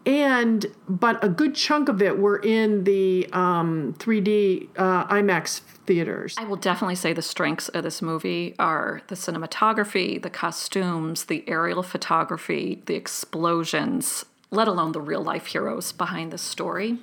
And 0.06 0.66
but 0.88 1.22
a 1.22 1.28
good 1.28 1.54
chunk 1.54 1.88
of 1.88 2.00
it 2.00 2.18
were 2.18 2.38
in 2.38 2.84
the 2.84 3.28
um, 3.32 3.94
3D 3.98 4.68
uh, 4.76 5.06
IMAX 5.06 5.60
theaters. 5.60 6.34
I 6.38 6.44
will 6.44 6.56
definitely 6.56 6.94
say 6.94 7.12
the 7.12 7.22
strengths 7.22 7.68
of 7.70 7.82
this 7.82 8.00
movie 8.00 8.54
are 8.58 9.02
the 9.08 9.14
cinematography, 9.14 10.22
the 10.22 10.30
costumes, 10.30 11.24
the 11.24 11.44
aerial 11.48 11.82
photography, 11.82 12.82
the 12.86 12.94
explosions, 12.94 14.24
let 14.50 14.68
alone 14.68 14.92
the 14.92 15.00
real 15.00 15.22
life 15.22 15.46
heroes 15.46 15.92
behind 15.92 16.30
the 16.32 16.38
story. 16.38 16.98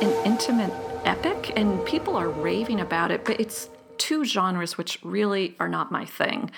An 0.00 0.26
intimate 0.26 0.72
epic, 1.04 1.52
and 1.56 1.84
people 1.84 2.16
are 2.16 2.28
raving 2.28 2.80
about 2.80 3.10
it, 3.10 3.24
but 3.24 3.38
it's 3.40 3.68
two 3.98 4.24
genres 4.24 4.76
which 4.76 4.98
really 5.02 5.54
are 5.60 5.68
not 5.68 5.92
my 5.92 6.04
thing. 6.04 6.50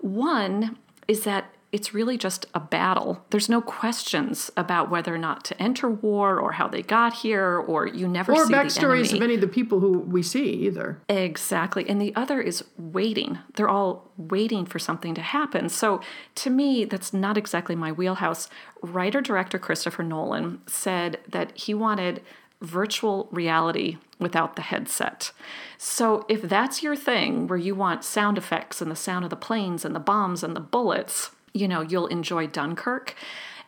One 0.00 0.78
is 1.08 1.24
that 1.24 1.50
it's 1.74 1.92
really 1.92 2.16
just 2.16 2.46
a 2.54 2.60
battle. 2.60 3.24
There's 3.30 3.48
no 3.48 3.60
questions 3.60 4.48
about 4.56 4.90
whether 4.90 5.12
or 5.12 5.18
not 5.18 5.44
to 5.46 5.60
enter 5.60 5.90
war 5.90 6.38
or 6.38 6.52
how 6.52 6.68
they 6.68 6.82
got 6.82 7.14
here, 7.14 7.56
or 7.56 7.84
you 7.88 8.06
never 8.06 8.32
or 8.32 8.46
see 8.46 8.52
backstories 8.52 9.12
of 9.12 9.20
any 9.20 9.34
of 9.34 9.40
the 9.40 9.48
people 9.48 9.80
who 9.80 9.98
we 9.98 10.22
see 10.22 10.50
either. 10.50 11.02
Exactly. 11.08 11.84
And 11.88 12.00
the 12.00 12.14
other 12.14 12.40
is 12.40 12.62
waiting. 12.78 13.40
They're 13.56 13.68
all 13.68 14.12
waiting 14.16 14.66
for 14.66 14.78
something 14.78 15.16
to 15.16 15.20
happen. 15.20 15.68
So 15.68 16.00
to 16.36 16.50
me, 16.50 16.84
that's 16.84 17.12
not 17.12 17.36
exactly 17.36 17.74
my 17.74 17.90
wheelhouse. 17.90 18.48
Writer 18.80 19.20
director 19.20 19.58
Christopher 19.58 20.04
Nolan 20.04 20.60
said 20.68 21.18
that 21.28 21.58
he 21.58 21.74
wanted 21.74 22.22
virtual 22.64 23.28
reality 23.30 23.98
without 24.18 24.56
the 24.56 24.62
headset. 24.62 25.32
So 25.78 26.24
if 26.28 26.42
that's 26.42 26.82
your 26.82 26.96
thing, 26.96 27.46
where 27.46 27.58
you 27.58 27.74
want 27.74 28.04
sound 28.04 28.38
effects 28.38 28.80
and 28.80 28.90
the 28.90 28.96
sound 28.96 29.24
of 29.24 29.30
the 29.30 29.36
planes 29.36 29.84
and 29.84 29.94
the 29.94 30.00
bombs 30.00 30.42
and 30.42 30.56
the 30.56 30.60
bullets, 30.60 31.30
you 31.52 31.68
know, 31.68 31.80
you'll 31.80 32.06
enjoy 32.08 32.46
Dunkirk. 32.46 33.14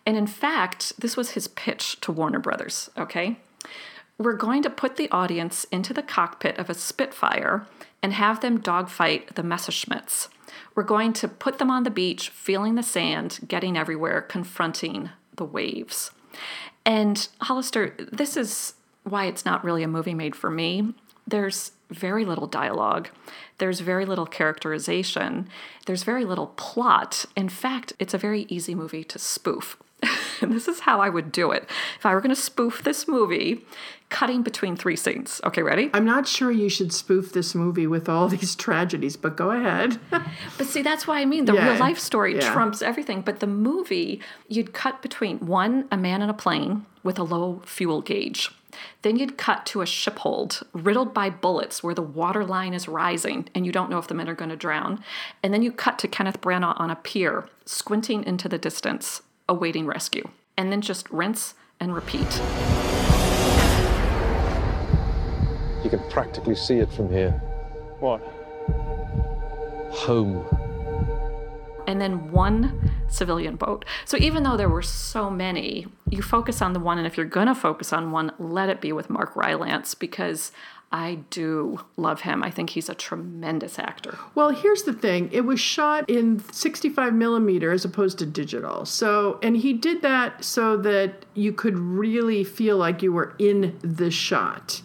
And 0.05 0.17
in 0.17 0.27
fact, 0.27 0.99
this 1.01 1.17
was 1.17 1.31
his 1.31 1.49
pitch 1.49 2.01
to 2.01 2.13
Warner 2.13 2.39
Brothers, 2.39 2.91
okay? 2.97 3.37
We're 4.19 4.35
going 4.35 4.63
to 4.63 4.71
put 4.71 4.97
the 4.97 5.11
audience 5.11 5.65
into 5.65 5.93
the 5.93 6.03
cockpit 6.03 6.59
of 6.59 6.71
a 6.71 6.75
Spitfire 6.75 7.67
and 8.03 8.13
have 8.13 8.41
them 8.41 8.61
dogfight 8.61 9.35
the 9.35 9.43
Messerschmitts. 9.43 10.29
We're 10.75 10.85
going 10.85 11.13
to 11.15 11.29
put 11.29 11.59
them 11.59 11.71
on 11.71 11.83
the 11.83 11.91
beach, 11.91 12.29
feeling 12.31 12.77
the 12.77 12.83
sand, 12.83 13.41
getting 13.49 13.77
everywhere, 13.77 14.23
confronting 14.23 15.11
the 15.35 15.45
waves. 15.45 16.13
And 16.85 17.27
Hollister, 17.41 17.95
this 17.99 18.37
is 18.37 18.75
why 19.07 19.27
it's 19.27 19.45
not 19.45 19.65
really 19.65 19.83
a 19.83 19.89
movie 19.89 20.15
made 20.15 20.35
for 20.37 20.51
me. 20.51 20.93
There's 21.27 21.73
very 21.91 22.25
little 22.25 22.47
dialogue. 22.47 23.09
There's 23.59 23.81
very 23.81 24.05
little 24.05 24.27
characterization. 24.27 25.49
There's 25.87 26.03
very 26.03 26.25
little 26.25 26.49
plot. 26.57 27.25
In 27.37 27.49
fact, 27.49 27.93
it's 27.99 28.15
a 28.15 28.19
very 28.19 28.43
easy 28.49 28.75
movie 28.75 29.05
to 29.05 29.19
spoof. 29.19 29.77
and 30.43 30.53
this 30.53 30.69
is 30.69 30.81
how 30.81 31.01
I 31.01 31.09
would 31.09 31.33
do 31.33 31.53
it. 31.53 31.69
If 31.99 32.05
I 32.05 32.15
were 32.15 32.21
going 32.21 32.35
to 32.35 32.41
spoof 32.41 32.83
this 32.85 33.09
movie, 33.09 33.65
cutting 34.11 34.43
between 34.43 34.77
three 34.77 34.95
scenes. 34.97 35.41
Okay, 35.43 35.63
ready? 35.63 35.91
I'm 35.95 36.05
not 36.05 36.29
sure 36.29 36.51
you 36.51 36.69
should 36.69 36.93
spoof 36.93 37.33
this 37.33 37.55
movie 37.55 37.87
with 37.87 38.09
all 38.09 38.29
these 38.37 38.55
tragedies, 38.55 39.17
but 39.17 39.37
go 39.37 39.51
ahead. 39.53 39.99
but 40.11 40.67
see, 40.67 40.83
that's 40.83 41.07
why 41.07 41.21
I 41.21 41.25
mean 41.25 41.47
the 41.47 41.55
Yeah. 41.55 41.71
real 41.71 41.81
life 41.81 41.99
story 41.99 42.37
Yeah. 42.37 42.53
trumps 42.53 42.83
everything. 42.83 43.23
But 43.23 43.41
the 43.41 43.47
movie, 43.47 44.21
you'd 44.49 44.73
cut 44.75 45.01
between 45.03 45.39
one, 45.39 45.87
a 45.91 45.97
man 45.97 46.23
in 46.23 46.29
a 46.31 46.35
plane 46.35 46.85
with 47.03 47.19
a 47.19 47.23
low 47.25 47.63
fuel 47.65 48.03
gauge. 48.03 48.51
Then 49.03 49.17
you'd 49.17 49.39
cut 49.39 49.67
to 49.67 49.81
a 49.83 49.87
ship 49.87 50.19
hold 50.21 50.63
riddled 50.73 51.13
by 51.15 51.31
bullets 51.31 51.83
where 51.83 51.95
the 51.95 52.03
water 52.03 52.45
line 52.45 52.75
is 52.75 52.89
rising 52.89 53.49
and 53.55 53.67
you 53.67 53.73
don't 53.73 53.91
know 53.91 53.99
if 53.99 54.09
the 54.09 54.15
men 54.15 54.29
are 54.29 54.35
going 54.35 54.51
to 54.51 54.57
drown. 54.57 55.03
And 55.43 55.53
then 55.53 55.63
you 55.63 55.73
cut 55.73 55.99
to 56.01 56.09
Kenneth 56.09 56.41
Branagh 56.41 56.79
on 56.81 56.91
a 56.91 56.97
pier, 56.97 57.49
squinting 57.65 58.25
into 58.25 58.49
the 58.49 58.59
distance, 58.59 59.23
awaiting 59.49 59.87
rescue. 59.87 60.29
And 60.57 60.73
then 60.73 60.81
just 60.81 61.11
rinse 61.11 61.55
and 61.81 61.95
repeat. 61.95 62.41
You 65.85 65.91
can 65.91 66.01
practically 66.11 66.57
see 66.57 66.79
it 66.79 66.91
from 66.93 67.11
here. 67.11 67.33
What? 68.01 68.21
Home. 69.91 70.45
and 71.87 72.01
then 72.01 72.31
one 72.33 72.96
civilian 73.09 73.57
boat. 73.57 73.85
So 74.05 74.17
even 74.17 74.43
though 74.43 74.57
there 74.57 74.69
were 74.69 74.83
so 74.83 75.31
many, 75.31 75.87
you 76.11 76.23
focus 76.23 76.63
on 76.63 76.73
the 76.73 76.81
one, 76.81 76.99
and 76.99 77.07
if 77.07 77.17
you're 77.17 77.27
gonna 77.27 77.55
focus 77.55 77.93
on 77.93 78.11
one, 78.11 78.33
let 78.39 78.69
it 78.69 78.81
be 78.81 78.93
with 78.93 79.11
Mark 79.11 79.35
Rylance 79.37 79.95
because 79.95 80.53
I 80.93 81.19
do 81.31 81.81
love 81.97 82.21
him. 82.21 82.43
I 82.43 82.51
think 82.51 82.71
he's 82.71 82.89
a 82.89 82.95
tremendous 82.95 83.79
actor. 83.79 84.19
Well, 84.35 84.51
here's 84.51 84.85
the 84.85 84.93
thing. 84.93 85.29
It 85.33 85.43
was 85.43 85.59
shot 85.59 86.09
in 86.09 86.43
65 86.53 87.13
millimeter 87.13 87.73
as 87.73 87.85
opposed 87.85 88.19
to 88.21 88.27
digital. 88.27 88.85
So, 88.85 89.41
and 89.43 89.57
he 89.57 89.73
did 89.73 90.03
that 90.03 90.45
so 90.45 90.77
that 90.79 91.25
you 91.35 91.53
could 91.53 91.77
really 91.77 92.45
feel 92.45 92.77
like 92.77 93.03
you 93.03 93.13
were 93.13 93.35
in 93.39 93.77
the 93.83 94.11
shot. 94.11 94.81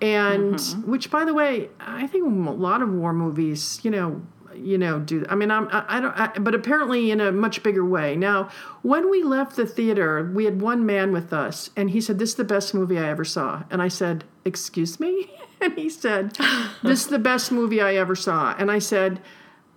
And 0.00 0.54
mm-hmm. 0.54 0.90
which, 0.90 1.10
by 1.10 1.24
the 1.24 1.34
way, 1.34 1.70
I 1.80 2.06
think 2.08 2.24
a 2.24 2.50
lot 2.50 2.82
of 2.82 2.92
war 2.92 3.12
movies, 3.12 3.80
you 3.82 3.90
know, 3.90 4.22
you 4.58 4.78
know, 4.78 4.98
do. 4.98 5.24
I 5.28 5.34
mean, 5.34 5.50
I'm, 5.50 5.68
I, 5.70 5.84
I 5.88 6.00
don't, 6.00 6.18
I, 6.18 6.26
but 6.38 6.54
apparently 6.54 7.10
in 7.10 7.20
a 7.20 7.32
much 7.32 7.62
bigger 7.62 7.84
way. 7.84 8.16
Now, 8.16 8.48
when 8.82 9.10
we 9.10 9.22
left 9.22 9.56
the 9.56 9.66
theater, 9.66 10.30
we 10.34 10.44
had 10.44 10.60
one 10.60 10.86
man 10.86 11.12
with 11.12 11.32
us, 11.32 11.70
and 11.76 11.90
he 11.90 12.00
said, 12.00 12.18
"This 12.18 12.30
is 12.30 12.34
the 12.36 12.44
best 12.44 12.74
movie 12.74 12.98
I 12.98 13.08
ever 13.08 13.24
saw." 13.24 13.64
And 13.70 13.82
I 13.82 13.88
said, 13.88 14.24
"Excuse 14.44 14.98
me," 15.00 15.30
and 15.60 15.74
he 15.74 15.88
said, 15.88 16.36
"This 16.82 17.02
is 17.02 17.06
the 17.08 17.18
best 17.18 17.52
movie 17.52 17.80
I 17.80 17.94
ever 17.94 18.14
saw." 18.14 18.54
And 18.58 18.70
I 18.70 18.78
said, 18.78 19.20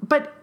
"But." 0.02 0.38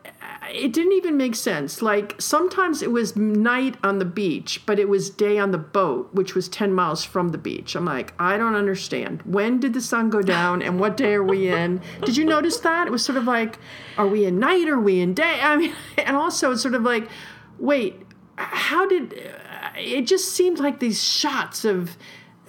It 0.51 0.73
didn't 0.73 0.93
even 0.93 1.17
make 1.17 1.35
sense. 1.35 1.83
Like 1.83 2.15
sometimes 2.19 2.83
it 2.83 2.91
was 2.91 3.17
night 3.17 3.77
on 3.83 3.99
the 3.99 4.05
beach, 4.05 4.63
but 4.67 4.79
it 4.79 4.89
was 4.89 5.11
day 5.11 5.39
on 5.39 5.51
the 5.51 5.59
boat, 5.59 6.09
which 6.13 6.35
was 6.35 6.49
10 6.49 6.73
miles 6.73 7.05
from 7.05 7.31
the 7.31 7.39
beach. 7.39 7.75
I'm 7.75 7.85
like, 7.85 8.15
I 8.19 8.37
don't 8.37 8.55
understand. 8.55 9.23
When 9.23 9.61
did 9.61 9.75
the 9.75 9.81
sun 9.81 10.11
go 10.11 10.23
down 10.23 10.63
and 10.63 10.81
what 10.81 10.97
day 10.97 11.15
are 11.15 11.23
we 11.23 11.49
in? 11.49 11.81
Did 12.05 12.17
you 12.17 12.25
notice 12.25 12.59
that? 12.61 12.87
It 12.87 12.91
was 12.91 13.05
sort 13.05 13.19
of 13.19 13.25
like, 13.25 13.59
are 13.97 14.07
we 14.07 14.25
in 14.25 14.39
night? 14.39 14.69
Are 14.69 14.81
we 14.81 15.01
in 15.01 15.15
day? 15.15 15.41
I 15.43 15.57
mean, 15.57 15.75
and 15.99 16.17
also 16.17 16.53
it's 16.53 16.63
sort 16.63 16.75
of 16.75 16.83
like, 16.83 17.09
wait, 17.59 18.03
how 18.37 18.87
did 18.87 19.21
it 19.77 20.07
just 20.07 20.33
seemed 20.33 20.59
like 20.59 20.81
these 20.81 21.03
shots 21.03 21.65
of 21.65 21.97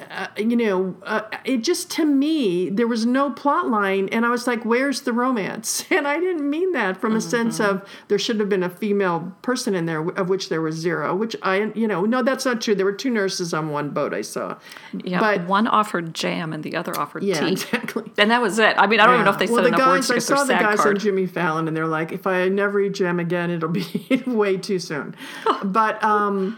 uh, 0.10 0.28
you 0.38 0.56
know, 0.56 0.96
uh, 1.04 1.22
it 1.44 1.58
just 1.58 1.92
to 1.92 2.06
me 2.06 2.70
there 2.70 2.88
was 2.88 3.06
no 3.06 3.32
plot 3.32 3.68
line, 3.70 4.10
and 4.12 4.26
I 4.26 4.30
was 4.30 4.48
like, 4.48 4.64
"Where's 4.64 5.02
the 5.02 5.14
romance?" 5.14 5.86
And 5.92 6.08
I 6.08 6.20
didn't 6.20 6.50
mean 6.50 6.72
that 6.74 6.96
from 6.98 7.16
a 7.16 7.22
sense 7.22 7.60
of 7.60 7.88
there 8.08 8.18
should 8.18 8.40
have 8.40 8.48
been 8.48 8.64
a 8.64 8.70
female 8.70 9.36
person 9.42 9.76
in 9.76 9.86
there, 9.86 10.08
of 10.12 10.30
which 10.30 10.48
there 10.50 10.62
was 10.62 10.76
zero. 10.76 11.14
Which 11.16 11.36
I, 11.42 11.72
you 11.76 11.88
know, 11.88 12.06
no, 12.06 12.24
that's 12.24 12.46
not 12.46 12.62
true. 12.62 12.74
There 12.74 12.86
were 12.86 12.94
two 12.94 13.10
nurses 13.10 13.54
on 13.54 13.70
one 13.70 13.90
boat 13.90 14.14
I 14.14 14.22
saw. 14.22 14.58
Yeah, 15.04 15.20
but 15.20 15.46
one 15.48 15.68
offered 15.68 16.14
jam 16.14 16.54
and 16.54 16.64
the 16.64 16.76
other 16.76 16.98
offered 16.98 17.24
Yeah, 17.24 17.42
tea. 17.42 17.52
exactly. 17.52 18.12
And 18.18 18.32
that 18.32 18.42
was 18.42 18.60
it. 18.60 18.76
I 18.78 18.88
mean, 18.88 19.00
I 19.00 19.06
don't 19.06 19.16
even 19.16 19.26
know 19.26 19.32
if 19.32 19.40
they 19.40 19.48
well, 19.48 19.56
said 19.58 19.64
the 19.66 19.68
enough 19.70 19.80
guys, 19.80 19.88
words 19.90 20.08
to 20.08 20.14
I 20.14 20.16
get 20.16 20.28
their 20.28 20.38
saw 20.38 20.44
the 20.46 20.54
guys 20.78 20.86
on. 20.86 20.98
Jimmy 21.00 21.28
Fallon, 21.28 21.68
and 21.68 21.76
they're 21.76 21.88
like, 21.88 22.12
"If 22.12 22.26
I 22.28 22.48
never 22.48 22.80
eat 22.80 22.94
jam 22.94 23.20
again, 23.20 23.50
it'll 23.50 23.70
be 23.70 24.24
way 24.26 24.58
too 24.58 24.80
soon." 24.80 25.16
but 25.64 26.02
um, 26.04 26.58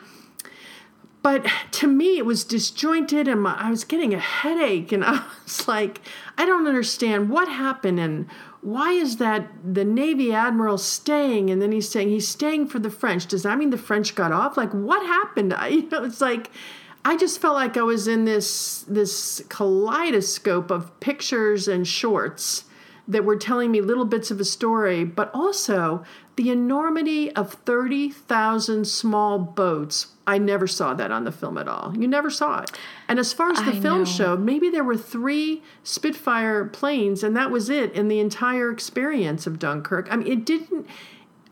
but 1.23 1.45
to 1.71 1.87
me, 1.87 2.17
it 2.17 2.25
was 2.25 2.43
disjointed, 2.43 3.27
and 3.27 3.41
my, 3.41 3.55
I 3.55 3.69
was 3.69 3.83
getting 3.83 4.13
a 4.13 4.19
headache, 4.19 4.91
and 4.91 5.03
I 5.05 5.23
was 5.43 5.67
like, 5.67 6.01
"I 6.37 6.45
don't 6.45 6.67
understand 6.67 7.29
what 7.29 7.47
happened, 7.47 7.99
and 7.99 8.27
why 8.61 8.93
is 8.93 9.17
that 9.17 9.47
the 9.63 9.85
Navy 9.85 10.33
admiral 10.33 10.77
staying?" 10.77 11.49
And 11.49 11.61
then 11.61 11.71
he's 11.71 11.89
saying 11.89 12.09
he's 12.09 12.27
staying 12.27 12.67
for 12.67 12.79
the 12.79 12.89
French. 12.89 13.27
Does 13.27 13.43
that 13.43 13.57
mean 13.57 13.69
the 13.69 13.77
French 13.77 14.15
got 14.15 14.31
off? 14.31 14.57
Like, 14.57 14.71
what 14.71 15.05
happened? 15.05 15.53
I, 15.57 15.67
you 15.67 15.89
know, 15.89 16.03
it's 16.03 16.21
like. 16.21 16.51
I 17.03 17.17
just 17.17 17.41
felt 17.41 17.55
like 17.55 17.77
I 17.77 17.81
was 17.81 18.07
in 18.07 18.25
this 18.25 18.85
this 18.87 19.41
kaleidoscope 19.49 20.69
of 20.69 20.99
pictures 20.99 21.67
and 21.67 21.87
shorts 21.87 22.65
that 23.07 23.25
were 23.25 23.35
telling 23.35 23.71
me 23.71 23.81
little 23.81 24.05
bits 24.05 24.31
of 24.31 24.39
a 24.39 24.45
story, 24.45 25.03
but 25.03 25.31
also 25.33 26.03
the 26.35 26.49
enormity 26.49 27.31
of 27.35 27.53
30,000 27.53 28.85
small 28.85 29.39
boats. 29.39 30.07
I 30.25 30.37
never 30.37 30.67
saw 30.67 30.93
that 30.93 31.11
on 31.11 31.23
the 31.23 31.31
film 31.31 31.57
at 31.57 31.67
all. 31.67 31.93
You 31.97 32.07
never 32.07 32.29
saw 32.29 32.61
it. 32.61 32.71
And 33.07 33.19
as 33.19 33.33
far 33.33 33.51
as 33.51 33.57
the 33.59 33.77
I 33.77 33.79
film 33.79 33.99
know. 33.99 34.05
showed, 34.05 34.39
maybe 34.39 34.69
there 34.69 34.83
were 34.83 34.97
three 34.97 35.61
Spitfire 35.83 36.65
planes, 36.65 37.23
and 37.23 37.35
that 37.35 37.51
was 37.51 37.69
it 37.69 37.91
in 37.93 38.07
the 38.07 38.19
entire 38.19 38.71
experience 38.71 39.45
of 39.45 39.59
Dunkirk. 39.59 40.07
I 40.09 40.15
mean, 40.15 40.31
it 40.31 40.45
didn't 40.45 40.87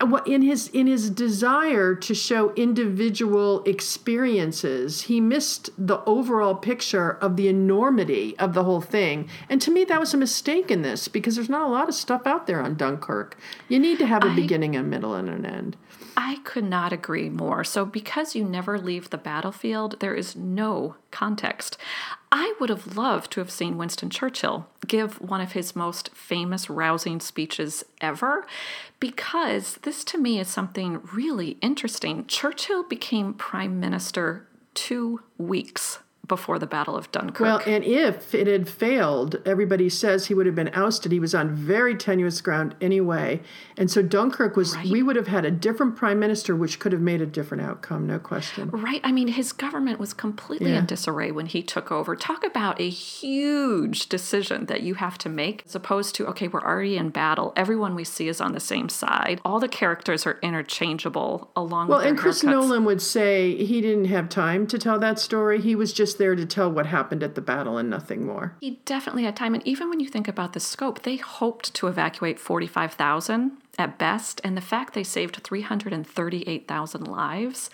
what- 0.06 0.26
in 0.26 0.42
his 0.42 0.68
in 0.68 0.86
his 0.86 1.10
desire 1.10 1.94
to 1.94 2.14
show 2.14 2.52
individual 2.54 3.62
experiences 3.64 5.02
he 5.02 5.20
missed 5.20 5.70
the 5.78 6.02
overall 6.04 6.54
picture 6.54 7.10
of 7.20 7.36
the 7.36 7.48
enormity 7.48 8.36
of 8.38 8.54
the 8.54 8.64
whole 8.64 8.80
thing 8.80 9.28
and 9.48 9.60
to 9.60 9.70
me 9.70 9.84
that 9.84 10.00
was 10.00 10.14
a 10.14 10.16
mistake 10.16 10.70
in 10.70 10.82
this 10.82 11.08
because 11.08 11.34
there's 11.36 11.48
not 11.48 11.66
a 11.68 11.70
lot 11.70 11.88
of 11.88 11.94
stuff 11.94 12.26
out 12.26 12.46
there 12.46 12.60
on 12.60 12.74
dunkirk 12.74 13.36
you 13.68 13.78
need 13.78 13.98
to 13.98 14.06
have 14.06 14.24
a 14.24 14.28
I- 14.28 14.34
beginning 14.34 14.76
a 14.76 14.82
middle 14.82 15.14
and 15.14 15.28
an 15.28 15.44
end 15.46 15.76
I 16.16 16.36
could 16.44 16.64
not 16.64 16.92
agree 16.92 17.30
more. 17.30 17.62
So, 17.64 17.84
because 17.86 18.34
you 18.34 18.44
never 18.44 18.78
leave 18.78 19.08
the 19.08 19.16
battlefield, 19.16 20.00
there 20.00 20.14
is 20.14 20.34
no 20.36 20.96
context. 21.10 21.78
I 22.32 22.54
would 22.60 22.70
have 22.70 22.96
loved 22.96 23.32
to 23.32 23.40
have 23.40 23.50
seen 23.50 23.76
Winston 23.76 24.08
Churchill 24.10 24.68
give 24.86 25.20
one 25.20 25.40
of 25.40 25.52
his 25.52 25.74
most 25.74 26.10
famous, 26.14 26.70
rousing 26.70 27.20
speeches 27.20 27.84
ever, 28.00 28.46
because 29.00 29.74
this 29.82 30.04
to 30.04 30.18
me 30.18 30.38
is 30.38 30.48
something 30.48 31.00
really 31.12 31.58
interesting. 31.60 32.26
Churchill 32.26 32.84
became 32.84 33.34
prime 33.34 33.80
minister 33.80 34.46
two 34.74 35.20
weeks 35.38 35.98
before 36.30 36.58
the 36.58 36.66
Battle 36.66 36.96
of 36.96 37.10
Dunkirk. 37.12 37.40
Well, 37.40 37.60
and 37.66 37.84
if 37.84 38.34
it 38.34 38.46
had 38.46 38.68
failed, 38.68 39.36
everybody 39.44 39.88
says 39.90 40.26
he 40.26 40.34
would 40.34 40.46
have 40.46 40.54
been 40.54 40.70
ousted. 40.72 41.10
He 41.12 41.20
was 41.20 41.34
on 41.34 41.54
very 41.54 41.94
tenuous 41.96 42.40
ground 42.40 42.74
anyway. 42.80 43.40
And 43.76 43.90
so 43.90 44.00
Dunkirk 44.00 44.56
was, 44.56 44.76
we 44.78 45.02
would 45.02 45.16
have 45.16 45.26
had 45.26 45.44
a 45.44 45.50
different 45.50 45.96
prime 45.96 46.20
minister, 46.20 46.54
which 46.54 46.78
could 46.78 46.92
have 46.92 47.00
made 47.00 47.20
a 47.20 47.26
different 47.26 47.64
outcome, 47.64 48.06
no 48.06 48.18
question. 48.20 48.70
Right. 48.70 49.00
I 49.02 49.10
mean, 49.10 49.26
his 49.28 49.52
government 49.52 49.98
was 49.98 50.14
completely 50.14 50.70
Yeah. 50.70 50.78
in 50.78 50.86
disarray 50.86 51.32
when 51.32 51.46
he 51.46 51.62
took 51.62 51.90
over. 51.90 52.14
Talk 52.14 52.44
about 52.46 52.80
a 52.80 52.88
huge 52.88 54.08
decision 54.08 54.66
that 54.66 54.82
you 54.82 54.94
have 54.94 55.18
to 55.18 55.28
make, 55.28 55.64
as 55.66 55.74
opposed 55.74 56.14
to, 56.14 56.26
okay, 56.28 56.46
we're 56.46 56.62
already 56.62 56.96
in 56.96 57.10
battle. 57.10 57.52
Everyone 57.56 57.96
we 57.96 58.04
see 58.04 58.28
is 58.28 58.40
on 58.40 58.52
the 58.52 58.60
same 58.60 58.88
side. 58.88 59.40
All 59.44 59.58
the 59.58 59.68
characters 59.68 60.26
are 60.26 60.38
interchangeable 60.42 61.50
along 61.56 61.88
Well, 61.88 61.98
and 61.98 62.16
Chris 62.16 62.42
haircuts. 62.44 62.50
Nolan 62.52 62.84
would 62.84 63.02
say 63.02 63.56
he 63.64 63.80
didn't 63.80 64.04
have 64.06 64.28
time 64.28 64.66
to 64.68 64.78
tell 64.78 64.98
that 65.00 65.18
story. 65.18 65.60
He 65.60 65.74
was 65.74 65.92
just 65.92 66.18
there 66.20 66.36
to 66.36 66.46
tell 66.46 66.70
what 66.70 66.86
happened 66.86 67.24
at 67.24 67.34
the 67.34 67.40
battle 67.40 67.78
and 67.78 67.90
nothing 67.90 68.26
more. 68.26 68.54
He 68.60 68.78
definitely 68.84 69.24
had 69.24 69.34
time. 69.34 69.54
And 69.54 69.66
even 69.66 69.88
when 69.88 69.98
you 69.98 70.08
think 70.08 70.28
about 70.28 70.52
the 70.52 70.60
scope, 70.60 71.02
they 71.02 71.16
hoped 71.16 71.74
to 71.74 71.88
evacuate 71.88 72.38
45,000 72.38 73.52
at 73.78 73.98
best. 73.98 74.40
And 74.44 74.56
the 74.56 74.60
fact 74.60 74.92
they 74.94 75.02
saved 75.02 75.42
338,000 75.42 77.08
lives, 77.08 77.70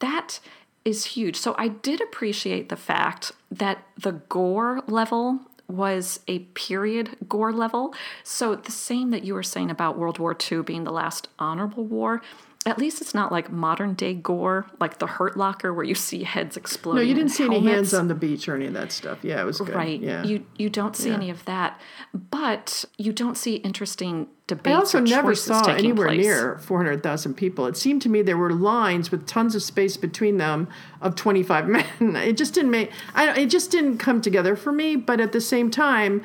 that 0.00 0.40
is 0.84 1.04
huge. 1.04 1.36
So 1.36 1.54
I 1.56 1.68
did 1.68 2.00
appreciate 2.00 2.68
the 2.68 2.76
fact 2.76 3.32
that 3.50 3.84
the 3.96 4.12
gore 4.12 4.82
level 4.88 5.40
was 5.68 6.20
a 6.28 6.40
period 6.40 7.16
gore 7.28 7.52
level. 7.52 7.94
So 8.22 8.54
the 8.54 8.72
same 8.72 9.10
that 9.10 9.24
you 9.24 9.34
were 9.34 9.42
saying 9.42 9.70
about 9.70 9.98
World 9.98 10.18
War 10.18 10.36
II 10.50 10.62
being 10.62 10.84
the 10.84 10.92
last 10.92 11.28
honorable 11.38 11.84
war, 11.84 12.22
at 12.66 12.78
least 12.78 13.00
it's 13.00 13.14
not 13.14 13.30
like 13.30 13.50
modern 13.50 13.94
day 13.94 14.12
gore, 14.12 14.66
like 14.80 14.98
the 14.98 15.06
Hurt 15.06 15.36
Locker, 15.36 15.72
where 15.72 15.84
you 15.84 15.94
see 15.94 16.24
heads 16.24 16.56
exploding. 16.56 17.02
No, 17.02 17.08
you 17.08 17.14
didn't 17.14 17.30
see 17.30 17.44
any 17.44 17.54
helmets. 17.56 17.74
hands 17.74 17.94
on 17.94 18.08
the 18.08 18.14
beach 18.14 18.48
or 18.48 18.56
any 18.56 18.66
of 18.66 18.72
that 18.74 18.90
stuff. 18.90 19.18
Yeah, 19.22 19.40
it 19.40 19.44
was 19.44 19.58
good. 19.60 19.74
Right. 19.74 20.00
Yeah. 20.00 20.24
You 20.24 20.44
you 20.56 20.68
don't 20.68 20.96
see 20.96 21.10
Yeah. 21.10 21.14
any 21.14 21.30
of 21.30 21.44
that, 21.44 21.80
but 22.12 22.84
you 22.98 23.12
don't 23.12 23.36
see 23.36 23.56
interesting 23.56 24.26
debates. 24.48 24.74
I 24.74 24.78
also 24.78 25.00
never 25.00 25.34
saw 25.34 25.64
anywhere 25.66 26.08
place. 26.08 26.24
near 26.24 26.58
400,000 26.58 27.34
people. 27.34 27.66
It 27.66 27.76
seemed 27.76 28.02
to 28.02 28.08
me 28.08 28.22
there 28.22 28.36
were 28.36 28.52
lines 28.52 29.10
with 29.10 29.26
tons 29.26 29.54
of 29.54 29.62
space 29.62 29.96
between 29.96 30.38
them 30.38 30.68
of 31.00 31.14
25 31.14 31.68
men. 32.00 32.16
It 32.16 32.36
just 32.36 32.52
didn't 32.54 32.70
make 32.72 32.90
I 33.14 33.32
it 33.40 33.46
just 33.46 33.70
didn't 33.70 33.98
come 33.98 34.20
together 34.20 34.56
for 34.56 34.72
me, 34.72 34.96
but 34.96 35.20
at 35.20 35.32
the 35.32 35.40
same 35.40 35.70
time 35.70 36.22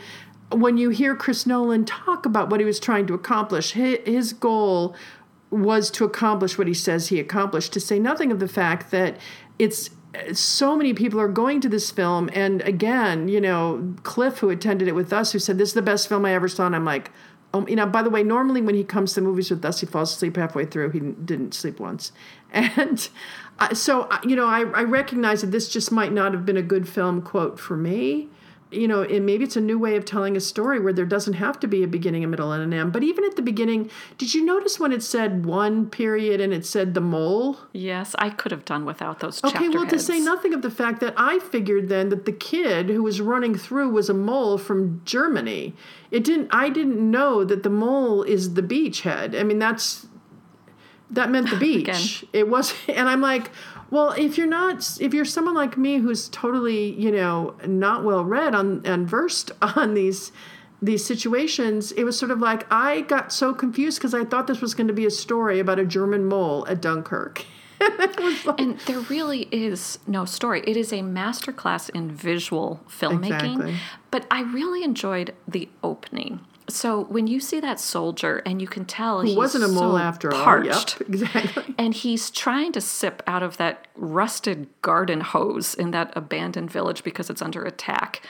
when 0.52 0.78
you 0.78 0.90
hear 0.90 1.16
Chris 1.16 1.46
Nolan 1.46 1.86
talk 1.86 2.26
about 2.26 2.50
what 2.50 2.60
he 2.60 2.66
was 2.66 2.78
trying 2.80 3.08
to 3.08 3.14
accomplish, 3.14 3.72
his 3.72 4.34
goal 4.34 4.96
was 5.52 5.92
to 5.92 6.06
accomplish 6.06 6.58
what 6.58 6.68
he 6.68 6.74
says 6.74 7.10
he 7.10 7.20
accomplished, 7.20 7.74
to 7.74 7.80
say 7.80 8.00
nothing 8.00 8.32
of 8.32 8.40
the 8.40 8.48
fact 8.48 8.90
that 8.92 9.18
it's 9.60 9.92
so 10.34 10.76
many 10.76 10.94
people 10.94 11.20
are 11.20 11.28
going 11.28 11.62
to 11.62 11.70
this 11.70 11.92
film. 11.92 12.30
And 12.34 12.62
again, 12.62 13.28
you 13.28 13.40
know, 13.40 13.94
Cliff, 14.04 14.40
who 14.40 14.50
attended 14.50 14.88
it 14.88 14.96
with 14.96 15.14
us, 15.14 15.32
who 15.32 15.40
said, 15.40 15.58
This 15.58 15.70
is 15.70 15.76
the 15.76 15.82
best 15.82 16.10
film 16.10 16.26
I 16.26 16.34
ever 16.34 16.48
saw. 16.48 16.66
And 16.66 16.76
I'm 16.76 16.86
like, 16.86 17.12
Oh, 17.54 17.68
you 17.68 17.76
know, 17.76 17.86
by 17.86 18.02
the 18.02 18.10
way, 18.10 18.24
normally 18.24 18.62
when 18.62 18.76
he 18.76 18.84
comes 18.84 19.14
to 19.14 19.22
movies 19.22 19.52
with 19.52 19.64
us, 19.66 19.82
he 19.82 19.86
falls 19.86 20.14
asleep 20.14 20.38
halfway 20.38 20.66
through. 20.66 20.92
He 20.92 21.00
didn't 21.00 21.54
sleep 21.54 21.80
once. 21.80 22.12
And 22.54 23.08
uh, 23.60 23.74
so, 23.74 24.04
uh, 24.04 24.20
you 24.26 24.36
know, 24.36 24.46
I, 24.46 24.62
I 24.62 24.84
recognize 24.84 25.40
that 25.40 25.52
this 25.52 25.70
just 25.70 25.90
might 25.90 26.12
not 26.12 26.34
have 26.34 26.46
been 26.46 26.58
a 26.58 26.62
good 26.62 26.90
film, 26.90 27.22
quote, 27.22 27.60
for 27.60 27.78
me 27.78 28.28
you 28.72 28.88
know, 28.88 29.02
and 29.04 29.26
maybe 29.26 29.44
it's 29.44 29.58
a 29.58 29.62
new 29.62 29.78
way 29.78 29.98
of 29.98 30.06
telling 30.06 30.38
a 30.38 30.40
story 30.40 30.80
where 30.80 30.94
there 30.94 31.06
doesn't 31.06 31.34
have 31.34 31.60
to 31.60 31.68
be 31.68 31.84
a 31.84 31.88
beginning, 31.88 32.24
a 32.24 32.28
middle, 32.28 32.52
and 32.52 32.64
an 32.64 32.74
end. 32.74 32.94
But 32.94 33.04
even 33.04 33.26
at 33.26 33.36
the 33.36 33.42
beginning, 33.42 33.92
did 34.18 34.34
you 34.34 34.46
notice 34.46 34.80
when 34.80 34.92
it 34.92 35.04
said 35.04 35.46
one 35.46 35.90
period 35.90 36.40
and 36.40 36.54
it 36.54 36.66
said 36.66 36.94
the 36.94 37.02
mole? 37.02 37.58
Yes, 37.74 38.16
I 38.18 38.30
could 38.30 38.52
have 38.52 38.64
done 38.64 38.86
without 38.86 39.20
those 39.20 39.44
Okay, 39.44 39.70
well, 39.70 39.86
to 39.88 40.00
say 40.00 40.20
nothing 40.20 40.54
of 40.54 40.62
the 40.62 40.72
fact 40.72 41.02
that 41.02 41.14
I 41.18 41.40
figured 41.40 41.90
then 41.90 42.10
that 42.10 42.26
the 42.26 42.32
kid 42.32 42.90
who 42.90 43.04
was 43.04 43.20
running 43.20 43.56
through 43.56 43.90
was 43.90 44.10
a 44.10 44.14
mole 44.14 44.58
from 44.58 45.02
Germany. 45.04 45.76
It 46.10 46.24
didn't. 46.24 46.48
I 46.52 46.70
didn't 46.70 47.00
know 47.12 47.44
that 47.44 47.64
the 47.64 47.70
mole 47.70 48.24
is 48.24 48.54
the 48.54 48.64
beachhead. 48.64 49.38
I 49.38 49.44
mean, 49.44 49.60
that's 49.60 50.08
that 51.12 51.30
meant 51.30 51.50
the 51.50 51.56
beach. 51.58 52.26
It 52.34 52.48
was, 52.48 52.74
and 52.88 53.08
I'm 53.08 53.22
like, 53.22 53.52
well, 53.92 54.12
if 54.12 54.38
you're 54.38 54.48
not, 54.48 54.98
if 55.02 55.14
you're 55.14 55.26
someone 55.26 55.54
like 55.54 55.78
me 55.78 55.98
who's 55.98 56.30
totally, 56.30 56.94
you 56.94 57.12
know, 57.12 57.56
not 57.68 58.04
well 58.06 58.24
read 58.24 58.56
on 58.56 58.82
and 58.86 59.08
versed 59.08 59.52
on 59.62 59.94
these 59.94 60.32
these 60.82 61.06
situations, 61.06 61.92
it 61.92 62.06
was 62.06 62.18
sort 62.18 62.32
of 62.32 62.40
like 62.40 62.66
I 62.72 63.02
got 63.02 63.32
so 63.32 63.54
confused 63.54 64.00
because 64.00 64.16
I 64.16 64.24
thought 64.24 64.48
this 64.48 64.62
was 64.62 64.74
going 64.74 64.88
to 64.88 64.94
be 64.94 65.06
a 65.06 65.12
story 65.12 65.60
about 65.60 65.78
a 65.78 65.86
German 65.86 66.26
mole 66.26 66.66
at 66.68 66.82
Dunkirk. 66.82 67.46
and 68.58 68.80
there 68.88 69.00
really 69.02 69.48
is 69.52 70.00
no 70.08 70.24
story. 70.26 70.64
It 70.66 70.78
is 70.78 70.92
a 70.94 71.00
masterclass 71.00 71.90
in 71.90 72.12
visual 72.12 72.80
filmmaking. 72.88 73.56
Exactly. 73.56 73.76
But 74.10 74.26
I 74.32 74.42
really 74.42 74.84
enjoyed 74.84 75.34
the 75.48 75.68
opening. 75.84 76.42
So 76.72 77.04
when 77.06 77.28
you 77.28 77.40
see 77.40 77.60
that 77.60 77.80
soldier 77.80 78.42
and 78.46 78.62
you 78.62 78.68
can 78.68 78.86
tell 78.86 79.22
he's 79.22 79.36
wasn't 79.36 79.64
a 79.64 79.68
mole 79.68 79.92
so 79.94 79.98
after 79.98 80.34
all. 80.34 80.44
parched, 80.44 81.00
Yep, 81.00 81.02
exactly. 81.10 81.76
and 81.78 81.94
he's 81.94 82.30
trying 82.32 82.72
to 82.74 82.82
sip 82.82 83.22
out 83.28 83.44
of 83.44 83.58
that 83.58 83.88
rusted 83.96 84.68
garden 84.82 85.22
hose 85.22 85.74
in 85.74 85.92
that 85.92 86.12
abandoned 86.16 86.72
village 86.72 87.04
because 87.04 87.30
it's 87.30 87.42
under 87.42 87.64
attack. 87.64 88.22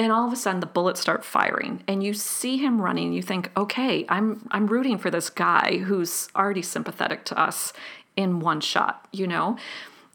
And 0.00 0.12
all 0.12 0.26
of 0.26 0.32
a 0.32 0.36
sudden 0.36 0.60
the 0.60 0.66
bullets 0.66 1.00
start 1.00 1.24
firing 1.24 1.82
and 1.88 2.04
you 2.04 2.14
see 2.14 2.56
him 2.56 2.80
running, 2.80 3.12
you 3.12 3.22
think, 3.22 3.50
okay, 3.56 4.06
I'm 4.08 4.46
I'm 4.52 4.66
rooting 4.66 4.96
for 4.98 5.10
this 5.10 5.28
guy 5.28 5.78
who's 5.78 6.28
already 6.36 6.62
sympathetic 6.62 7.24
to 7.26 7.38
us 7.38 7.72
in 8.16 8.40
one 8.40 8.60
shot, 8.60 9.08
you 9.12 9.26
know? 9.26 9.56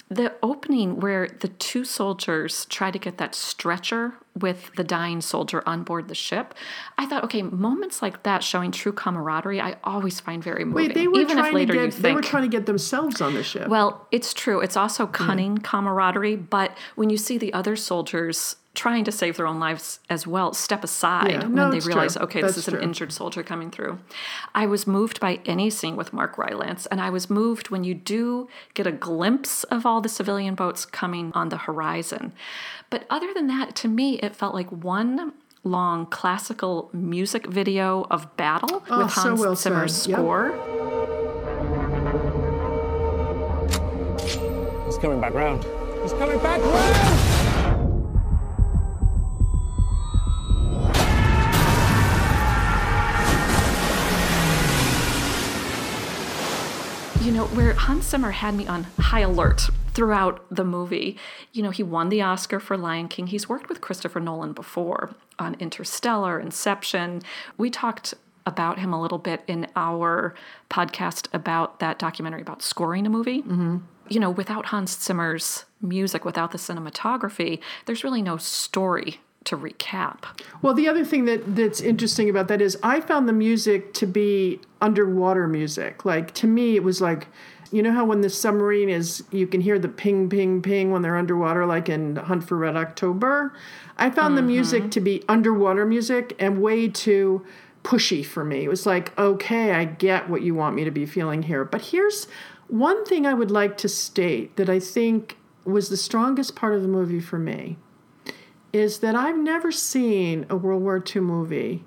The 0.10 0.34
opening 0.44 1.00
where 1.00 1.28
the 1.28 1.48
two 1.48 1.84
soldiers 1.84 2.66
try 2.66 2.92
to 2.92 3.00
get 3.00 3.18
that 3.18 3.34
stretcher 3.36 4.14
with 4.40 4.72
the 4.76 4.84
dying 4.84 5.22
soldier 5.22 5.62
on 5.66 5.84
board 5.84 6.08
the 6.08 6.16
ship, 6.16 6.56
I 6.98 7.06
thought, 7.06 7.24
okay, 7.26 7.42
moments 7.44 8.02
like 8.02 8.24
that 8.24 8.44
showing 8.44 8.72
true 8.72 8.92
camaraderie, 8.92 9.62
I 9.62 9.78
always 9.84 10.20
find 10.20 10.44
very 10.44 10.66
moving. 10.66 10.88
Wait, 10.88 10.94
they 10.96 11.08
were 11.08 11.20
even 11.20 11.32
if 11.32 11.38
trying 11.38 11.54
later 11.54 11.74
to 11.74 11.80
you 11.80 11.86
get 11.86 11.94
think, 11.94 12.04
they 12.04 12.14
were 12.14 12.22
trying 12.22 12.44
to 12.44 12.58
get 12.58 12.66
themselves 12.66 13.22
on 13.22 13.34
the 13.34 13.44
ship. 13.44 13.68
well, 13.68 14.08
it's 14.12 14.34
true. 14.34 14.60
It's 14.60 14.78
also 14.78 15.06
cunning 15.08 15.60
camaraderie, 15.60 16.36
but 16.36 16.76
when 16.96 17.10
you 17.10 17.18
see 17.18 17.38
the 17.38 17.54
other 17.54 17.76
soldiers 17.76 18.56
trying 18.76 19.04
to 19.04 19.12
save 19.12 19.38
their 19.38 19.46
own 19.46 19.60
lives 19.60 20.00
as 20.10 20.26
well, 20.26 20.52
step 20.54 20.84
aside 20.84 21.30
Yeah, 21.30 21.40
when 21.44 21.54
no, 21.54 21.72
they 21.72 21.80
realize, 21.80 22.14
true. 22.16 22.24
okay, 22.24 22.42
That's 22.42 22.56
this 22.56 22.68
is 22.68 22.72
true. 22.72 22.80
an 22.80 22.84
injured 22.86 23.12
soldier 23.14 23.44
coming 23.44 23.70
through. 23.70 24.00
I 24.56 24.66
was 24.66 24.88
moved 24.88 25.20
by 25.20 25.40
any 25.46 25.70
scene 25.70 25.96
with 25.96 26.12
Mark 26.12 26.38
Rylance, 26.40 26.88
and 26.88 27.00
I 27.00 27.12
was 27.12 27.30
moved 27.30 27.70
when 27.70 27.84
you 27.84 27.94
do 27.94 28.48
get 28.74 28.88
a 28.88 28.92
glimpse 28.92 29.64
of 29.66 29.86
all 29.86 30.02
the 30.02 30.10
civilian 30.10 30.56
boats 30.56 30.86
coming 30.86 31.32
on 31.36 31.50
the 31.50 31.58
horizon. 31.58 32.34
But 32.90 33.06
other 33.12 33.32
than 33.34 33.46
that, 33.48 33.76
to 33.78 33.88
me, 33.88 34.16
it 34.20 34.36
felt 34.36 34.56
like 34.56 34.72
one 34.72 35.34
long 35.64 36.08
classical 36.08 36.90
music 36.92 37.46
video 37.48 38.06
of 38.10 38.36
battle 38.38 38.84
Oh, 38.90 39.04
with 39.04 39.14
so 39.14 39.22
Hans 39.22 39.40
well 39.40 39.56
Zimmer's 39.56 39.96
said. 39.96 40.10
Yep. 40.12 40.18
score. 40.20 40.50
He's 44.86 44.98
coming 44.98 45.22
back 45.22 45.34
round. 45.34 45.64
He's 46.02 46.14
coming 46.14 46.40
back 46.40 46.60
round! 46.62 47.33
You 57.24 57.32
know, 57.32 57.46
where 57.46 57.74
Hans 57.74 58.08
Zimmer 58.08 58.32
had 58.32 58.54
me 58.54 58.68
on 58.68 58.84
high 59.00 59.22
alert 59.22 59.70
throughout 59.94 60.46
the 60.52 60.66
movie. 60.66 61.18
You 61.54 61.64
know, 61.64 61.70
he 61.70 61.82
won 61.82 62.10
the 62.10 62.22
Oscar 62.22 62.60
for 62.60 62.78
Lion 62.78 63.08
King. 63.08 63.28
He's 63.28 63.48
worked 63.48 63.70
with 63.70 63.80
Christopher 63.80 64.20
Nolan 64.20 64.52
before 64.52 65.16
on 65.40 65.56
Interstellar, 65.56 66.38
Inception. 66.38 67.22
We 67.58 67.70
talked 67.70 68.14
about 68.46 68.80
him 68.80 68.92
a 68.92 69.02
little 69.02 69.20
bit 69.20 69.42
in 69.48 69.68
our 69.78 70.36
podcast 70.70 71.28
about 71.34 71.80
that 71.80 71.98
documentary 71.98 72.42
about 72.42 72.62
scoring 72.62 73.06
a 73.06 73.10
movie. 73.10 73.42
Mm-hmm. 73.42 73.78
You 74.10 74.20
know, 74.20 74.30
without 74.30 74.66
Hans 74.66 75.02
Zimmer's 75.02 75.64
music, 75.82 76.26
without 76.26 76.52
the 76.52 76.58
cinematography, 76.58 77.62
there's 77.86 78.04
really 78.04 78.22
no 78.22 78.36
story 78.36 79.22
to 79.46 79.58
recap. 79.58 80.24
Well, 80.62 80.74
the 80.74 80.88
other 80.88 81.04
thing 81.04 81.26
that 81.26 81.56
that's 81.56 81.82
interesting 81.82 82.30
about 82.30 82.48
that 82.48 82.62
is 82.62 82.78
I 82.84 83.02
found 83.02 83.28
the 83.28 83.34
music 83.34 83.94
to 83.96 84.06
be 84.06 84.60
underwater 84.82 85.48
music. 85.48 86.06
Like 86.06 86.34
to 86.36 86.48
me, 86.48 86.76
it 86.76 86.84
was 86.84 87.02
like, 87.02 87.28
you 87.72 87.82
know 87.82 87.92
how 87.92 88.06
when 88.06 88.22
the 88.22 88.30
submarine 88.30 88.90
is, 88.90 89.24
you 89.32 89.48
can 89.48 89.62
hear 89.62 89.80
the 89.80 89.90
ping, 89.90 90.30
ping, 90.30 90.62
ping 90.62 90.92
when 90.92 91.02
they're 91.02 91.18
underwater, 91.18 91.66
like 91.66 91.90
in 91.90 92.18
Hunt 92.18 92.48
for 92.48 92.58
Red 92.58 92.76
October. 92.76 93.54
I 93.98 94.10
found 94.10 94.38
the 94.38 94.42
mm-hmm. 94.42 94.48
music 94.48 94.92
to 94.92 95.02
be 95.02 95.24
underwater 95.28 95.86
music 95.86 96.36
and 96.40 96.62
way 96.62 96.88
too 96.88 97.46
pushy 97.84 98.26
for 98.26 98.46
me. 98.46 98.64
It 98.64 98.70
was 98.70 98.86
like, 98.86 99.18
okay, 99.18 99.72
I 99.72 99.86
get 99.86 100.30
what 100.30 100.42
you 100.42 100.56
want 100.56 100.76
me 100.76 100.84
to 100.84 100.92
be 100.92 101.06
feeling 101.06 101.44
here, 101.44 101.66
but 101.66 101.82
here's 101.82 102.28
one 102.68 103.06
thing 103.06 103.26
I 103.26 103.34
would 103.34 103.52
like 103.52 103.78
to 103.78 103.90
state 103.90 104.56
that 104.56 104.70
I 104.70 104.80
think 104.80 105.38
was 105.66 105.90
the 105.90 105.98
strongest 105.98 106.56
part 106.56 106.76
of 106.76 106.82
the 106.82 106.88
movie 106.88 107.20
for 107.20 107.38
me 107.38 107.78
is 108.74 109.00
that 109.00 109.16
I've 109.16 109.38
never 109.38 109.72
seen 109.72 110.46
a 110.50 110.58
World 110.58 110.82
War 110.82 111.02
II 111.16 111.22
movie 111.22 111.84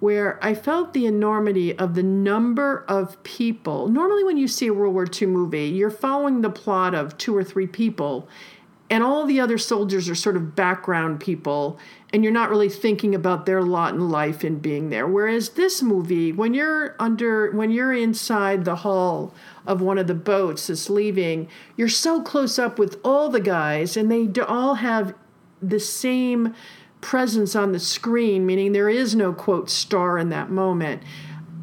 where 0.00 0.38
I 0.44 0.52
felt 0.52 0.92
the 0.92 1.06
enormity 1.06 1.76
of 1.78 1.94
the 1.94 2.02
number 2.02 2.84
of 2.86 3.22
people. 3.22 3.88
Normally, 3.88 4.22
when 4.22 4.36
you 4.36 4.46
see 4.46 4.66
a 4.66 4.74
World 4.74 4.92
War 4.92 5.06
II 5.10 5.28
movie, 5.28 5.68
you're 5.68 5.88
following 5.88 6.42
the 6.42 6.50
plot 6.50 6.94
of 6.94 7.16
two 7.16 7.34
or 7.34 7.42
three 7.42 7.66
people, 7.66 8.28
and 8.90 9.02
all 9.02 9.24
the 9.24 9.40
other 9.40 9.56
soldiers 9.56 10.10
are 10.10 10.14
sort 10.14 10.36
of 10.36 10.54
background 10.54 11.20
people, 11.20 11.78
and 12.12 12.22
you're 12.22 12.34
not 12.34 12.50
really 12.50 12.68
thinking 12.68 13.14
about 13.14 13.46
their 13.46 13.62
lot 13.62 13.94
in 13.94 14.10
life 14.10 14.44
and 14.44 14.60
being 14.60 14.90
there. 14.90 15.06
Whereas 15.06 15.50
this 15.50 15.80
movie, 15.80 16.32
when 16.32 16.52
you're 16.52 16.96
under, 16.98 17.50
when 17.52 17.70
you're 17.70 17.94
inside 17.94 18.66
the 18.66 18.76
hull 18.76 19.32
of 19.66 19.80
one 19.80 19.96
of 19.96 20.06
the 20.06 20.14
boats 20.14 20.66
that's 20.66 20.90
leaving, 20.90 21.48
you're 21.78 21.88
so 21.88 22.20
close 22.20 22.58
up 22.58 22.78
with 22.78 23.00
all 23.02 23.30
the 23.30 23.40
guys, 23.40 23.96
and 23.96 24.12
they 24.12 24.28
all 24.42 24.74
have 24.74 25.14
the 25.68 25.80
same 25.80 26.54
presence 27.00 27.54
on 27.54 27.72
the 27.72 27.80
screen, 27.80 28.46
meaning 28.46 28.72
there 28.72 28.88
is 28.88 29.14
no 29.14 29.32
quote 29.32 29.68
star 29.68 30.18
in 30.18 30.30
that 30.30 30.50
moment. 30.50 31.02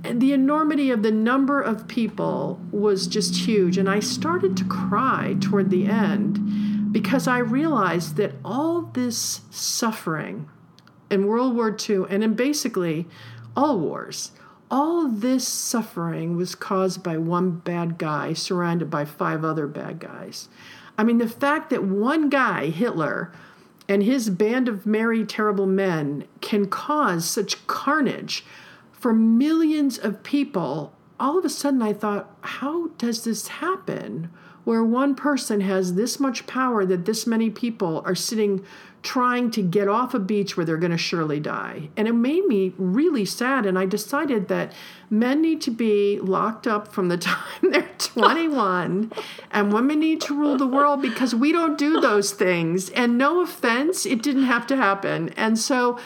And 0.04 0.22
the 0.22 0.34
enormity 0.34 0.90
of 0.90 1.04
the 1.04 1.12
number 1.12 1.62
of 1.62 1.88
people 1.88 2.60
was 2.72 3.08
just 3.08 3.48
huge. 3.48 3.78
And 3.78 3.90
I 3.90 4.00
started 4.00 4.58
to 4.58 4.66
cry 4.66 5.36
toward 5.40 5.70
the 5.70 5.86
end 5.86 6.92
because 6.92 7.28
I 7.28 7.38
realized 7.40 8.18
that 8.18 8.34
all 8.44 8.82
this 8.82 9.42
suffering 9.50 10.50
in 11.10 11.28
World 11.28 11.56
War 11.56 11.76
II 11.78 12.06
and 12.10 12.24
in 12.24 12.34
basically 12.34 13.08
all 13.56 13.80
wars, 13.80 14.32
all 14.70 15.08
this 15.08 15.48
suffering 15.48 16.38
was 16.38 16.56
caused 16.56 17.04
by 17.04 17.18
one 17.18 17.52
bad 17.52 17.98
guy 17.98 18.34
surrounded 18.34 18.90
by 18.90 19.06
five 19.06 19.44
other 19.44 19.68
bad 19.68 20.00
guys. 20.00 20.50
I 20.98 21.04
mean, 21.04 21.18
the 21.18 21.28
fact 21.28 21.70
that 21.72 21.84
one 21.84 22.30
guy, 22.30 22.68
Hitler, 22.68 23.32
and 23.92 24.04
his 24.04 24.30
band 24.30 24.70
of 24.70 24.86
merry, 24.86 25.26
terrible 25.26 25.66
men 25.66 26.24
can 26.40 26.66
cause 26.66 27.30
such 27.30 27.68
carnage 27.68 28.46
for 28.94 29.12
millions 29.12 29.98
of 29.98 30.24
people, 30.24 30.94
all 31.20 31.38
of 31.38 31.44
a 31.44 31.50
sudden 31.50 31.82
I 31.82 31.92
thought, 31.92 32.34
how 32.40 32.88
does 32.98 33.26
this 33.26 33.50
happen? 33.50 34.30
Where 34.64 34.82
one 34.82 35.14
person 35.14 35.60
has 35.60 35.96
this 35.96 36.22
much 36.22 36.48
power 36.48 36.86
that 36.86 37.04
this 37.04 37.28
many 37.28 37.50
people 37.50 38.02
are 38.06 38.16
sitting 38.16 38.64
trying 39.04 39.50
to 39.52 39.64
get 39.64 39.88
off 39.88 40.14
a 40.14 40.20
beach 40.20 40.56
where 40.56 40.66
they're 40.66 40.78
going 40.78 40.92
to 40.92 40.98
surely 40.98 41.40
die. 41.40 41.90
And 41.98 42.08
it 42.08 42.14
made 42.14 42.46
me 42.46 42.74
really 42.78 43.26
sad. 43.26 43.66
And 43.66 43.78
I 43.78 43.86
decided 43.86 44.48
that 44.50 44.74
men 45.10 45.42
need 45.42 45.62
to 45.62 45.72
be 45.72 46.20
locked 46.20 46.68
up 46.68 46.94
from 46.94 47.10
the 47.10 47.18
time 47.18 47.72
they're 47.72 47.90
21 47.98 49.12
and 49.52 49.74
women 49.74 50.00
need 50.00 50.22
to 50.22 50.38
rule 50.38 50.58
the 50.58 50.68
world 50.68 51.02
because 51.02 51.34
we 51.34 51.52
don't 51.52 51.78
do 51.78 52.00
those 52.00 52.32
things. 52.32 52.90
And 52.92 53.18
no 53.18 53.42
offense, 53.42 54.06
it 54.06 54.22
didn't 54.22 54.44
have 54.44 54.68
to 54.68 54.76
happen. 54.76 55.30
And 55.30 55.58
so 55.58 56.00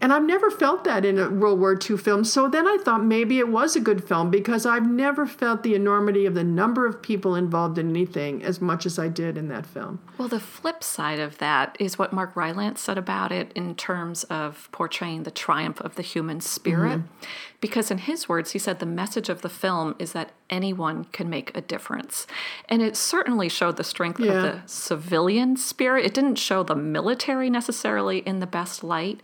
and 0.00 0.12
I've 0.12 0.24
never 0.24 0.50
felt 0.50 0.84
that 0.84 1.04
in 1.04 1.18
a 1.18 1.28
World 1.28 1.60
War 1.60 1.78
II 1.78 1.96
film. 1.98 2.24
So 2.24 2.48
then 2.48 2.66
I 2.66 2.78
thought 2.82 3.04
maybe 3.04 3.38
it 3.38 3.48
was 3.48 3.76
a 3.76 3.80
good 3.80 4.02
film 4.02 4.30
because 4.30 4.64
I've 4.64 4.90
never 4.90 5.26
felt 5.26 5.62
the 5.62 5.74
enormity 5.74 6.24
of 6.24 6.34
the 6.34 6.44
number 6.44 6.86
of 6.86 7.02
people 7.02 7.34
involved 7.34 7.76
in 7.76 7.90
anything 7.90 8.42
as 8.42 8.60
much 8.60 8.86
as 8.86 8.98
I 8.98 9.08
did 9.08 9.36
in 9.36 9.48
that 9.48 9.66
film. 9.66 10.00
Well, 10.16 10.28
the 10.28 10.40
flip 10.40 10.82
side 10.82 11.18
of 11.18 11.36
that 11.38 11.76
is 11.78 11.98
what 11.98 12.14
Mark 12.14 12.34
Rylance 12.34 12.80
said 12.80 12.96
about 12.96 13.30
it 13.30 13.52
in 13.54 13.74
terms 13.74 14.24
of 14.24 14.70
portraying 14.72 15.24
the 15.24 15.30
triumph 15.30 15.80
of 15.80 15.96
the 15.96 16.02
human 16.02 16.40
spirit. 16.40 17.00
Mm-hmm. 17.00 17.26
Because 17.60 17.90
in 17.90 17.98
his 17.98 18.26
words, 18.26 18.52
he 18.52 18.58
said 18.58 18.78
the 18.78 18.86
message 18.86 19.28
of 19.28 19.42
the 19.42 19.50
film 19.50 19.94
is 19.98 20.12
that 20.12 20.32
anyone 20.48 21.04
can 21.04 21.28
make 21.28 21.54
a 21.54 21.60
difference. 21.60 22.26
And 22.70 22.80
it 22.80 22.96
certainly 22.96 23.50
showed 23.50 23.76
the 23.76 23.84
strength 23.84 24.18
yeah. 24.18 24.32
of 24.32 24.42
the 24.42 24.62
civilian 24.64 25.56
spirit. 25.56 26.06
It 26.06 26.14
didn't 26.14 26.36
show 26.36 26.62
the 26.62 26.74
military 26.74 27.50
necessarily 27.50 28.18
in 28.20 28.40
the 28.40 28.46
best 28.46 28.82
light. 28.82 29.20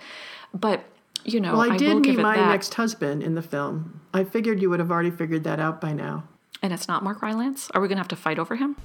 But 0.56 0.84
you 1.24 1.40
know, 1.40 1.52
well, 1.52 1.70
I, 1.70 1.74
I 1.74 1.76
did 1.76 1.98
meet 1.98 2.18
my 2.18 2.36
that. 2.36 2.48
next 2.48 2.74
husband 2.74 3.22
in 3.22 3.34
the 3.34 3.42
film. 3.42 4.00
I 4.14 4.24
figured 4.24 4.62
you 4.62 4.70
would 4.70 4.80
have 4.80 4.90
already 4.90 5.10
figured 5.10 5.44
that 5.44 5.60
out 5.60 5.80
by 5.80 5.92
now. 5.92 6.24
And 6.62 6.72
it's 6.72 6.88
not 6.88 7.02
Mark 7.04 7.20
Rylance. 7.20 7.70
Are 7.72 7.80
we 7.80 7.88
going 7.88 7.96
to 7.96 8.00
have 8.00 8.08
to 8.08 8.16
fight 8.16 8.38
over 8.38 8.56
him? 8.56 8.76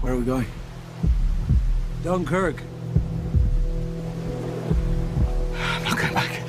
Where 0.00 0.14
are 0.14 0.16
we 0.16 0.24
going? 0.24 0.46
Dunkirk. 2.02 2.62
I'm 5.56 5.84
not 5.84 5.98
going 5.98 6.14
back. 6.14 6.42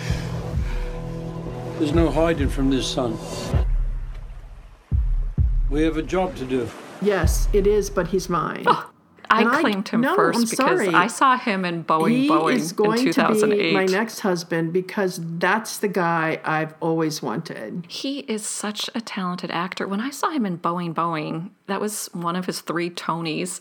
There's 1.77 1.93
no 1.93 2.09
hiding 2.09 2.49
from 2.49 2.69
this 2.69 2.87
son. 2.87 3.17
We 5.69 5.83
have 5.83 5.97
a 5.97 6.01
job 6.03 6.35
to 6.37 6.45
do. 6.45 6.67
Yes, 7.01 7.47
it 7.53 7.67
is, 7.67 7.89
but 7.89 8.07
he's 8.07 8.29
mine. 8.29 8.63
Oh, 8.65 8.89
I 9.31 9.61
claimed 9.61 9.87
him 9.87 10.01
no, 10.01 10.15
first 10.15 10.37
I'm 10.37 10.43
because 10.45 10.57
sorry. 10.57 10.87
I 10.89 11.07
saw 11.07 11.37
him 11.37 11.63
in 11.63 11.83
Boeing 11.83 12.11
he 12.11 12.29
Boeing 12.29 12.55
is 12.55 12.71
going 12.71 12.99
in 13.07 13.13
2008. 13.13 13.55
To 13.55 13.63
be 13.63 13.73
my 13.73 13.85
next 13.85 14.21
husband 14.21 14.73
because 14.73 15.19
that's 15.37 15.77
the 15.77 15.87
guy 15.87 16.41
I've 16.43 16.73
always 16.79 17.21
wanted. 17.21 17.85
He 17.87 18.19
is 18.21 18.45
such 18.45 18.89
a 18.95 19.01
talented 19.01 19.51
actor. 19.51 19.87
When 19.87 20.01
I 20.01 20.09
saw 20.09 20.31
him 20.31 20.45
in 20.45 20.57
Boeing 20.57 20.93
Boeing, 20.93 21.51
that 21.67 21.79
was 21.79 22.07
one 22.13 22.35
of 22.35 22.47
his 22.47 22.61
three 22.61 22.89
Tonys. 22.89 23.59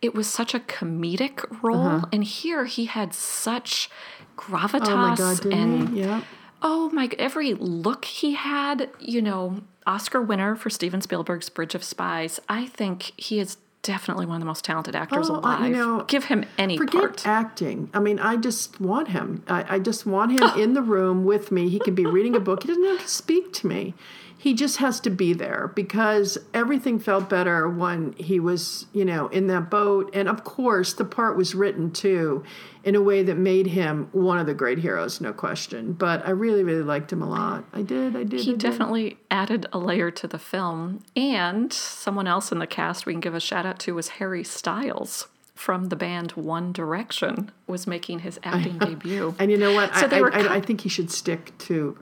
It 0.00 0.14
was 0.14 0.26
such 0.26 0.54
a 0.54 0.60
comedic 0.60 1.62
role, 1.62 1.86
uh-huh. 1.86 2.06
and 2.12 2.24
here 2.24 2.64
he 2.64 2.86
had 2.86 3.12
such 3.12 3.90
gravitas 4.36 4.88
oh 4.88 4.96
my 4.96 5.16
God, 5.16 5.46
and 5.46 5.96
yeah. 5.96 6.22
oh 6.62 6.88
my 6.90 7.10
every 7.18 7.52
look 7.52 8.06
he 8.06 8.32
had. 8.32 8.88
You 8.98 9.20
know, 9.20 9.60
Oscar 9.86 10.22
winner 10.22 10.56
for 10.56 10.70
Steven 10.70 11.02
Spielberg's 11.02 11.50
Bridge 11.50 11.74
of 11.74 11.84
Spies. 11.84 12.40
I 12.48 12.66
think 12.66 13.12
he 13.16 13.38
is 13.38 13.58
definitely 13.82 14.26
one 14.26 14.36
of 14.36 14.40
the 14.40 14.46
most 14.46 14.64
talented 14.64 14.94
actors 14.94 15.30
oh, 15.30 15.36
alive. 15.36 15.68
You 15.68 15.76
know, 15.76 16.04
Give 16.04 16.24
him 16.24 16.44
any 16.58 16.76
forget 16.76 17.00
part. 17.00 17.26
acting. 17.26 17.90
I 17.94 18.00
mean, 18.00 18.18
I 18.18 18.36
just 18.36 18.80
want 18.80 19.08
him. 19.08 19.42
I, 19.48 19.76
I 19.76 19.78
just 19.78 20.06
want 20.06 20.32
him 20.32 20.42
in 20.60 20.74
the 20.74 20.82
room 20.82 21.24
with 21.24 21.50
me. 21.50 21.68
He 21.68 21.78
can 21.78 21.94
be 21.94 22.06
reading 22.06 22.36
a 22.36 22.40
book. 22.40 22.62
He 22.62 22.68
doesn't 22.68 22.84
have 22.84 23.00
to 23.00 23.08
speak 23.08 23.52
to 23.54 23.66
me 23.66 23.94
he 24.40 24.54
just 24.54 24.78
has 24.78 25.00
to 25.00 25.10
be 25.10 25.34
there 25.34 25.70
because 25.74 26.38
everything 26.54 26.98
felt 26.98 27.28
better 27.28 27.68
when 27.68 28.14
he 28.14 28.40
was, 28.40 28.86
you 28.94 29.04
know, 29.04 29.28
in 29.28 29.48
that 29.48 29.68
boat. 29.68 30.08
And 30.14 30.30
of 30.30 30.44
course, 30.44 30.94
the 30.94 31.04
part 31.04 31.36
was 31.36 31.54
written 31.54 31.90
too 31.90 32.42
in 32.82 32.94
a 32.94 33.02
way 33.02 33.22
that 33.22 33.36
made 33.36 33.66
him 33.66 34.08
one 34.12 34.38
of 34.38 34.46
the 34.46 34.54
great 34.54 34.78
heroes, 34.78 35.20
no 35.20 35.34
question. 35.34 35.92
But 35.92 36.26
I 36.26 36.30
really, 36.30 36.64
really 36.64 36.82
liked 36.82 37.12
him 37.12 37.20
a 37.20 37.28
lot. 37.28 37.64
I 37.74 37.82
did, 37.82 38.16
I 38.16 38.24
did. 38.24 38.40
He 38.40 38.52
I 38.52 38.52
did. 38.52 38.60
definitely 38.60 39.18
added 39.30 39.66
a 39.74 39.78
layer 39.78 40.10
to 40.12 40.26
the 40.26 40.38
film. 40.38 41.04
And 41.14 41.70
someone 41.70 42.26
else 42.26 42.50
in 42.50 42.60
the 42.60 42.66
cast 42.66 43.04
we 43.04 43.12
can 43.12 43.20
give 43.20 43.34
a 43.34 43.40
shout 43.40 43.66
out 43.66 43.78
to 43.80 43.94
was 43.94 44.08
Harry 44.08 44.42
Styles 44.42 45.28
from 45.54 45.90
the 45.90 45.96
band 45.96 46.32
One 46.32 46.72
Direction 46.72 47.52
was 47.66 47.86
making 47.86 48.20
his 48.20 48.40
acting 48.44 48.78
debut. 48.78 49.34
And 49.38 49.50
you 49.50 49.58
know 49.58 49.74
what? 49.74 49.94
So 49.94 50.06
I, 50.06 50.18
I, 50.18 50.28
I, 50.30 50.54
I, 50.54 50.60
think 50.62 50.80
he 50.80 50.88
should 50.88 51.10
stick 51.10 51.52
to 51.58 51.98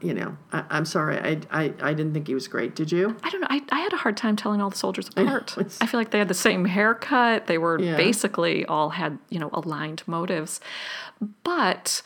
you 0.00 0.14
know, 0.14 0.36
I, 0.52 0.64
am 0.70 0.84
sorry, 0.84 1.18
I, 1.18 1.40
I, 1.50 1.72
I 1.80 1.94
didn't 1.94 2.12
think 2.14 2.26
he 2.26 2.34
was 2.34 2.48
great. 2.48 2.74
Did 2.74 2.92
you? 2.92 3.16
I 3.22 3.30
don't 3.30 3.40
know. 3.40 3.46
I, 3.50 3.62
I 3.70 3.80
had 3.80 3.92
a 3.92 3.96
hard 3.96 4.16
time 4.16 4.36
telling 4.36 4.60
all 4.60 4.70
the 4.70 4.76
soldiers 4.76 5.08
apart. 5.08 5.56
I 5.80 5.86
feel 5.86 5.98
like 5.98 6.10
they 6.10 6.18
had 6.18 6.28
the 6.28 6.34
same 6.34 6.64
haircut. 6.64 7.46
They 7.46 7.58
were 7.58 7.80
yeah. 7.80 7.96
basically 7.96 8.64
all 8.66 8.90
had, 8.90 9.18
you 9.30 9.38
know, 9.38 9.50
aligned 9.52 10.02
motives. 10.06 10.60
But 11.42 12.02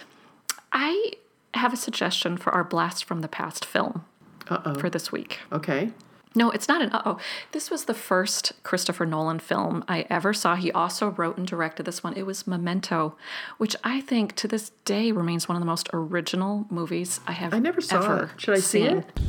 I 0.73 1.13
have 1.55 1.73
a 1.73 1.77
suggestion 1.77 2.37
for 2.37 2.53
our 2.53 2.65
Blast 2.65 3.05
from 3.05 3.21
the 3.21 3.29
Past 3.29 3.65
film 3.65 4.05
Uh-oh. 4.49 4.75
for 4.75 4.91
this 4.91 5.11
week. 5.11 5.39
Okay. 5.53 5.93
No, 6.39 6.53
it's 6.53 6.69
not 6.69 6.81
an 6.81 6.91
uh 6.93 7.03
oh. 7.05 7.19
This 7.51 7.69
was 7.69 7.87
the 7.87 7.95
first 7.95 8.53
Christopher 8.63 9.05
Nolan 9.05 9.41
film 9.41 9.85
I 9.89 10.07
ever 10.09 10.33
saw. 10.33 10.55
He 10.55 10.71
also 10.71 11.11
wrote 11.11 11.37
and 11.37 11.45
directed 11.45 11.85
this 11.85 12.05
one. 12.05 12.15
It 12.17 12.27
was 12.27 12.47
Memento, 12.47 13.17
which 13.57 13.75
I 13.83 14.01
think 14.01 14.37
to 14.37 14.47
this 14.47 14.71
day 14.85 15.11
remains 15.11 15.49
one 15.49 15.57
of 15.57 15.61
the 15.61 15.67
most 15.67 15.89
original 15.93 16.65
movies 16.71 17.19
I 17.27 17.33
have 17.33 17.53
I 17.53 17.59
never 17.59 17.81
saw 17.81 18.05
ever 18.05 18.31
it. 18.33 18.41
Should 18.41 18.55
I 18.55 18.61
see 18.61 18.87
seen. 18.87 18.99
it? 18.99 19.21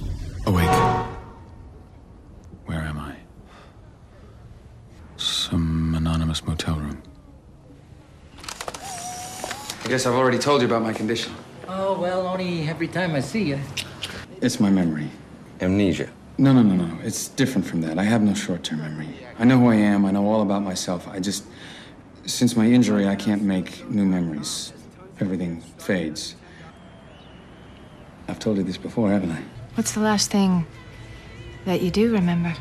Awake. 0.45 0.69
Where 2.67 2.81
am 2.81 2.99
I? 2.99 3.15
Some 5.17 5.95
anonymous 5.97 6.45
motel 6.45 6.75
room. 6.75 7.01
I 9.83 9.87
guess 9.87 10.05
I've 10.05 10.13
already 10.13 10.37
told 10.37 10.61
you 10.61 10.67
about 10.67 10.83
my 10.83 10.93
condition. 10.93 11.33
Oh, 11.67 11.99
well, 11.99 12.27
only 12.27 12.69
every 12.69 12.87
time 12.87 13.15
I 13.15 13.21
see 13.21 13.45
you. 13.45 13.59
It's 14.43 14.59
my 14.59 14.69
memory. 14.69 15.09
Amnesia. 15.59 16.09
No, 16.39 16.53
no, 16.53 16.63
no, 16.63 16.73
no. 16.85 16.97
It's 17.03 17.27
different 17.27 17.67
from 17.67 17.81
that. 17.81 17.99
I 17.99 18.03
have 18.03 18.21
no 18.21 18.33
short 18.33 18.63
term 18.63 18.79
memory. 18.79 19.09
I 19.37 19.43
know 19.43 19.59
who 19.59 19.69
I 19.69 19.75
am, 19.75 20.05
I 20.05 20.11
know 20.11 20.25
all 20.25 20.41
about 20.41 20.63
myself. 20.63 21.05
I 21.05 21.19
just. 21.19 21.43
Since 22.25 22.55
my 22.55 22.65
injury, 22.65 23.07
I 23.07 23.15
can't 23.15 23.41
make 23.41 23.89
new 23.89 24.05
memories. 24.05 24.71
Everything 25.19 25.59
fades. 25.79 26.35
I've 28.29 28.39
told 28.39 28.55
you 28.55 28.63
this 28.63 28.77
before, 28.77 29.09
haven't 29.09 29.31
I? 29.31 29.43
What's 29.75 29.91
the 29.91 29.99
last 29.99 30.31
thing 30.31 30.65
that 31.65 31.81
you 31.81 31.91
do 31.91 32.13
remember? 32.13 32.55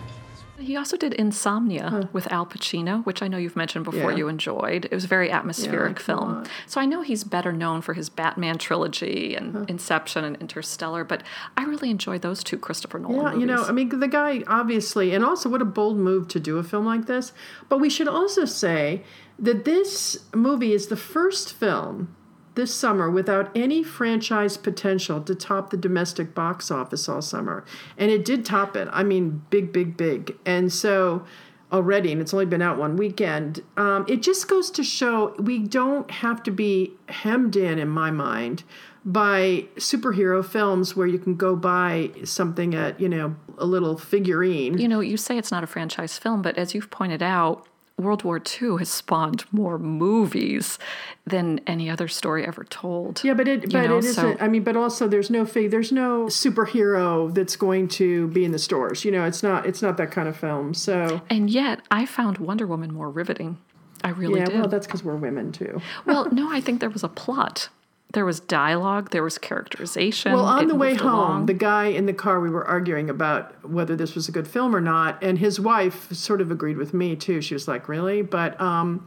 He 0.58 0.76
also 0.76 0.96
did 0.96 1.14
Insomnia 1.14 1.88
huh. 1.88 2.02
with 2.12 2.30
Al 2.32 2.44
Pacino, 2.44 3.04
which 3.06 3.22
I 3.22 3.28
know 3.28 3.38
you've 3.38 3.56
mentioned 3.56 3.84
before 3.84 4.10
yeah. 4.10 4.18
you 4.18 4.28
enjoyed. 4.28 4.86
It 4.86 4.92
was 4.92 5.04
a 5.04 5.08
very 5.08 5.30
atmospheric 5.30 5.98
yeah, 5.98 6.04
film. 6.04 6.44
So 6.66 6.80
I 6.80 6.84
know 6.84 7.02
he's 7.02 7.24
better 7.24 7.52
known 7.52 7.80
for 7.80 7.94
his 7.94 8.08
Batman 8.08 8.58
trilogy 8.58 9.34
and 9.36 9.54
huh. 9.54 9.64
Inception 9.68 10.24
and 10.24 10.36
Interstellar, 10.36 11.04
but 11.04 11.22
I 11.56 11.64
really 11.64 11.90
enjoyed 11.90 12.22
those 12.22 12.42
two 12.42 12.58
Christopher 12.58 12.98
Nolan 12.98 13.16
yeah, 13.16 13.22
movies. 13.30 13.40
you 13.40 13.46
know, 13.46 13.64
I 13.64 13.72
mean, 13.72 13.88
the 14.00 14.08
guy 14.08 14.42
obviously, 14.46 15.14
and 15.14 15.24
also 15.24 15.48
what 15.48 15.62
a 15.62 15.66
bold 15.66 15.96
move 15.96 16.28
to 16.28 16.40
do 16.40 16.58
a 16.58 16.64
film 16.64 16.84
like 16.84 17.06
this. 17.06 17.32
But 17.68 17.78
we 17.78 17.88
should 17.88 18.08
also 18.08 18.44
say 18.44 19.02
that 19.38 19.64
this 19.64 20.24
movie 20.34 20.72
is 20.72 20.88
the 20.88 20.96
first 20.96 21.52
film 21.52 22.14
this 22.58 22.74
summer 22.74 23.10
without 23.10 23.50
any 23.54 23.82
franchise 23.82 24.58
potential 24.58 25.22
to 25.22 25.34
top 25.34 25.70
the 25.70 25.76
domestic 25.76 26.34
box 26.34 26.70
office 26.70 27.08
all 27.08 27.22
summer. 27.22 27.64
And 27.96 28.10
it 28.10 28.24
did 28.24 28.44
top 28.44 28.76
it. 28.76 28.88
I 28.92 29.02
mean, 29.04 29.42
big, 29.48 29.72
big, 29.72 29.96
big. 29.96 30.36
And 30.44 30.70
so 30.70 31.24
already, 31.72 32.12
and 32.12 32.20
it's 32.20 32.34
only 32.34 32.46
been 32.46 32.62
out 32.62 32.76
one 32.76 32.96
weekend, 32.96 33.62
um, 33.76 34.04
it 34.08 34.22
just 34.22 34.48
goes 34.48 34.70
to 34.72 34.82
show 34.82 35.34
we 35.38 35.58
don't 35.58 36.10
have 36.10 36.42
to 36.42 36.50
be 36.50 36.92
hemmed 37.08 37.56
in, 37.56 37.78
in 37.78 37.88
my 37.88 38.10
mind, 38.10 38.64
by 39.04 39.64
superhero 39.76 40.44
films 40.44 40.96
where 40.96 41.06
you 41.06 41.18
can 41.18 41.36
go 41.36 41.54
buy 41.56 42.10
something 42.24 42.74
at, 42.74 43.00
you 43.00 43.08
know, 43.08 43.36
a 43.56 43.64
little 43.64 43.96
figurine. 43.96 44.76
You 44.78 44.88
know, 44.88 45.00
you 45.00 45.16
say 45.16 45.38
it's 45.38 45.50
not 45.50 45.64
a 45.64 45.66
franchise 45.66 46.18
film, 46.18 46.42
but 46.42 46.58
as 46.58 46.74
you've 46.74 46.90
pointed 46.90 47.22
out, 47.22 47.66
World 47.98 48.22
War 48.22 48.40
II 48.40 48.78
has 48.78 48.88
spawned 48.88 49.44
more 49.52 49.78
movies 49.78 50.78
than 51.26 51.60
any 51.66 51.90
other 51.90 52.08
story 52.08 52.46
ever 52.46 52.64
told. 52.64 53.22
Yeah, 53.24 53.34
but 53.34 53.48
it 53.48 53.72
but 53.72 53.86
know, 53.86 53.98
it 53.98 54.04
isn't. 54.04 54.40
I 54.40 54.48
mean, 54.48 54.62
but 54.62 54.76
also 54.76 55.08
there's 55.08 55.30
no 55.30 55.44
fig, 55.44 55.70
there's 55.70 55.92
no 55.92 56.26
superhero 56.26 57.34
that's 57.34 57.56
going 57.56 57.88
to 57.88 58.28
be 58.28 58.44
in 58.44 58.52
the 58.52 58.58
stores. 58.58 59.04
You 59.04 59.10
know, 59.10 59.24
it's 59.24 59.42
not 59.42 59.66
it's 59.66 59.82
not 59.82 59.96
that 59.96 60.10
kind 60.10 60.28
of 60.28 60.36
film. 60.36 60.74
So 60.74 61.20
and 61.28 61.50
yet 61.50 61.80
I 61.90 62.06
found 62.06 62.38
Wonder 62.38 62.66
Woman 62.66 62.94
more 62.94 63.10
riveting. 63.10 63.58
I 64.04 64.10
really 64.10 64.38
yeah, 64.38 64.46
did. 64.46 64.60
well, 64.60 64.68
that's 64.68 64.86
because 64.86 65.02
we're 65.02 65.16
women 65.16 65.50
too. 65.50 65.80
well, 66.06 66.28
no, 66.32 66.52
I 66.52 66.60
think 66.60 66.80
there 66.80 66.90
was 66.90 67.02
a 67.02 67.08
plot 67.08 67.68
There 68.14 68.24
was 68.24 68.40
dialogue, 68.40 69.10
there 69.10 69.22
was 69.22 69.36
characterization. 69.36 70.32
Well, 70.32 70.46
on 70.46 70.64
it 70.64 70.68
the 70.68 70.74
way 70.74 70.94
home, 70.94 71.12
along. 71.12 71.46
the 71.46 71.52
guy 71.54 71.86
in 71.86 72.06
the 72.06 72.14
car, 72.14 72.40
we 72.40 72.48
were 72.48 72.66
arguing 72.66 73.10
about 73.10 73.68
whether 73.68 73.96
this 73.96 74.14
was 74.14 74.28
a 74.28 74.32
good 74.32 74.48
film 74.48 74.74
or 74.74 74.80
not, 74.80 75.22
and 75.22 75.38
his 75.38 75.60
wife 75.60 76.10
sort 76.12 76.40
of 76.40 76.50
agreed 76.50 76.78
with 76.78 76.94
me 76.94 77.16
too. 77.16 77.42
She 77.42 77.52
was 77.52 77.68
like, 77.68 77.86
"Really?" 77.86 78.22
But 78.22 78.58
um, 78.60 79.06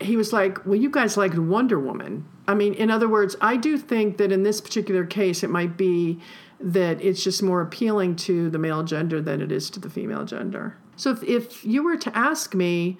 he 0.00 0.16
was 0.16 0.32
like, 0.32 0.66
"Well, 0.66 0.74
you 0.74 0.90
guys 0.90 1.16
liked 1.16 1.38
Wonder 1.38 1.78
Woman." 1.78 2.26
I 2.48 2.54
mean, 2.54 2.74
in 2.74 2.90
other 2.90 3.08
words, 3.08 3.36
I 3.40 3.56
do 3.56 3.78
think 3.78 4.16
that 4.16 4.32
in 4.32 4.42
this 4.42 4.60
particular 4.60 5.06
case, 5.06 5.44
it 5.44 5.50
might 5.50 5.76
be 5.76 6.20
that 6.58 7.00
it's 7.00 7.22
just 7.22 7.42
more 7.42 7.60
appealing 7.60 8.16
to 8.16 8.50
the 8.50 8.58
male 8.58 8.82
gender 8.82 9.20
than 9.20 9.40
it 9.40 9.52
is 9.52 9.70
to 9.70 9.80
the 9.80 9.88
female 9.88 10.24
gender. 10.24 10.76
So 10.96 11.12
if, 11.12 11.22
if 11.22 11.64
you 11.64 11.82
were 11.82 11.96
to 11.96 12.16
ask 12.16 12.54
me, 12.54 12.98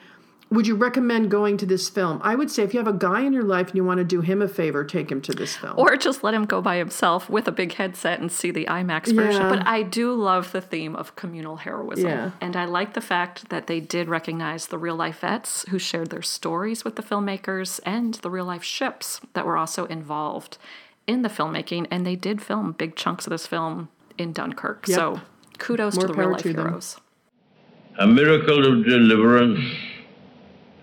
would 0.50 0.66
you 0.66 0.74
recommend 0.74 1.30
going 1.30 1.56
to 1.58 1.66
this 1.66 1.88
film? 1.88 2.20
I 2.24 2.34
would 2.34 2.50
say 2.50 2.64
if 2.64 2.74
you 2.74 2.80
have 2.80 2.88
a 2.88 2.92
guy 2.92 3.20
in 3.20 3.32
your 3.32 3.44
life 3.44 3.68
and 3.68 3.76
you 3.76 3.84
want 3.84 3.98
to 3.98 4.04
do 4.04 4.20
him 4.20 4.42
a 4.42 4.48
favor, 4.48 4.84
take 4.84 5.10
him 5.10 5.22
to 5.22 5.32
this 5.32 5.56
film. 5.56 5.74
Or 5.76 5.96
just 5.96 6.24
let 6.24 6.34
him 6.34 6.44
go 6.44 6.60
by 6.60 6.76
himself 6.76 7.30
with 7.30 7.46
a 7.46 7.52
big 7.52 7.74
headset 7.74 8.18
and 8.18 8.32
see 8.32 8.50
the 8.50 8.66
IMAX 8.66 9.14
version. 9.14 9.42
Yeah. 9.42 9.48
But 9.48 9.64
I 9.64 9.82
do 9.82 10.12
love 10.12 10.50
the 10.50 10.60
theme 10.60 10.96
of 10.96 11.14
communal 11.14 11.56
heroism. 11.56 12.08
Yeah. 12.08 12.30
And 12.40 12.56
I 12.56 12.64
like 12.64 12.94
the 12.94 13.00
fact 13.00 13.50
that 13.50 13.68
they 13.68 13.78
did 13.78 14.08
recognize 14.08 14.66
the 14.66 14.78
real 14.78 14.96
life 14.96 15.20
vets 15.20 15.64
who 15.68 15.78
shared 15.78 16.10
their 16.10 16.22
stories 16.22 16.84
with 16.84 16.96
the 16.96 17.02
filmmakers 17.02 17.78
and 17.86 18.14
the 18.14 18.30
real 18.30 18.44
life 18.44 18.64
ships 18.64 19.20
that 19.34 19.46
were 19.46 19.56
also 19.56 19.84
involved 19.86 20.58
in 21.06 21.22
the 21.22 21.28
filmmaking. 21.28 21.86
And 21.92 22.04
they 22.04 22.16
did 22.16 22.42
film 22.42 22.72
big 22.72 22.96
chunks 22.96 23.24
of 23.24 23.30
this 23.30 23.46
film 23.46 23.88
in 24.18 24.32
Dunkirk. 24.32 24.88
Yep. 24.88 24.96
So 24.96 25.20
kudos 25.58 25.94
More 25.94 26.08
to 26.08 26.12
the 26.12 26.18
real 26.18 26.32
life 26.32 26.42
to 26.42 26.52
them. 26.52 26.66
heroes. 26.66 26.96
A 28.00 28.06
miracle 28.06 28.66
of 28.66 28.84
deliverance 28.84 29.60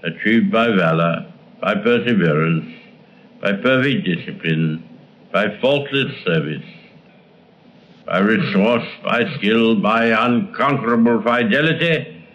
achieved 0.03 0.51
by 0.51 0.67
valor, 0.67 1.33
by 1.61 1.75
perseverance, 1.75 2.73
by 3.41 3.53
perfect 3.53 4.05
discipline, 4.05 4.87
by 5.31 5.57
faultless 5.59 6.11
service, 6.25 6.65
by 8.05 8.19
resource, 8.19 8.87
by 9.03 9.23
skill, 9.37 9.75
by 9.75 10.05
unconquerable 10.05 11.21
fidelity, 11.21 12.25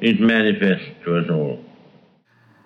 is 0.00 0.18
manifest 0.18 0.84
to 1.04 1.16
us 1.16 1.30
all. 1.30 1.64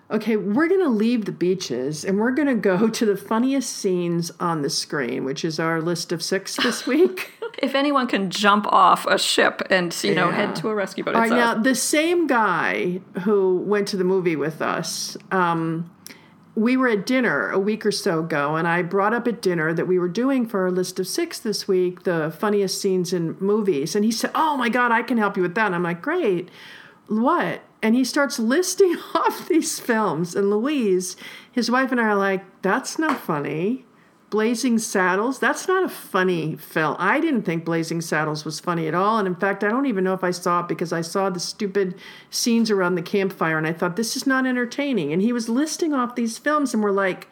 Okay, 0.09 0.37
we're 0.37 0.69
going 0.69 0.81
to 0.81 0.89
leave 0.89 1.25
the 1.25 1.33
beaches 1.33 2.05
and 2.05 2.17
we're 2.17 2.31
going 2.31 2.47
to 2.47 2.55
go 2.55 2.87
to 2.87 3.05
the 3.05 3.17
funniest 3.17 3.73
scenes 3.73 4.31
on 4.39 4.61
the 4.61 4.69
screen, 4.69 5.25
which 5.25 5.43
is 5.43 5.59
our 5.59 5.81
list 5.81 6.13
of 6.13 6.23
six 6.23 6.55
this 6.55 6.87
week. 6.87 7.31
If 7.57 7.73
anyone 7.75 8.07
can 8.07 8.29
jump 8.29 8.67
off 8.71 9.05
a 9.07 9.17
ship 9.17 9.61
and, 9.69 9.95
you 10.03 10.13
know, 10.13 10.27
Yeah. 10.29 10.35
head 10.35 10.55
to 10.57 10.69
a 10.69 10.75
rescue 10.75 11.03
boat, 11.03 11.15
All 11.15 11.23
it's 11.23 11.31
right, 11.31 11.37
now 11.37 11.53
the 11.55 11.73
same 11.75 12.27
guy 12.27 13.01
who 13.23 13.57
went 13.57 13.87
to 13.89 13.97
the 13.97 14.03
movie 14.03 14.35
with 14.35 14.61
us, 14.61 15.17
um, 15.31 15.89
we 16.55 16.75
were 16.77 16.87
at 16.87 17.05
dinner 17.05 17.49
a 17.49 17.59
week 17.59 17.85
or 17.85 17.91
so 17.91 18.19
ago, 18.19 18.55
and 18.55 18.67
I 18.67 18.81
brought 18.81 19.13
up 19.13 19.27
at 19.27 19.41
dinner 19.41 19.73
that 19.73 19.87
we 19.87 19.99
were 19.99 20.07
doing 20.07 20.45
for 20.47 20.61
our 20.63 20.71
list 20.71 20.99
of 20.99 21.07
six 21.07 21.39
this 21.39 21.67
week 21.67 22.03
the 22.03 22.31
funniest 22.37 22.81
scenes 22.81 23.13
in 23.13 23.35
movies, 23.39 23.95
and 23.95 24.03
he 24.05 24.11
said, 24.11 24.31
"Oh 24.33 24.57
my 24.57 24.69
God, 24.69 24.91
I 24.91 25.01
can 25.03 25.17
help 25.17 25.35
you 25.37 25.43
with 25.43 25.53
that." 25.55 25.67
And 25.67 25.75
I'm 25.75 25.83
like, 25.83 26.01
"Great, 26.01 26.49
what?" 27.07 27.61
And 27.83 27.93
he 27.95 28.03
starts 28.03 28.39
listing 28.55 28.95
off 29.13 29.47
these 29.47 29.79
films, 29.79 30.35
and 30.35 30.49
Louise, 30.49 31.15
his 31.51 31.69
wife, 31.69 31.91
and 31.91 32.01
I 32.01 32.05
are 32.05 32.15
like, 32.15 32.43
"That's 32.63 32.97
not 32.97 33.19
funny." 33.19 33.85
Blazing 34.29 34.77
Saddles, 34.77 35.39
that's 35.39 35.69
not 35.69 35.85
a 35.85 35.89
funny 35.89 36.57
film. 36.57 36.97
I 36.99 37.21
didn't 37.21 37.43
think 37.43 37.63
Blazing 37.63 38.01
Saddles 38.01 38.43
was 38.43 38.59
funny 38.59 38.87
at 38.87 38.93
all. 38.93 39.19
And 39.19 39.27
in 39.27 39.35
fact, 39.35 39.63
I 39.63 39.69
don't 39.69 39.85
even 39.85 40.03
know 40.03 40.13
if 40.13 40.23
I 40.23 40.31
saw 40.31 40.59
it 40.61 40.67
because 40.67 40.91
I 40.91 40.99
saw 40.99 41.29
the 41.29 41.39
stupid 41.39 41.95
scenes 42.29 42.69
around 42.69 42.95
the 42.95 43.01
campfire 43.01 43.57
and 43.57 43.65
I 43.65 43.71
thought, 43.71 43.95
this 43.95 44.17
is 44.17 44.27
not 44.27 44.45
entertaining. 44.45 45.13
And 45.13 45.21
he 45.21 45.31
was 45.31 45.47
listing 45.47 45.93
off 45.93 46.15
these 46.15 46.37
films 46.37 46.73
and 46.73 46.83
we're 46.83 46.91
like, 46.91 47.29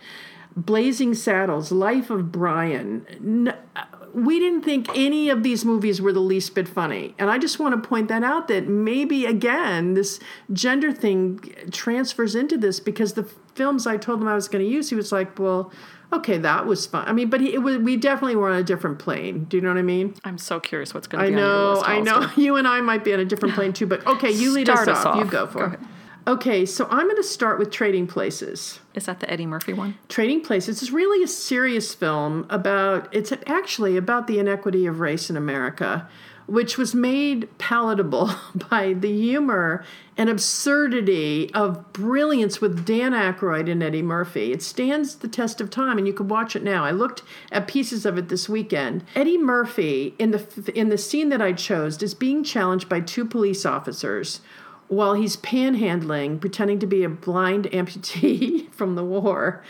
Blazing 0.57 1.13
Saddles, 1.15 1.71
Life 1.71 2.09
of 2.09 2.31
Brian. 2.31 3.49
Uh, 3.75 3.85
We 4.16 4.39
didn't 4.39 4.61
think 4.61 4.88
any 4.95 5.30
of 5.30 5.43
these 5.43 5.66
movies 5.66 6.01
were 6.01 6.13
the 6.13 6.22
least 6.22 6.55
bit 6.55 6.68
funny. 6.68 7.13
And 7.20 7.30
I 7.30 7.38
just 7.38 7.59
want 7.59 7.82
to 7.82 7.88
point 7.88 8.07
that 8.07 8.24
out 8.24 8.47
that 8.47 8.68
maybe, 8.68 9.26
again, 9.26 9.93
this 9.93 10.20
gender 10.53 10.91
thing 10.93 11.39
transfers 11.72 12.34
into 12.34 12.57
this 12.57 12.80
because 12.80 13.13
the 13.13 13.24
films 13.55 13.86
I 13.86 13.97
told 13.97 14.22
him 14.22 14.28
I 14.28 14.36
was 14.36 14.47
going 14.47 14.63
to 14.63 14.70
use, 14.70 14.89
he 14.89 14.95
was 14.95 15.11
like, 15.11 15.38
well, 15.38 15.72
okay, 16.13 16.38
that 16.38 16.66
was 16.66 16.86
fun. 16.86 17.07
I 17.07 17.13
mean, 17.13 17.30
but 17.30 17.41
he, 17.41 17.53
it 17.53 17.59
was, 17.59 17.78
we 17.78 17.97
definitely 17.97 18.36
were 18.38 18.49
on 18.49 18.57
a 18.57 18.63
different 18.63 18.99
plane. 18.99 19.45
Do 19.45 19.57
you 19.57 19.61
know 19.63 19.70
what 19.70 19.78
I 19.78 19.82
mean? 19.84 20.16
I'm 20.24 20.38
so 20.38 20.59
curious 20.59 20.93
what's 20.93 21.07
going 21.07 21.22
to 21.22 21.28
I 21.28 21.30
be 21.30 21.36
on 21.36 21.39
your 21.39 21.49
know, 21.49 21.72
list. 21.74 21.89
I 21.89 21.99
know. 21.99 22.11
Hollister. 22.13 22.41
You 22.41 22.55
and 22.55 22.68
I 22.68 22.82
might 22.82 23.03
be 23.03 23.13
on 23.13 23.20
a 23.20 23.26
different 23.26 23.55
plane 23.55 23.74
too, 23.74 23.86
but 23.88 24.05
okay, 24.07 24.32
you 24.32 24.51
lead 24.51 24.70
us, 24.70 24.88
us 24.88 25.05
off. 25.05 25.18
You 25.18 25.26
go 25.26 25.47
for 25.47 25.59
Go 25.59 25.66
it. 25.66 25.68
ahead. 25.68 25.88
Okay, 26.28 26.65
so 26.65 26.88
I'm 26.89 27.05
going 27.05 27.15
to 27.17 27.23
start 27.23 27.59
with 27.59 27.69
Trading 27.69 28.07
Places. 28.07 28.80
Is 28.95 29.05
that 29.05 29.19
the 29.19 29.30
Eddie 29.30 29.45
Murphy 29.45 29.73
one? 29.73 29.95
Trading 30.09 30.41
Places 30.41 30.82
is 30.82 30.91
really 30.91 31.23
a 31.23 31.28
serious 31.28 31.93
film 31.93 32.47
about 32.49 33.13
it's 33.13 33.32
actually 33.45 33.95
about 33.95 34.26
the 34.26 34.39
inequity 34.39 34.88
of 34.88 34.99
race 34.99 35.30
in 35.30 35.38
America, 35.38 36.09
which 36.47 36.80
was 36.80 36.95
made 36.95 37.55
palatable 37.59 38.32
by 38.71 38.93
the 38.93 39.11
humor 39.11 39.86
and 40.17 40.28
absurdity 40.28 41.53
of 41.53 41.93
brilliance 41.93 42.59
with 42.59 42.86
Dan 42.86 43.11
Aykroyd 43.11 43.69
and 43.69 43.84
Eddie 43.84 44.01
Murphy. 44.01 44.51
It 44.51 44.63
stands 44.63 45.17
the 45.17 45.28
test 45.28 45.61
of 45.61 45.69
time, 45.69 45.99
and 45.99 46.07
you 46.07 46.13
can 46.13 46.28
watch 46.28 46.55
it 46.55 46.63
now. 46.63 46.84
I 46.84 46.91
looked 46.91 47.21
at 47.51 47.67
pieces 47.67 48.03
of 48.03 48.17
it 48.17 48.30
this 48.30 48.49
weekend. 48.49 49.03
Eddie 49.13 49.38
Murphy 49.38 50.15
in 50.17 50.32
the 50.32 50.71
in 50.73 50.89
the 50.89 50.97
scene 50.97 51.30
that 51.30 51.41
I 51.41 51.53
chose 51.53 52.01
is 52.01 52.15
being 52.15 52.43
challenged 52.43 52.89
by 52.89 53.01
two 53.01 53.26
police 53.26 53.63
officers 53.63 54.41
while 54.88 55.13
he's 55.13 55.38
panhandling, 55.38 56.39
pretending 56.39 56.79
to 56.79 56.88
be 56.88 57.03
a 57.03 57.09
blind 57.09 57.65
amputee 57.65 58.71
from 58.73 58.95
the 58.95 59.03
war. 59.03 59.63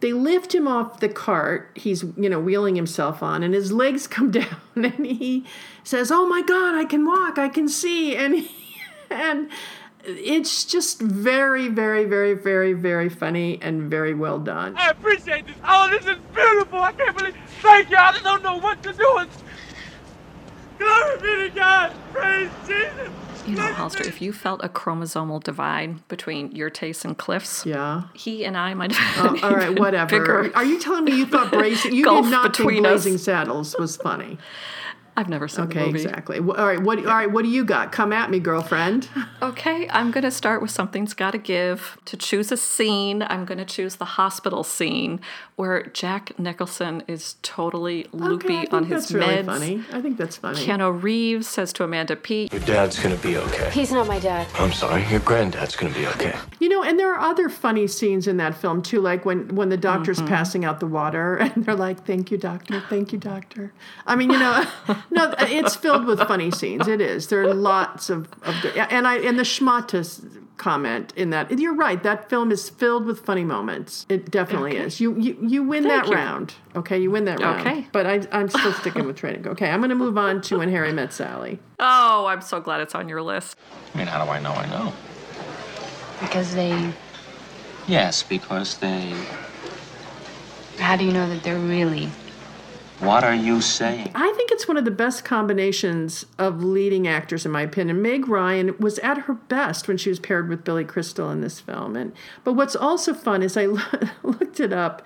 They 0.00 0.12
lift 0.12 0.54
him 0.54 0.68
off 0.68 1.00
the 1.00 1.08
cart 1.08 1.70
he's, 1.74 2.04
you 2.16 2.28
know, 2.28 2.38
wheeling 2.38 2.76
himself 2.76 3.22
on, 3.22 3.42
and 3.42 3.52
his 3.52 3.72
legs 3.72 4.06
come 4.08 4.30
down, 4.30 4.60
and 4.76 5.06
he 5.06 5.44
says, 5.82 6.10
"Oh 6.10 6.26
my 6.26 6.42
God, 6.42 6.74
I 6.74 6.84
can 6.84 7.04
walk, 7.06 7.38
I 7.38 7.48
can 7.48 7.68
see," 7.68 8.16
and 8.22 8.34
he, 8.34 8.50
and 9.10 9.50
it's 10.04 10.64
just 10.64 11.00
very, 11.00 11.68
very, 11.68 12.04
very, 12.04 12.34
very, 12.34 12.72
very 12.72 13.08
funny 13.08 13.58
and 13.60 13.90
very 13.90 14.14
well 14.14 14.38
done. 14.38 14.76
I 14.76 14.90
appreciate 14.90 15.46
this. 15.46 15.56
Oh, 15.66 15.88
this 15.90 16.06
is 16.06 16.18
beautiful. 16.34 16.80
I 16.80 16.92
can't 16.92 17.16
believe. 17.16 17.34
Thank 17.60 17.90
you. 17.90 17.96
I 17.96 18.18
don't 18.22 18.42
know 18.42 18.58
what 18.58 18.82
to 18.84 18.92
do. 18.92 19.26
Glory 20.78 21.18
be 21.20 21.48
to 21.48 21.54
God. 21.54 21.92
Praise 22.12 22.50
Jesus. 22.66 23.27
You 23.48 23.54
know, 23.56 23.72
Hollister, 23.72 24.06
if 24.06 24.20
you 24.20 24.32
felt 24.32 24.62
a 24.62 24.68
chromosomal 24.68 25.42
divide 25.42 26.06
between 26.08 26.52
your 26.54 26.68
tastes 26.68 27.04
and 27.04 27.16
Cliff's, 27.16 27.64
yeah, 27.64 28.02
he 28.14 28.44
and 28.44 28.56
I 28.56 28.74
might 28.74 28.92
have 28.92 29.42
Oh, 29.42 29.48
all 29.48 29.54
right, 29.56 29.78
whatever. 29.80 30.18
bigger 30.18 30.54
Are 30.54 30.64
you 30.64 30.78
telling 30.78 31.04
me 31.04 31.16
you 31.16 31.24
thought 31.26 31.50
Blazing? 31.52 31.94
You 31.94 32.04
did 32.04 32.30
not 32.30 32.54
think 32.54 32.72
us. 32.72 32.80
Blazing 32.80 33.16
Saddles 33.18 33.74
was 33.78 33.96
funny. 33.96 34.36
I've 35.18 35.28
never 35.28 35.48
seen 35.48 35.64
Okay, 35.64 35.80
the 35.80 35.86
movie. 35.86 36.02
exactly. 36.04 36.38
Wh- 36.38 36.56
All 36.58 36.66
right, 36.66 36.80
what? 36.80 36.98
All 36.98 37.04
right, 37.06 37.30
what 37.30 37.42
do 37.44 37.50
you 37.50 37.64
got? 37.64 37.90
Come 37.92 38.12
at 38.12 38.30
me, 38.30 38.38
girlfriend. 38.38 39.08
Okay, 39.40 39.88
I'm 39.90 40.10
going 40.10 40.24
to 40.24 40.32
start 40.32 40.60
with 40.60 40.72
something's 40.72 41.14
got 41.14 41.30
to 41.30 41.38
give. 41.38 41.96
To 42.06 42.16
choose 42.16 42.50
a 42.50 42.56
scene, 42.56 43.22
I'm 43.22 43.44
going 43.44 43.58
to 43.58 43.64
choose 43.64 43.94
the 43.96 44.04
hospital 44.04 44.64
scene 44.64 45.20
where 45.54 45.84
Jack 45.94 46.36
Nicholson 46.40 47.04
is 47.06 47.36
totally 47.42 48.06
loopy 48.12 48.46
okay, 48.46 48.56
I 48.56 48.60
think 48.62 48.72
on 48.74 48.84
his 48.84 49.02
that's 49.08 49.12
really 49.12 49.42
funny. 49.44 49.84
I 49.92 50.00
think 50.02 50.16
that's 50.18 50.36
funny. 50.38 50.58
Keanu 50.66 51.00
Reeves 51.00 51.46
says 51.46 51.72
to 51.74 51.84
Amanda 51.84 52.16
Peet, 52.16 52.52
Your 52.52 52.62
dad's 52.62 52.98
gonna 53.00 53.14
be 53.16 53.36
okay. 53.36 53.70
He's 53.70 53.92
not 53.92 54.08
my 54.08 54.18
dad. 54.18 54.48
I'm 54.54 54.72
sorry, 54.72 55.04
your 55.06 55.20
granddad's 55.20 55.76
gonna 55.76 55.94
be 55.94 56.06
okay. 56.08 56.34
You 56.58 56.68
know, 56.68 56.82
and 56.82 56.98
there 56.98 57.14
are 57.14 57.20
other 57.20 57.48
funny 57.48 57.86
scenes 57.86 58.26
in 58.26 58.38
that 58.38 58.56
film 58.56 58.82
too, 58.82 59.00
like 59.00 59.24
when 59.24 59.54
when 59.54 59.68
the 59.68 59.76
doctor's 59.76 60.18
Mm-hmm. 60.18 60.26
passing 60.28 60.64
out 60.64 60.80
the 60.80 60.86
water, 60.88 61.36
and 61.42 61.64
they're 61.64 61.76
like, 61.76 62.04
"Thank 62.04 62.32
you, 62.32 62.38
doctor. 62.38 62.80
Thank 62.90 63.12
you, 63.12 63.18
doctor." 63.20 63.72
I 64.04 64.16
mean, 64.16 64.30
you 64.30 64.38
know, 64.40 64.64
no, 65.10 65.34
it's 65.38 65.74
filled 65.76 66.04
with 66.06 66.18
funny 66.20 66.50
scenes. 66.50 66.86
It 66.88 67.00
is. 67.00 67.28
There 67.28 67.42
are 67.42 67.54
lots 67.54 68.10
of, 68.10 68.28
of 68.42 68.54
and 68.76 69.06
I 69.06 69.16
and 69.18 69.38
the 69.38 69.42
schmatas 69.44 70.24
comment 70.58 71.12
in 71.16 71.30
that. 71.30 71.56
You're 71.56 71.74
right. 71.74 72.02
That 72.02 72.28
film 72.28 72.50
is 72.50 72.68
filled 72.68 73.06
with 73.06 73.20
funny 73.24 73.44
moments. 73.44 74.04
It 74.08 74.30
definitely 74.30 74.72
Okay. 74.76 74.86
is. 74.86 75.00
You 75.00 75.16
you 75.18 75.36
you 75.40 75.62
win 75.62 75.84
Thank 75.84 76.04
that 76.04 76.10
you. 76.10 76.16
round. 76.16 76.54
Okay, 76.76 76.98
you 76.98 77.10
win 77.10 77.24
that 77.26 77.40
round. 77.40 77.60
Okay. 77.66 77.86
but 77.92 78.06
I 78.06 78.26
I'm 78.32 78.48
still 78.48 78.72
sticking 78.72 79.06
with 79.06 79.16
training. 79.16 79.46
Okay, 79.46 79.70
I'm 79.70 79.80
going 79.80 79.90
to 79.90 79.94
move 79.94 80.18
on 80.18 80.40
to 80.42 80.58
When 80.58 80.70
Harry 80.70 80.92
Met 80.92 81.12
Sally. 81.12 81.58
Oh, 81.78 82.26
I'm 82.26 82.40
so 82.40 82.60
glad 82.60 82.80
it's 82.80 82.94
on 82.94 83.08
your 83.08 83.22
list. 83.22 83.56
I 83.94 83.98
mean, 83.98 84.06
how 84.08 84.24
do 84.24 84.30
I 84.30 84.40
know 84.40 84.52
I 84.52 84.66
know? 84.66 84.92
Because 86.20 86.54
they. 86.54 86.92
Yes, 87.86 88.22
because 88.22 88.76
they. 88.78 89.14
How 90.78 90.96
do 90.96 91.04
you 91.04 91.12
know 91.12 91.28
that 91.28 91.42
they're 91.42 91.58
really. 91.58 92.08
What 93.00 93.22
are 93.22 93.34
you 93.34 93.60
saying? 93.60 94.10
I 94.16 94.32
think 94.32 94.50
it's 94.50 94.66
one 94.66 94.76
of 94.76 94.84
the 94.84 94.90
best 94.90 95.24
combinations 95.24 96.26
of 96.36 96.64
leading 96.64 97.06
actors, 97.06 97.46
in 97.46 97.52
my 97.52 97.62
opinion. 97.62 98.02
Meg 98.02 98.26
Ryan 98.26 98.76
was 98.78 98.98
at 98.98 99.18
her 99.18 99.34
best 99.34 99.86
when 99.86 99.96
she 99.96 100.08
was 100.08 100.18
paired 100.18 100.48
with 100.48 100.64
Billy 100.64 100.84
Crystal 100.84 101.30
in 101.30 101.40
this 101.40 101.60
film. 101.60 101.94
And 101.94 102.12
but 102.42 102.54
what's 102.54 102.74
also 102.74 103.14
fun 103.14 103.44
is 103.44 103.56
I 103.56 103.66
looked 104.24 104.58
it 104.58 104.72
up, 104.72 105.02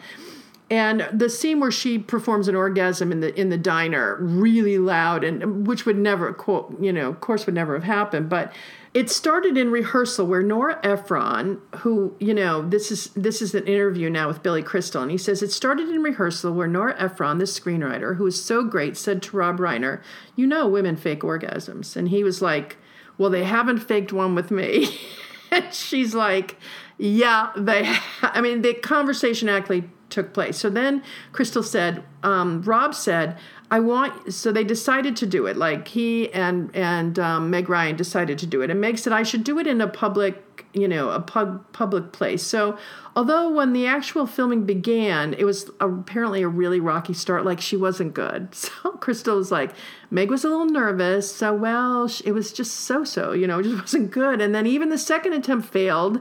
And 0.70 1.06
the 1.12 1.28
scene 1.28 1.60
where 1.60 1.70
she 1.70 1.98
performs 1.98 2.48
an 2.48 2.54
orgasm 2.54 3.12
in 3.12 3.20
the 3.20 3.38
in 3.38 3.50
the 3.50 3.58
diner, 3.58 4.16
really 4.20 4.78
loud, 4.78 5.22
and 5.22 5.66
which 5.66 5.84
would 5.84 5.98
never, 5.98 6.32
quote, 6.32 6.80
you 6.80 6.94
know, 6.94 7.10
of 7.10 7.20
course, 7.20 7.44
would 7.44 7.54
never 7.54 7.74
have 7.74 7.84
happened. 7.84 8.30
But 8.30 8.54
it 8.94 9.08
started 9.08 9.56
in 9.56 9.70
rehearsal 9.70 10.26
where 10.26 10.42
Nora 10.42 10.78
Ephron, 10.82 11.60
who 11.78 12.14
you 12.18 12.34
know, 12.34 12.68
this 12.68 12.90
is 12.90 13.06
this 13.14 13.40
is 13.40 13.54
an 13.54 13.66
interview 13.66 14.10
now 14.10 14.28
with 14.28 14.42
Billy 14.42 14.62
Crystal, 14.62 15.02
and 15.02 15.10
he 15.10 15.18
says 15.18 15.42
it 15.42 15.50
started 15.50 15.88
in 15.88 16.02
rehearsal 16.02 16.52
where 16.52 16.68
Nora 16.68 16.94
Ephron, 16.98 17.38
the 17.38 17.44
screenwriter, 17.44 18.16
who 18.16 18.26
is 18.26 18.42
so 18.42 18.64
great, 18.64 18.96
said 18.96 19.22
to 19.22 19.36
Rob 19.36 19.58
Reiner, 19.58 20.02
"You 20.36 20.46
know, 20.46 20.68
women 20.68 20.96
fake 20.96 21.20
orgasms," 21.20 21.96
and 21.96 22.08
he 22.08 22.22
was 22.22 22.42
like, 22.42 22.76
"Well, 23.16 23.30
they 23.30 23.44
haven't 23.44 23.78
faked 23.78 24.12
one 24.12 24.34
with 24.34 24.50
me." 24.50 24.98
and 25.50 25.72
she's 25.72 26.14
like, 26.14 26.58
"Yeah, 26.98 27.50
they." 27.56 27.84
Ha-. 27.84 28.32
I 28.34 28.42
mean, 28.42 28.60
the 28.60 28.74
conversation 28.74 29.48
actually 29.48 29.88
took 30.12 30.34
place. 30.34 30.58
So 30.58 30.70
then 30.70 31.02
Crystal 31.32 31.62
said, 31.62 32.04
um, 32.22 32.62
Rob 32.62 32.94
said, 32.94 33.38
I 33.72 33.80
want. 33.80 34.34
So 34.34 34.52
they 34.52 34.64
decided 34.64 35.16
to 35.16 35.26
do 35.26 35.46
it. 35.46 35.56
Like 35.56 35.88
he 35.88 36.30
and 36.34 36.70
and 36.76 37.18
um, 37.18 37.48
Meg 37.48 37.70
Ryan 37.70 37.96
decided 37.96 38.38
to 38.40 38.46
do 38.46 38.60
it, 38.60 38.70
and 38.70 38.78
Meg 38.78 38.98
said 38.98 39.14
I 39.14 39.22
should 39.22 39.44
do 39.44 39.58
it 39.58 39.66
in 39.66 39.80
a 39.80 39.88
public, 39.88 40.66
you 40.74 40.86
know, 40.86 41.08
a 41.08 41.20
pub, 41.20 41.64
public 41.72 42.12
place. 42.12 42.42
So 42.42 42.76
although 43.16 43.50
when 43.50 43.72
the 43.72 43.86
actual 43.86 44.26
filming 44.26 44.66
began, 44.66 45.32
it 45.32 45.44
was 45.44 45.70
apparently 45.80 46.42
a 46.42 46.48
really 46.48 46.80
rocky 46.80 47.14
start. 47.14 47.46
Like 47.46 47.62
she 47.62 47.76
wasn't 47.76 48.12
good. 48.12 48.54
So 48.82 48.90
Crystal 48.92 49.36
was 49.36 49.50
like, 49.50 49.72
Meg 50.10 50.30
was 50.30 50.44
a 50.44 50.48
little 50.48 50.66
nervous. 50.66 51.34
So 51.34 51.54
well, 51.54 52.10
it 52.24 52.32
was 52.32 52.52
just 52.52 52.74
so 52.80 53.04
so. 53.04 53.32
You 53.32 53.46
know, 53.46 53.60
it 53.60 53.62
just 53.62 53.80
wasn't 53.80 54.10
good. 54.10 54.42
And 54.42 54.54
then 54.54 54.66
even 54.66 54.90
the 54.90 54.98
second 54.98 55.32
attempt 55.32 55.66
failed 55.66 56.20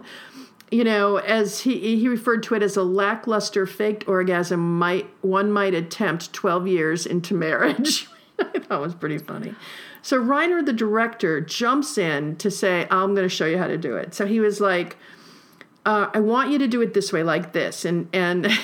you 0.72 0.86
know, 0.86 1.18
as 1.18 1.62
he 1.62 1.98
he 1.98 2.08
referred 2.08 2.44
to 2.44 2.56
it 2.56 2.64
as 2.64 2.78
a 2.78 2.84
lackluster 2.84 3.68
faked 3.68 4.08
orgasm 4.08 4.80
might 4.80 5.08
one 5.22 5.52
might 5.52 5.74
attempt 5.74 6.32
12 6.34 6.68
years 6.68 7.06
into 7.06 7.34
marriage. 7.34 8.08
I 8.40 8.60
thought 8.60 8.82
was 8.82 8.96
pretty 8.96 9.18
funny. 9.18 9.54
So 10.02 10.20
Reiner, 10.20 10.66
the 10.66 10.74
director, 10.74 11.42
jumps 11.42 11.98
in 11.98 12.38
to 12.38 12.50
say, 12.50 12.88
"I'm 12.90 13.14
going 13.14 13.28
to 13.28 13.36
show 13.36 13.46
you 13.46 13.58
how 13.58 13.68
to 13.68 13.78
do 13.78 13.98
it." 13.98 14.16
So 14.16 14.26
he 14.26 14.40
was 14.40 14.62
like, 14.62 14.98
uh, 15.86 16.08
"I 16.14 16.22
want 16.22 16.52
you 16.52 16.58
to 16.60 16.68
do 16.68 16.82
it 16.82 16.94
this 16.94 17.12
way, 17.14 17.22
like 17.22 17.52
this," 17.52 17.86
and 17.86 18.08
and. 18.14 18.48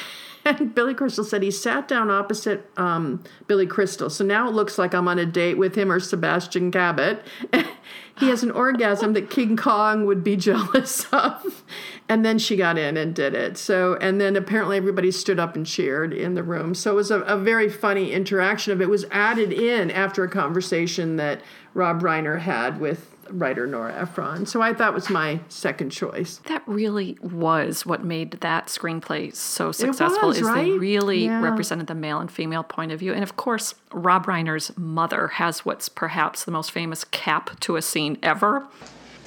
And 0.47 0.73
Billy 0.73 0.93
Crystal 0.93 1.25
said 1.25 1.43
he 1.43 1.51
sat 1.51 1.89
down 1.89 2.09
opposite 2.09 2.71
um, 2.77 3.21
Billy 3.47 3.67
Crystal. 3.67 4.09
So 4.09 4.23
now 4.23 4.47
it 4.47 4.53
looks 4.53 4.77
like 4.77 4.93
I'm 4.93 5.09
on 5.09 5.19
a 5.19 5.25
date 5.25 5.57
with 5.57 5.75
him 5.75 5.91
or 5.91 5.99
Sebastian 5.99 6.71
Cabot. 6.71 7.21
he 8.17 8.29
has 8.29 8.43
an 8.43 8.51
orgasm 8.51 9.11
that 9.11 9.29
King 9.29 9.57
Kong 9.57 10.05
would 10.05 10.23
be 10.23 10.37
jealous 10.37 11.05
of. 11.11 11.65
And 12.09 12.23
then 12.23 12.39
she 12.39 12.55
got 12.55 12.77
in 12.77 12.95
and 12.95 13.13
did 13.13 13.33
it. 13.33 13.57
So, 13.57 13.95
and 13.95 14.21
then 14.21 14.35
apparently 14.35 14.77
everybody 14.77 15.11
stood 15.11 15.39
up 15.39 15.55
and 15.55 15.65
cheered 15.65 16.13
in 16.13 16.35
the 16.35 16.43
room. 16.43 16.73
So 16.73 16.91
it 16.91 16.95
was 16.95 17.11
a, 17.11 17.19
a 17.21 17.37
very 17.37 17.69
funny 17.69 18.13
interaction 18.13 18.71
of 18.71 18.81
it. 18.81 18.89
was 18.89 19.05
added 19.11 19.51
in 19.51 19.91
after 19.91 20.23
a 20.23 20.29
conversation 20.29 21.17
that 21.17 21.41
Rob 21.73 22.01
Reiner 22.01 22.39
had 22.39 22.79
with 22.79 23.13
writer 23.29 23.67
Nora 23.67 23.93
Ephron. 23.93 24.45
So 24.45 24.61
I 24.61 24.73
thought 24.73 24.93
was 24.93 25.09
my 25.09 25.39
second 25.49 25.89
choice. 25.89 26.37
That 26.45 26.63
really 26.65 27.17
was 27.21 27.85
what 27.85 28.03
made 28.03 28.31
that 28.31 28.67
screenplay 28.67 29.35
so 29.35 29.71
successful. 29.71 30.29
Was, 30.29 30.37
is 30.37 30.43
right? 30.43 30.65
they 30.65 30.71
really 30.71 31.25
yeah. 31.25 31.41
represented 31.41 31.87
the 31.87 31.95
male 31.95 32.19
and 32.19 32.31
female 32.31 32.63
point 32.63 32.91
of 32.91 32.99
view. 32.99 33.13
And 33.13 33.23
of 33.23 33.35
course, 33.35 33.75
Rob 33.91 34.25
Reiner's 34.25 34.75
mother 34.77 35.27
has 35.27 35.65
what's 35.65 35.89
perhaps 35.89 36.43
the 36.43 36.51
most 36.51 36.71
famous 36.71 37.03
cap 37.05 37.59
to 37.61 37.75
a 37.75 37.81
scene 37.81 38.17
ever. 38.23 38.67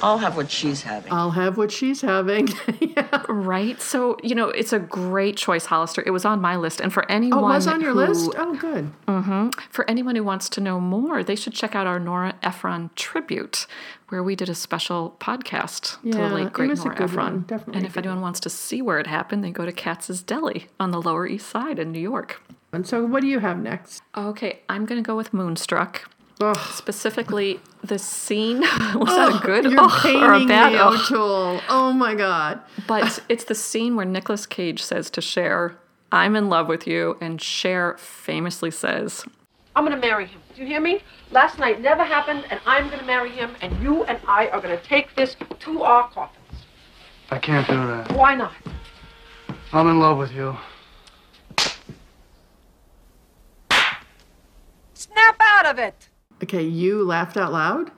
I'll 0.03 0.18
have 0.18 0.36
what 0.36 0.51
she's 0.51 0.82
having. 0.82 1.12
I'll 1.12 1.30
have 1.30 1.57
what 1.57 1.70
she's 1.70 2.01
having. 2.01 2.48
yeah. 2.80 3.22
Right. 3.28 3.80
So, 3.80 4.16
you 4.22 4.34
know, 4.34 4.48
it's 4.48 4.72
a 4.72 4.78
great 4.78 5.36
choice, 5.36 5.66
Hollister. 5.66 6.03
It 6.05 6.11
was 6.11 6.24
on 6.24 6.40
my 6.40 6.57
list. 6.57 6.80
And 6.80 6.92
for 6.92 7.11
anyone 7.11 7.44
Oh, 7.44 7.48
it 7.48 7.55
was 7.55 7.66
on 7.66 7.80
your 7.80 7.92
who, 7.92 7.98
list? 7.98 8.30
Oh, 8.36 8.55
good. 8.55 8.90
Mm-hmm, 9.07 9.51
for 9.70 9.88
anyone 9.88 10.16
who 10.16 10.24
wants 10.24 10.48
to 10.51 10.61
know 10.61 10.80
more, 10.80 11.22
they 11.22 11.36
should 11.36 11.55
check 11.55 11.74
out 11.74 11.86
our 11.86 11.98
Nora 12.01 12.34
Ephron 12.42 12.90
tribute, 12.96 13.66
where 14.09 14.22
we 14.22 14.34
did 14.34 14.48
a 14.48 14.55
special 14.55 15.16
podcast 15.20 15.98
yeah, 16.03 16.12
to 16.12 16.18
the 16.18 16.34
late 16.34 16.53
great 16.53 16.76
Nora 16.76 17.03
Ephron. 17.03 17.44
Definitely. 17.46 17.76
And 17.76 17.86
if 17.86 17.96
anyone 17.96 18.20
wants 18.20 18.40
to 18.40 18.51
see 18.51 18.82
where 18.82 18.98
it 18.98 19.07
happened, 19.07 19.44
they 19.44 19.51
go 19.51 19.64
to 19.64 19.72
Katz's 19.72 20.22
Deli 20.22 20.66
on 20.78 20.90
the 20.90 21.01
Lower 21.01 21.26
East 21.26 21.48
Side 21.48 21.78
in 21.78 21.92
New 21.92 22.01
York. 22.01 22.42
And 22.72 22.86
so, 22.86 23.05
what 23.05 23.20
do 23.22 23.26
you 23.26 23.40
have 23.40 23.59
next? 23.59 24.03
Okay, 24.16 24.61
I'm 24.68 24.86
going 24.86 25.03
to 25.03 25.07
go 25.07 25.16
with 25.16 25.34
Moonstruck. 25.34 26.09
Ugh. 26.41 26.57
Specifically, 26.72 27.61
the 27.84 27.99
scene 27.99 28.61
was 28.95 29.11
oh, 29.11 29.30
that 29.30 29.43
a 29.43 29.47
good 29.47 29.70
you're 29.70 29.80
oh, 29.80 30.20
or 30.22 30.32
a 30.32 30.47
bad? 30.47 30.72
me, 30.72 30.78
oh. 30.78 30.95
O'Toole. 30.95 31.61
Oh 31.68 31.93
my 31.93 32.14
god! 32.14 32.61
But 32.86 33.22
it's 33.28 33.45
the 33.45 33.55
scene 33.55 33.97
where 33.97 34.07
Nicolas 34.07 34.47
Cage 34.47 34.82
says 34.82 35.11
to 35.11 35.20
Cher, 35.20 35.76
"I'm 36.11 36.34
in 36.36 36.49
love 36.49 36.66
with 36.66 36.86
you," 36.86 37.18
and 37.20 37.41
Cher 37.41 37.97
famously 37.99 38.70
says, 38.70 39.24
"I'm 39.76 39.84
going 39.84 40.01
to 40.01 40.07
marry 40.07 40.26
him. 40.26 40.41
Do 40.55 40.62
you 40.62 40.66
hear 40.66 40.80
me? 40.80 41.03
Last 41.30 41.59
night 41.59 41.80
never 41.80 42.05
happened, 42.05 42.45
and 42.51 42.59
I'm 42.64 42.86
going 42.86 43.01
to 43.01 43.07
marry 43.07 43.30
him, 43.30 43.55
and 43.61 43.80
you 43.82 44.05
and 44.05 44.18
I 44.26 44.49
are 44.49 44.61
going 44.61 44.76
to 44.76 44.84
take 44.84 45.14
this 45.16 45.36
to 45.61 45.82
our 45.82 46.09
coffins." 46.09 46.36
I 47.30 47.38
can't 47.38 47.66
do 47.68 47.86
that. 47.86 48.12
Why 48.12 48.34
not? 48.34 48.53
I'm 49.72 49.86
in 49.88 50.01
love 50.01 50.18
with 50.18 50.32
you. 50.32 50.57
Snap 54.95 55.36
out 55.41 55.66
of 55.66 55.78
it. 55.78 56.09
Okay, 56.43 56.62
you 56.62 57.05
laughed 57.05 57.36
out 57.36 57.53
loud? 57.53 57.91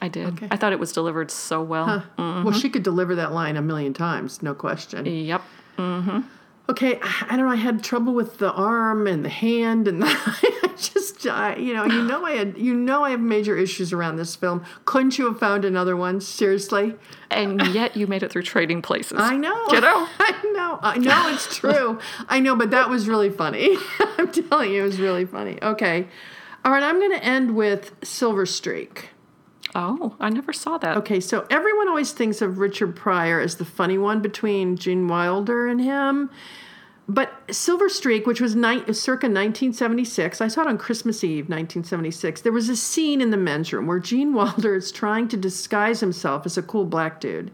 I 0.00 0.08
did. 0.08 0.26
Okay. 0.28 0.48
I 0.50 0.56
thought 0.56 0.72
it 0.72 0.78
was 0.78 0.92
delivered 0.92 1.30
so 1.30 1.62
well. 1.62 1.86
Huh. 1.86 2.00
Mm-hmm. 2.18 2.44
Well, 2.44 2.54
she 2.54 2.70
could 2.70 2.82
deliver 2.82 3.14
that 3.16 3.32
line 3.32 3.56
a 3.56 3.62
million 3.62 3.92
times, 3.92 4.42
no 4.42 4.54
question. 4.54 5.06
Yep. 5.06 5.42
Mm-hmm. 5.76 6.20
Okay, 6.70 7.00
I 7.02 7.36
don't 7.36 7.46
know. 7.46 7.52
I 7.52 7.56
had 7.56 7.82
trouble 7.82 8.12
with 8.12 8.36
the 8.38 8.52
arm 8.52 9.06
and 9.06 9.24
the 9.24 9.30
hand, 9.30 9.88
and 9.88 10.02
the, 10.02 10.06
I 10.06 10.74
just, 10.76 11.26
I, 11.26 11.56
you 11.56 11.72
know, 11.72 11.86
you 11.86 12.02
know, 12.02 12.26
I 12.26 12.32
had, 12.32 12.58
you 12.58 12.74
know, 12.74 13.04
I 13.04 13.10
have 13.10 13.20
major 13.20 13.56
issues 13.56 13.90
around 13.90 14.16
this 14.16 14.36
film. 14.36 14.62
Couldn't 14.84 15.18
you 15.18 15.24
have 15.26 15.40
found 15.40 15.64
another 15.64 15.96
one? 15.96 16.20
Seriously. 16.20 16.94
And 17.30 17.66
yet 17.68 17.96
you 17.96 18.06
made 18.06 18.22
it 18.22 18.30
through 18.30 18.42
Trading 18.42 18.82
Places. 18.82 19.18
I 19.18 19.38
know. 19.38 19.66
You 19.70 19.80
know. 19.80 20.06
I 20.18 20.52
know. 20.52 20.78
I 20.82 20.98
know 20.98 21.28
it's 21.30 21.56
true. 21.56 21.98
I 22.28 22.38
know, 22.38 22.54
but 22.54 22.70
that 22.70 22.90
was 22.90 23.08
really 23.08 23.30
funny. 23.30 23.78
I'm 24.18 24.30
telling 24.30 24.70
you, 24.70 24.82
it 24.82 24.86
was 24.86 25.00
really 25.00 25.24
funny. 25.24 25.58
Okay. 25.62 26.06
All 26.68 26.74
right, 26.74 26.82
I'm 26.82 26.98
going 26.98 27.12
to 27.12 27.24
end 27.24 27.56
with 27.56 27.94
Silver 28.04 28.44
Streak. 28.44 29.08
Oh, 29.74 30.14
I 30.20 30.28
never 30.28 30.52
saw 30.52 30.76
that. 30.76 30.98
Okay, 30.98 31.18
so 31.18 31.46
everyone 31.48 31.88
always 31.88 32.12
thinks 32.12 32.42
of 32.42 32.58
Richard 32.58 32.94
Pryor 32.94 33.40
as 33.40 33.56
the 33.56 33.64
funny 33.64 33.96
one 33.96 34.20
between 34.20 34.76
Gene 34.76 35.08
Wilder 35.08 35.66
and 35.66 35.80
him. 35.80 36.28
But 37.08 37.32
Silver 37.50 37.88
Streak, 37.88 38.26
which 38.26 38.42
was 38.42 38.54
ni- 38.54 38.92
circa 38.92 39.28
1976, 39.28 40.42
I 40.42 40.48
saw 40.48 40.60
it 40.60 40.66
on 40.66 40.76
Christmas 40.76 41.24
Eve, 41.24 41.44
1976. 41.44 42.42
There 42.42 42.52
was 42.52 42.68
a 42.68 42.76
scene 42.76 43.22
in 43.22 43.30
the 43.30 43.38
men's 43.38 43.72
room 43.72 43.86
where 43.86 43.98
Gene 43.98 44.34
Wilder 44.34 44.74
is 44.74 44.92
trying 44.92 45.28
to 45.28 45.38
disguise 45.38 46.00
himself 46.00 46.44
as 46.44 46.58
a 46.58 46.62
cool 46.62 46.84
black 46.84 47.18
dude. 47.18 47.50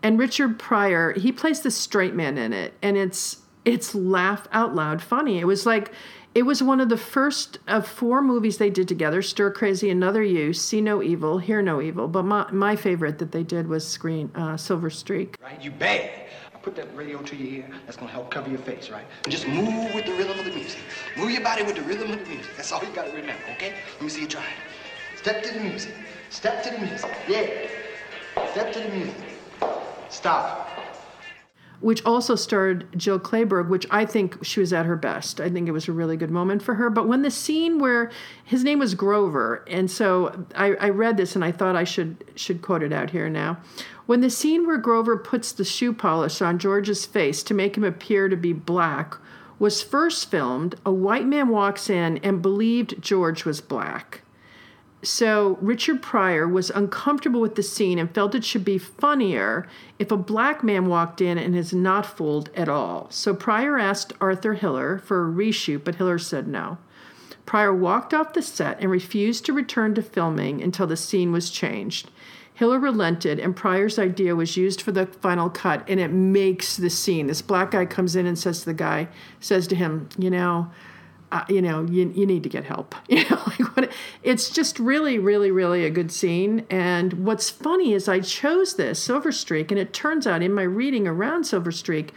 And 0.00 0.16
Richard 0.16 0.60
Pryor, 0.60 1.12
he 1.14 1.32
plays 1.32 1.62
the 1.62 1.72
straight 1.72 2.14
man 2.14 2.38
in 2.38 2.52
it. 2.52 2.74
And 2.82 2.96
it's 2.96 3.38
it's 3.64 3.94
laugh 3.94 4.46
out 4.52 4.74
loud 4.74 5.02
funny. 5.02 5.40
It 5.40 5.46
was 5.46 5.66
like 5.66 5.90
it 6.34 6.42
was 6.42 6.62
one 6.62 6.80
of 6.80 6.88
the 6.88 6.96
first 6.96 7.58
of 7.68 7.86
four 7.86 8.20
movies 8.20 8.58
they 8.58 8.70
did 8.70 8.88
together 8.88 9.22
Stir 9.22 9.50
Crazy, 9.52 9.88
Another 9.88 10.22
You, 10.22 10.52
See 10.52 10.80
No 10.80 11.02
Evil, 11.02 11.38
Hear 11.38 11.62
No 11.62 11.80
Evil. 11.80 12.08
But 12.08 12.24
my, 12.24 12.50
my 12.50 12.74
favorite 12.74 13.18
that 13.18 13.30
they 13.30 13.44
did 13.44 13.68
was 13.68 13.86
Screen 13.86 14.30
uh, 14.34 14.56
Silver 14.56 14.90
Streak. 14.90 15.36
Right, 15.40 15.62
you 15.62 15.70
bad. 15.70 16.10
I 16.52 16.58
put 16.58 16.74
that 16.76 16.94
radio 16.96 17.22
to 17.22 17.36
your 17.36 17.62
ear. 17.62 17.70
That's 17.86 17.96
going 17.96 18.08
to 18.08 18.12
help 18.12 18.30
cover 18.30 18.50
your 18.50 18.58
face, 18.58 18.90
right? 18.90 19.04
And 19.24 19.32
just 19.32 19.46
move 19.46 19.94
with 19.94 20.06
the 20.06 20.12
rhythm 20.12 20.38
of 20.38 20.44
the 20.44 20.52
music. 20.52 20.80
Move 21.16 21.30
your 21.30 21.42
body 21.42 21.62
with 21.62 21.76
the 21.76 21.82
rhythm 21.82 22.10
of 22.10 22.18
the 22.18 22.28
music. 22.28 22.50
That's 22.56 22.72
all 22.72 22.82
you 22.82 22.92
got 22.92 23.06
to 23.06 23.12
remember, 23.12 23.42
okay? 23.52 23.74
Let 23.94 24.02
me 24.02 24.08
see 24.08 24.22
you 24.22 24.28
try 24.28 24.42
it. 24.42 25.18
Step 25.18 25.42
to 25.44 25.54
the 25.54 25.60
music. 25.60 25.94
Step 26.30 26.64
to 26.64 26.70
the 26.70 26.78
music. 26.78 27.10
Yeah. 27.28 27.46
Step 28.50 28.72
to 28.72 28.80
the 28.80 28.88
music. 28.88 29.14
Stop 30.10 30.73
which 31.80 32.04
also 32.04 32.34
starred 32.34 32.86
Jill 32.96 33.18
Clayburgh, 33.20 33.68
which 33.68 33.86
I 33.90 34.06
think 34.06 34.44
she 34.44 34.60
was 34.60 34.72
at 34.72 34.86
her 34.86 34.96
best. 34.96 35.40
I 35.40 35.50
think 35.50 35.68
it 35.68 35.72
was 35.72 35.88
a 35.88 35.92
really 35.92 36.16
good 36.16 36.30
moment 36.30 36.62
for 36.62 36.74
her. 36.74 36.90
But 36.90 37.06
when 37.06 37.22
the 37.22 37.30
scene 37.30 37.78
where 37.78 38.10
his 38.44 38.64
name 38.64 38.78
was 38.78 38.94
Grover, 38.94 39.64
and 39.68 39.90
so 39.90 40.46
I, 40.54 40.74
I 40.74 40.88
read 40.88 41.16
this 41.16 41.34
and 41.34 41.44
I 41.44 41.52
thought 41.52 41.76
I 41.76 41.84
should 41.84 42.24
should 42.36 42.62
quote 42.62 42.82
it 42.82 42.92
out 42.92 43.10
here 43.10 43.28
now. 43.28 43.58
When 44.06 44.20
the 44.20 44.30
scene 44.30 44.66
where 44.66 44.76
Grover 44.76 45.16
puts 45.16 45.52
the 45.52 45.64
shoe 45.64 45.92
polish 45.92 46.42
on 46.42 46.58
George's 46.58 47.06
face 47.06 47.42
to 47.44 47.54
make 47.54 47.76
him 47.76 47.84
appear 47.84 48.28
to 48.28 48.36
be 48.36 48.52
black 48.52 49.16
was 49.58 49.82
first 49.82 50.30
filmed, 50.30 50.74
a 50.84 50.92
white 50.92 51.26
man 51.26 51.48
walks 51.48 51.88
in 51.88 52.18
and 52.18 52.42
believed 52.42 53.00
George 53.00 53.44
was 53.44 53.60
black. 53.60 54.23
So 55.04 55.58
Richard 55.60 56.00
Pryor 56.00 56.48
was 56.48 56.70
uncomfortable 56.70 57.40
with 57.40 57.56
the 57.56 57.62
scene 57.62 57.98
and 57.98 58.12
felt 58.12 58.34
it 58.34 58.44
should 58.44 58.64
be 58.64 58.78
funnier 58.78 59.68
if 59.98 60.10
a 60.10 60.16
black 60.16 60.64
man 60.64 60.86
walked 60.86 61.20
in 61.20 61.36
and 61.36 61.54
is 61.54 61.74
not 61.74 62.06
fooled 62.06 62.48
at 62.54 62.68
all. 62.68 63.08
So 63.10 63.34
Pryor 63.34 63.78
asked 63.78 64.14
Arthur 64.20 64.54
Hiller 64.54 64.98
for 64.98 65.28
a 65.28 65.32
reshoot, 65.32 65.84
but 65.84 65.96
Hiller 65.96 66.18
said 66.18 66.48
no. 66.48 66.78
Pryor 67.44 67.74
walked 67.74 68.14
off 68.14 68.32
the 68.32 68.40
set 68.40 68.80
and 68.80 68.90
refused 68.90 69.44
to 69.44 69.52
return 69.52 69.94
to 69.94 70.02
filming 70.02 70.62
until 70.62 70.86
the 70.86 70.96
scene 70.96 71.30
was 71.30 71.50
changed. 71.50 72.10
Hiller 72.54 72.78
relented, 72.78 73.38
and 73.40 73.54
Pryor's 73.54 73.98
idea 73.98 74.36
was 74.36 74.56
used 74.56 74.80
for 74.80 74.92
the 74.92 75.06
final 75.06 75.50
cut, 75.50 75.84
and 75.88 75.98
it 76.00 76.12
makes 76.12 76.76
the 76.76 76.88
scene. 76.88 77.26
This 77.26 77.42
black 77.42 77.72
guy 77.72 77.84
comes 77.84 78.16
in 78.16 78.26
and 78.26 78.38
says 78.38 78.60
to 78.60 78.66
the 78.66 78.74
guy, 78.74 79.08
says 79.40 79.66
to 79.66 79.74
him, 79.74 80.08
you 80.16 80.30
know, 80.30 80.70
you 81.48 81.62
know, 81.62 81.84
you, 81.84 82.12
you 82.14 82.26
need 82.26 82.42
to 82.42 82.48
get 82.48 82.64
help. 82.64 82.94
You 83.08 83.28
know, 83.28 83.40
like 83.46 83.76
what, 83.76 83.92
it's 84.22 84.50
just 84.50 84.78
really, 84.80 85.18
really, 85.18 85.50
really 85.50 85.84
a 85.84 85.90
good 85.90 86.10
scene. 86.10 86.66
And 86.68 87.24
what's 87.24 87.48
funny 87.48 87.92
is 87.92 88.08
I 88.08 88.20
chose 88.20 88.74
this 88.74 88.98
Silver 88.98 89.30
Streak, 89.30 89.70
and 89.70 89.78
it 89.78 89.92
turns 89.92 90.26
out 90.26 90.42
in 90.42 90.52
my 90.52 90.62
reading 90.62 91.06
around 91.06 91.44
Silver 91.44 91.70
Streak, 91.70 92.12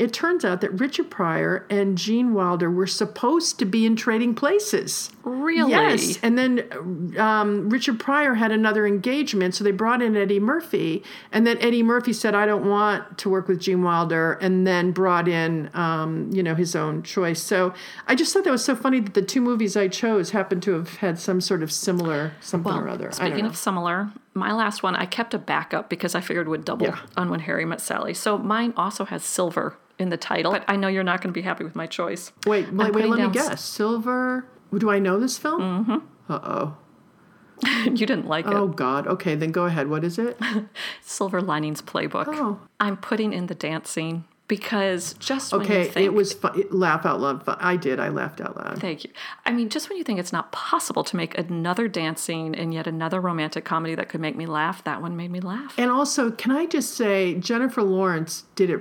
it 0.00 0.14
turns 0.14 0.46
out 0.46 0.62
that 0.62 0.70
Richard 0.80 1.10
Pryor 1.10 1.66
and 1.68 1.98
Gene 1.98 2.32
Wilder 2.32 2.70
were 2.70 2.86
supposed 2.86 3.58
to 3.58 3.66
be 3.66 3.84
in 3.84 3.96
trading 3.96 4.34
places. 4.34 5.10
Really? 5.24 5.72
Yes. 5.72 6.18
And 6.22 6.38
then 6.38 7.14
um, 7.18 7.68
Richard 7.68 8.00
Pryor 8.00 8.32
had 8.32 8.50
another 8.50 8.86
engagement, 8.86 9.54
so 9.54 9.62
they 9.62 9.72
brought 9.72 10.00
in 10.00 10.16
Eddie 10.16 10.40
Murphy. 10.40 11.02
And 11.32 11.46
then 11.46 11.58
Eddie 11.58 11.82
Murphy 11.82 12.14
said, 12.14 12.34
I 12.34 12.46
don't 12.46 12.66
want 12.66 13.18
to 13.18 13.28
work 13.28 13.46
with 13.46 13.60
Gene 13.60 13.82
Wilder, 13.82 14.38
and 14.40 14.66
then 14.66 14.92
brought 14.92 15.28
in, 15.28 15.68
um, 15.74 16.30
you 16.32 16.42
know, 16.42 16.54
his 16.54 16.74
own 16.74 17.02
choice. 17.02 17.42
So 17.42 17.74
I 18.06 18.14
just 18.14 18.32
thought 18.32 18.44
that 18.44 18.50
was 18.50 18.64
so 18.64 18.74
funny 18.74 19.00
that 19.00 19.12
the 19.12 19.20
two 19.20 19.42
movies 19.42 19.76
I 19.76 19.88
chose 19.88 20.30
happened 20.30 20.62
to 20.62 20.72
have 20.72 20.96
had 20.96 21.18
some 21.18 21.42
sort 21.42 21.62
of 21.62 21.70
similar 21.70 22.32
something 22.40 22.72
Well, 22.72 22.82
or 22.82 22.88
other. 22.88 23.08
I 23.08 23.28
don't 23.28 23.32
Speaking 23.32 23.44
of 23.44 23.56
similar, 23.56 24.10
my 24.40 24.52
last 24.52 24.82
one 24.82 24.96
I 24.96 25.06
kept 25.06 25.34
a 25.34 25.38
backup 25.38 25.88
because 25.88 26.14
I 26.16 26.20
figured 26.20 26.48
would 26.48 26.64
double 26.64 26.86
Yeah. 26.86 26.98
on 27.16 27.30
when 27.30 27.40
Harry 27.40 27.64
met 27.64 27.80
Sally. 27.80 28.14
So 28.14 28.36
mine 28.38 28.72
also 28.76 29.04
has 29.04 29.22
silver 29.24 29.76
in 29.98 30.08
the 30.08 30.16
title, 30.16 30.50
but 30.52 30.64
I 30.66 30.76
know 30.76 30.88
you're 30.88 31.04
not 31.04 31.20
going 31.20 31.32
to 31.32 31.38
be 31.38 31.42
happy 31.42 31.62
with 31.62 31.76
my 31.76 31.86
choice. 31.86 32.32
Wait, 32.46 32.72
wait, 32.72 32.92
wait 32.92 33.08
let 33.08 33.20
me 33.20 33.28
guess. 33.32 33.62
Silver. 33.62 34.46
Do 34.76 34.90
I 34.90 34.98
know 34.98 35.20
this 35.20 35.36
film? 35.38 35.60
Mm-hmm. 35.60 36.32
Uh 36.32 36.40
oh. 36.42 36.76
you 37.84 38.06
didn't 38.06 38.26
like 38.26 38.46
Oh 38.46 38.50
it. 38.50 38.54
Oh 38.56 38.68
God. 38.68 39.06
Okay, 39.06 39.34
then 39.34 39.52
go 39.52 39.64
ahead. 39.66 39.88
What 39.88 40.02
is 40.04 40.18
it? 40.18 40.38
Silver 41.02 41.40
Linings 41.42 41.82
Playbook. 41.82 42.24
Oh. 42.28 42.60
I'm 42.80 42.96
putting 42.96 43.32
in 43.32 43.46
the 43.46 43.54
dance 43.54 43.90
scene 43.90 44.24
because 44.50 45.14
just 45.20 45.52
when 45.52 45.60
you 45.62 45.66
Okay, 45.66 45.84
think, 45.84 46.04
it 46.06 46.12
was 46.12 46.32
fu- 46.32 46.66
laugh 46.72 47.06
out 47.06 47.20
loud. 47.20 47.44
Fun. 47.44 47.56
I 47.60 47.76
did. 47.76 48.00
I 48.00 48.08
laughed 48.08 48.40
out 48.40 48.56
loud. 48.56 48.80
Thank 48.80 49.04
you. 49.04 49.10
I 49.46 49.52
mean, 49.52 49.68
just 49.68 49.88
when 49.88 49.96
you 49.96 50.02
think 50.02 50.18
it's 50.18 50.32
not 50.32 50.50
possible 50.50 51.04
to 51.04 51.14
make 51.16 51.38
another 51.38 51.86
dance 51.86 52.20
scene 52.20 52.54
and 52.56 52.74
yet 52.74 52.88
another 52.88 53.20
romantic 53.20 53.64
comedy 53.64 53.94
that 53.94 54.08
could 54.08 54.20
make 54.20 54.34
me 54.36 54.46
laugh, 54.46 54.82
that 54.82 55.00
one 55.00 55.16
made 55.16 55.30
me 55.30 55.38
laugh. 55.38 55.74
And 55.78 55.88
also, 55.88 56.32
can 56.32 56.50
I 56.50 56.66
just 56.66 56.94
say, 56.96 57.34
Jennifer 57.36 57.82
Lawrence 57.82 58.44
did 58.56 58.70
it. 58.70 58.80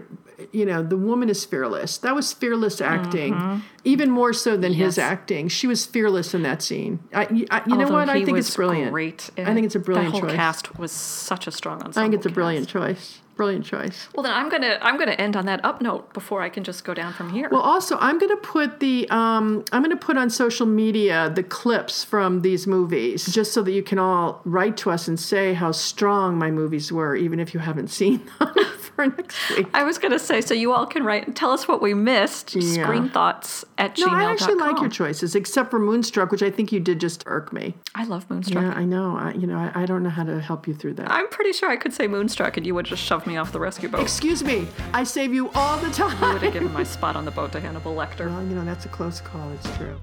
You 0.54 0.66
know, 0.66 0.82
the 0.82 0.98
woman 0.98 1.30
is 1.30 1.44
fearless. 1.46 1.98
That 2.00 2.16
was 2.16 2.32
fearless 2.34 2.80
acting, 2.82 3.34
Mhm. 3.36 3.62
even 3.84 4.10
more 4.10 4.32
so 4.34 4.56
than 4.58 4.74
his 4.74 4.98
acting. 4.98 5.50
She 5.50 5.68
was 5.68 5.86
fearless 5.86 6.34
in 6.34 6.42
that 6.44 6.62
scene. 6.64 7.00
I, 7.14 7.46
I- 7.52 7.62
you 7.68 7.76
know 7.78 7.90
what? 7.90 8.10
I 8.10 8.24
think 8.26 8.38
it's 8.40 8.56
brilliant. 8.56 8.92
Great. 8.92 9.30
I 9.38 9.54
think 9.54 9.66
it's 9.66 9.76
a 9.76 9.80
brilliant 9.80 10.14
That 10.14 10.20
whole 10.22 10.30
choice. 10.30 10.36
cast 10.38 10.80
was 10.80 10.92
such 10.94 11.46
a 11.46 11.52
strong 11.52 11.76
ensemble. 11.84 12.00
I 12.00 12.04
think 12.06 12.14
it's 12.16 12.26
a 12.26 12.30
cast. 12.30 12.36
brilliant 12.36 12.68
choice. 12.70 13.20
Brilliant 13.40 13.64
choice. 13.64 14.10
Well, 14.14 14.24
then 14.24 14.34
I'm 14.34 14.50
gonna 14.50 14.78
I'm 14.82 14.98
gonna 14.98 15.14
end 15.14 15.38
on 15.38 15.46
that 15.46 15.64
up 15.64 15.82
note 15.82 16.12
before 16.14 16.42
I 16.42 16.50
can 16.50 16.66
just 16.66 16.84
go 16.84 16.94
down 16.94 17.14
from 17.14 17.30
here. 17.30 17.48
Well, 17.50 17.62
also, 17.62 17.98
I'm 17.98 18.20
going 18.20 18.32
to 18.32 18.42
put 18.42 18.82
the 18.82 19.10
um, 19.10 19.64
I'm 19.72 19.90
to 19.90 19.96
put 19.96 20.18
on 20.18 20.30
social 20.30 20.66
media 20.66 21.32
the 21.34 21.44
clips 21.44 22.04
from 22.04 22.42
these 22.42 22.68
movies, 22.68 23.26
just 23.34 23.54
so 23.54 23.62
that 23.64 23.72
you 23.72 23.82
can 23.82 23.98
all 23.98 24.42
write 24.44 24.76
to 24.78 24.92
us 24.92 25.08
and 25.08 25.18
say 25.18 25.54
how 25.54 25.72
strong 25.72 26.38
my 26.38 26.52
movies 26.52 26.92
were, 26.92 27.16
even 27.16 27.40
if 27.40 27.54
you 27.54 27.62
haven't 27.62 27.88
seen 27.88 28.30
them 28.40 28.54
for 28.80 29.08
next 29.08 29.50
week. 29.52 29.68
I 29.74 29.84
was 29.86 29.98
gonna 29.98 30.20
say, 30.20 30.42
so 30.42 30.54
you 30.54 30.74
all 30.74 30.86
can 30.86 31.06
write 31.06 31.26
and 31.26 31.34
tell 31.34 31.52
us 31.52 31.66
what 31.66 31.82
we 31.82 31.94
missed. 31.94 32.56
Yeah. 32.56 32.84
Screen 32.84 33.10
thoughts 33.10 33.64
at 33.78 33.98
No, 33.98 34.08
gmail.com. 34.08 34.20
I 34.20 34.32
actually 34.34 34.56
like 34.56 34.82
your 34.82 34.90
choices, 34.90 35.34
except 35.34 35.72
for 35.72 35.80
Moonstruck, 35.80 36.30
which 36.32 36.44
I 36.44 36.52
think 36.52 36.74
you 36.74 36.82
did 36.82 37.00
just 37.00 37.24
irk 37.26 37.54
me. 37.54 37.76
I 37.96 38.04
love 38.04 38.30
Moonstruck. 38.30 38.64
Yeah, 38.66 38.74
I 38.74 38.84
know. 38.84 39.16
I, 39.18 39.32
you 39.32 39.48
know, 39.48 39.58
I, 39.58 39.84
I 39.84 39.86
don't 39.86 40.04
know 40.04 40.10
how 40.10 40.24
to 40.26 40.42
help 40.42 40.68
you 40.68 40.74
through 40.74 40.96
that. 40.96 41.10
I'm 41.10 41.30
pretty 41.30 41.54
sure 41.54 41.70
I 41.70 41.78
could 41.78 41.94
say 41.94 42.06
Moonstruck 42.08 42.58
and 42.58 42.66
you 42.66 42.76
would 42.76 42.86
just 42.86 43.02
shove 43.02 43.26
me 43.30 43.38
off 43.38 43.52
the 43.52 43.60
rescue 43.60 43.88
boat. 43.88 44.02
Excuse 44.02 44.44
me, 44.44 44.68
I 44.94 45.04
save 45.04 45.34
you 45.34 45.50
all 45.52 45.78
the 45.78 45.92
time. 45.92 46.22
You 46.22 46.34
would 46.34 46.42
have 46.42 46.54
given 46.54 46.74
my 46.74 46.84
spot 46.96 47.16
on 47.16 47.26
the 47.26 47.32
boat 47.32 47.52
to 47.54 47.60
Hannibal 47.60 47.96
Lecter. 47.96 48.28
Well, 48.28 48.44
you 48.44 48.56
know, 48.56 48.66
that's 48.66 48.86
a 48.86 48.90
close 48.90 49.22
call. 49.22 49.52
It's 49.52 49.78
true. 49.78 50.00